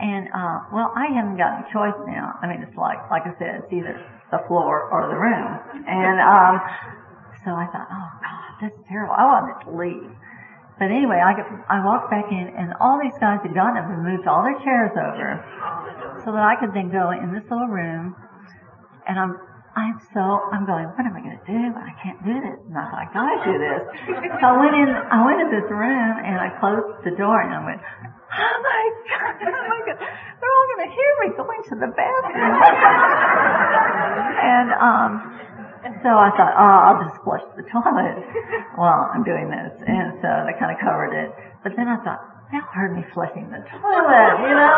And, 0.00 0.32
uh, 0.32 0.72
well, 0.72 0.90
I 0.96 1.12
haven't 1.12 1.36
got 1.36 1.60
a 1.60 1.64
choice 1.68 1.96
now. 2.08 2.32
I 2.40 2.48
mean, 2.48 2.64
it's 2.64 2.76
like, 2.76 2.98
like 3.12 3.28
I 3.28 3.36
said, 3.36 3.60
it's 3.60 3.72
either 3.72 4.00
the 4.32 4.40
floor 4.48 4.88
or 4.88 5.12
the 5.12 5.18
room. 5.20 5.48
And 5.84 6.16
um, 6.24 6.56
so 7.44 7.52
I 7.52 7.68
thought, 7.68 7.84
oh 7.84 8.08
God, 8.24 8.50
that's 8.64 8.80
terrible. 8.88 9.12
I 9.12 9.24
wanted 9.28 9.56
to 9.64 9.70
leave. 9.76 10.08
But 10.80 10.88
anyway, 10.88 11.20
I, 11.20 11.36
get, 11.36 11.44
I 11.68 11.84
walked 11.84 12.08
back 12.08 12.32
in, 12.32 12.48
and 12.56 12.72
all 12.80 12.96
these 12.96 13.12
guys 13.20 13.44
had 13.44 13.52
gotten 13.52 13.76
up 13.76 13.84
and 13.92 14.00
moved 14.00 14.24
all 14.24 14.40
their 14.40 14.56
chairs 14.64 14.96
over, 14.96 15.36
so 16.24 16.32
that 16.32 16.40
I 16.40 16.56
could 16.56 16.72
then 16.72 16.88
go 16.88 17.12
in 17.12 17.36
this 17.36 17.44
little 17.52 17.68
room. 17.68 18.16
And 19.04 19.20
I'm, 19.20 19.36
I'm 19.76 20.00
so, 20.16 20.48
I'm 20.48 20.64
going, 20.64 20.88
what 20.96 21.04
am 21.04 21.12
I 21.12 21.20
going 21.20 21.36
to 21.36 21.48
do? 21.52 21.62
I 21.76 21.92
can't 22.00 22.16
do 22.24 22.32
this. 22.32 22.56
And 22.64 22.72
I 22.80 22.88
thought, 22.88 22.96
I 22.96 23.06
gotta 23.12 23.38
do 23.44 23.54
this. 23.60 23.82
So 24.40 24.44
I 24.48 24.56
went 24.56 24.72
in, 24.72 24.88
I 24.88 25.20
went 25.20 25.38
in 25.44 25.52
this 25.52 25.68
room, 25.68 26.16
and 26.24 26.40
I 26.40 26.48
closed 26.56 27.04
the 27.04 27.12
door, 27.12 27.44
and 27.44 27.52
I 27.52 27.60
went, 27.60 27.80
oh 28.38 28.56
my 28.62 28.84
God, 29.10 29.34
oh 29.42 29.64
my 29.66 29.80
God, 29.86 29.98
they're 29.98 30.54
all 30.54 30.66
going 30.76 30.84
to 30.86 30.92
hear 30.94 31.12
me 31.22 31.28
going 31.34 31.62
to 31.70 31.74
the 31.74 31.90
bathroom. 31.90 32.54
and 34.40 34.68
um, 34.78 35.12
so 36.04 36.12
I 36.12 36.28
thought, 36.36 36.54
oh, 36.56 36.78
I'll 36.86 37.00
just 37.04 37.18
flush 37.24 37.44
the 37.56 37.64
toilet 37.68 38.20
while 38.76 39.10
I'm 39.12 39.24
doing 39.24 39.48
this. 39.48 39.72
And 39.84 40.16
so 40.20 40.28
they 40.44 40.52
kind 40.60 40.72
of 40.72 40.78
covered 40.80 41.12
it. 41.16 41.32
But 41.64 41.72
then 41.76 41.88
I 41.88 41.96
thought, 42.04 42.20
they'll 42.52 42.60
heard 42.72 42.96
me 42.96 43.04
flushing 43.12 43.48
the 43.48 43.64
toilet, 43.64 44.34
you 44.44 44.54
know? 44.54 44.76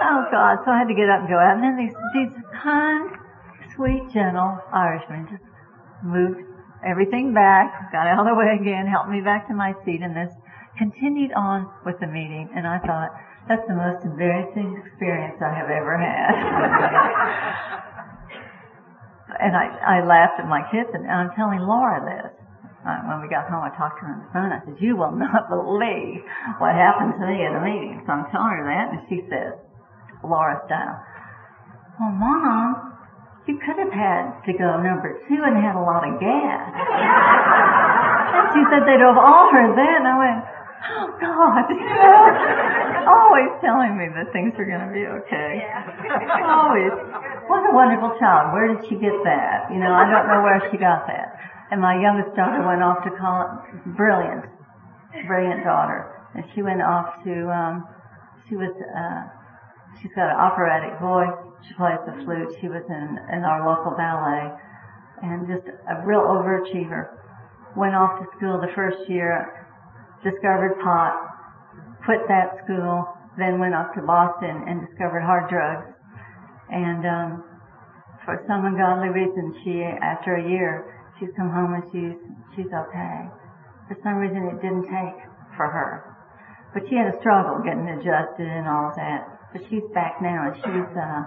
Oh 0.00 0.26
God. 0.30 0.62
So 0.64 0.70
I 0.70 0.78
had 0.78 0.88
to 0.88 0.94
get 0.94 1.10
up 1.10 1.26
and 1.26 1.28
go 1.28 1.38
out. 1.38 1.58
And 1.58 1.62
then 1.62 1.76
these, 1.76 1.94
these 2.14 2.34
kind, 2.62 3.10
sweet, 3.74 4.06
gentle 4.14 4.58
Irishmen 4.72 5.28
just 5.30 5.44
moved 6.02 6.40
everything 6.86 7.34
back, 7.34 7.92
got 7.92 8.06
out 8.06 8.20
of 8.20 8.26
the 8.26 8.34
way 8.34 8.56
again, 8.58 8.86
helped 8.86 9.10
me 9.10 9.20
back 9.20 9.48
to 9.48 9.54
my 9.54 9.74
seat, 9.84 10.00
and 10.00 10.16
this 10.16 10.32
continued 10.80 11.36
on 11.36 11.68
with 11.84 12.00
the 12.00 12.08
meeting, 12.08 12.48
and 12.56 12.64
I 12.64 12.80
thought, 12.80 13.12
that's 13.44 13.60
the 13.68 13.76
most 13.76 14.00
embarrassing 14.08 14.80
experience 14.80 15.36
I 15.44 15.52
have 15.52 15.68
ever 15.68 16.00
had. 16.00 16.32
and 19.44 19.52
I, 19.52 20.00
I 20.00 20.08
laughed 20.08 20.40
at 20.40 20.48
my 20.48 20.64
kids, 20.72 20.88
and 20.96 21.04
I'm 21.04 21.36
telling 21.36 21.60
Laura 21.60 22.00
this. 22.00 22.32
Uh, 22.80 22.96
when 23.12 23.20
we 23.20 23.28
got 23.28 23.44
home, 23.52 23.60
I 23.60 23.68
talked 23.76 24.00
to 24.00 24.08
her 24.08 24.16
on 24.16 24.24
the 24.24 24.32
phone. 24.32 24.56
I 24.56 24.64
said, 24.64 24.80
you 24.80 24.96
will 24.96 25.12
not 25.12 25.52
believe 25.52 26.24
what 26.56 26.72
happened 26.72 27.12
to 27.20 27.28
me 27.28 27.44
in 27.44 27.52
the 27.52 27.60
meeting. 27.60 28.00
So 28.08 28.16
I'm 28.16 28.24
telling 28.32 28.56
her 28.56 28.64
that, 28.72 28.96
and 28.96 29.04
she 29.04 29.20
says, 29.28 29.60
Laura 30.24 30.64
style, 30.64 30.96
well, 32.00 32.16
Mom, 32.16 32.96
you 33.44 33.60
could 33.60 33.76
have 33.76 33.92
had 33.92 34.32
to 34.48 34.56
go 34.56 34.80
number 34.80 35.20
two 35.28 35.44
and 35.44 35.60
had 35.60 35.76
a 35.76 35.84
lot 35.84 36.08
of 36.08 36.16
gas. 36.16 36.72
and 38.32 38.48
she 38.56 38.64
said 38.72 38.88
they'd 38.88 39.04
have 39.04 39.20
all 39.20 39.52
heard 39.52 39.76
that, 39.76 40.00
and 40.00 40.08
I 40.08 40.16
went, 40.16 40.40
oh 40.80 41.06
God, 41.20 41.64
always 43.20 43.52
telling 43.60 43.98
me 44.00 44.08
that 44.16 44.32
things 44.32 44.56
are 44.56 44.64
going 44.64 44.84
to 44.84 44.92
be 44.92 45.04
okay. 45.04 45.60
Yeah. 45.60 46.48
always. 46.56 46.92
What 47.46 47.68
a 47.68 47.72
wonderful 47.74 48.16
child. 48.18 48.54
Where 48.54 48.72
did 48.72 48.80
she 48.88 48.96
get 48.96 49.14
that? 49.24 49.68
You 49.68 49.78
know, 49.78 49.92
I 49.92 50.08
don't 50.08 50.26
know 50.28 50.40
where 50.40 50.60
she 50.70 50.78
got 50.78 51.06
that. 51.06 51.36
And 51.70 51.80
my 51.80 52.00
youngest 52.00 52.34
daughter 52.34 52.64
went 52.66 52.82
off 52.82 53.04
to 53.04 53.10
college. 53.14 53.62
Brilliant, 53.94 54.46
brilliant 55.26 55.62
daughter. 55.62 56.10
And 56.34 56.44
she 56.54 56.62
went 56.62 56.82
off 56.82 57.22
to, 57.24 57.34
um, 57.50 57.86
she 58.48 58.56
was, 58.56 58.72
uh, 58.74 59.22
she's 60.00 60.10
got 60.16 60.30
an 60.30 60.38
operatic 60.38 60.98
voice. 60.98 61.34
She 61.68 61.74
plays 61.74 62.00
the 62.06 62.16
flute. 62.24 62.56
She 62.60 62.68
was 62.68 62.82
in, 62.88 63.18
in 63.36 63.44
our 63.44 63.62
local 63.66 63.94
ballet. 63.94 64.50
And 65.22 65.46
just 65.46 65.68
a 65.68 66.02
real 66.06 66.24
overachiever. 66.24 67.14
Went 67.76 67.94
off 67.94 68.18
to 68.18 68.26
school 68.36 68.58
the 68.58 68.72
first 68.74 69.08
year 69.08 69.59
discovered 70.22 70.76
pot, 70.84 71.16
quit 72.04 72.20
that 72.28 72.60
school, 72.64 73.08
then 73.38 73.58
went 73.58 73.74
up 73.74 73.94
to 73.94 74.02
Boston 74.02 74.64
and 74.68 74.84
discovered 74.86 75.24
hard 75.24 75.48
drugs. 75.48 75.88
And 76.70 77.02
um, 77.06 77.30
for 78.24 78.42
some 78.46 78.64
ungodly 78.64 79.08
reason, 79.08 79.56
she 79.64 79.82
after 79.82 80.36
a 80.36 80.44
year, 80.44 80.86
she's 81.18 81.30
come 81.36 81.50
home 81.50 81.74
and 81.74 81.84
she's 81.90 82.16
she's 82.54 82.70
okay. 82.70 83.26
For 83.88 83.96
some 84.04 84.22
reason, 84.22 84.46
it 84.54 84.62
didn't 84.62 84.86
take 84.86 85.18
for 85.56 85.66
her, 85.66 86.14
but 86.72 86.86
she 86.86 86.94
had 86.94 87.10
a 87.10 87.16
struggle 87.18 87.58
getting 87.64 87.88
adjusted 87.90 88.46
and 88.46 88.68
all 88.68 88.92
that. 88.94 89.26
But 89.52 89.66
she's 89.66 89.82
back 89.94 90.22
now, 90.22 90.52
and 90.52 90.56
she's 90.62 90.90
uh, 90.94 91.22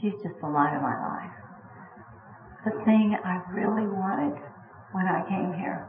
she's 0.00 0.16
just 0.26 0.34
the 0.42 0.50
light 0.50 0.74
of 0.74 0.82
my 0.82 0.96
life. 0.98 1.34
The 2.66 2.74
thing 2.84 3.14
I 3.14 3.40
really 3.54 3.86
wanted 3.86 4.36
when 4.90 5.06
I 5.06 5.22
came 5.30 5.54
here 5.54 5.86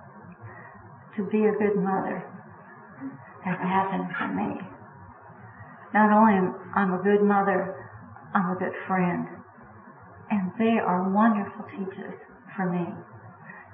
to 1.17 1.25
be 1.27 1.43
a 1.43 1.55
good 1.57 1.75
mother 1.75 2.23
has 3.45 3.57
happened 3.59 4.09
for 4.17 4.29
me. 4.29 4.61
Not 5.93 6.11
only 6.13 6.39
am 6.39 6.55
I 6.75 6.87
a 6.87 7.03
good 7.03 7.21
mother, 7.21 7.75
I'm 8.33 8.55
a 8.55 8.59
good 8.59 8.73
friend. 8.87 9.27
And 10.29 10.51
they 10.57 10.79
are 10.79 11.11
wonderful 11.11 11.65
teachers 11.75 12.15
for 12.55 12.69
me. 12.71 12.87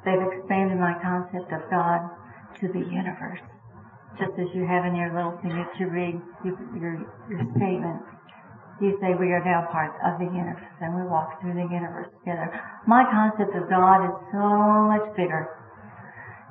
They've 0.06 0.22
expanded 0.34 0.80
my 0.80 0.98
concept 1.02 1.54
of 1.54 1.70
God 1.70 2.10
to 2.62 2.68
the 2.68 2.80
universe. 2.80 3.44
Just 4.18 4.34
as 4.40 4.50
you 4.56 4.66
have 4.66 4.86
in 4.86 4.96
your 4.96 5.14
little 5.14 5.38
thing 5.46 5.54
that 5.54 5.70
you 5.78 5.88
read, 5.90 6.18
you, 6.44 6.58
your, 6.74 7.06
your 7.30 7.46
statement, 7.54 8.02
you 8.82 8.98
say 9.02 9.14
we 9.14 9.30
are 9.34 9.44
now 9.46 9.70
part 9.70 9.94
of 10.02 10.18
the 10.18 10.26
universe 10.26 10.74
and 10.82 10.96
we 10.96 11.04
walk 11.06 11.42
through 11.42 11.54
the 11.54 11.70
universe 11.70 12.10
together. 12.22 12.50
My 12.88 13.06
concept 13.06 13.54
of 13.54 13.70
God 13.70 14.06
is 14.06 14.16
so 14.34 14.90
much 14.90 15.06
bigger. 15.16 15.50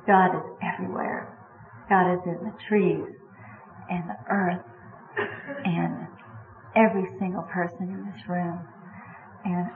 God 0.07 0.35
is 0.35 0.43
everywhere. 0.63 1.36
God 1.89 2.13
is 2.13 2.19
in 2.25 2.39
the 2.43 2.53
trees 2.67 3.07
and 3.89 4.09
the 4.09 4.19
earth 4.29 4.65
and 5.63 6.07
every 6.75 7.07
single 7.19 7.43
person 7.43 7.89
in 7.89 8.05
this 8.11 8.21
room. 8.27 8.59
And 9.45 9.67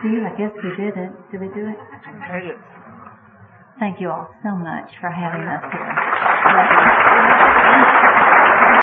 see, 0.00 0.16
I 0.24 0.32
guess 0.38 0.52
we 0.64 0.70
did 0.82 0.96
it. 0.96 1.12
Did 1.30 1.40
we 1.40 1.48
do 1.48 1.68
it? 1.68 1.78
Made 2.30 2.50
it. 2.50 2.58
Thank 3.78 4.00
you 4.00 4.10
all 4.10 4.28
so 4.42 4.56
much 4.56 4.90
for 5.00 5.10
having 5.10 5.42
us 5.46 5.62
here. 5.72 7.51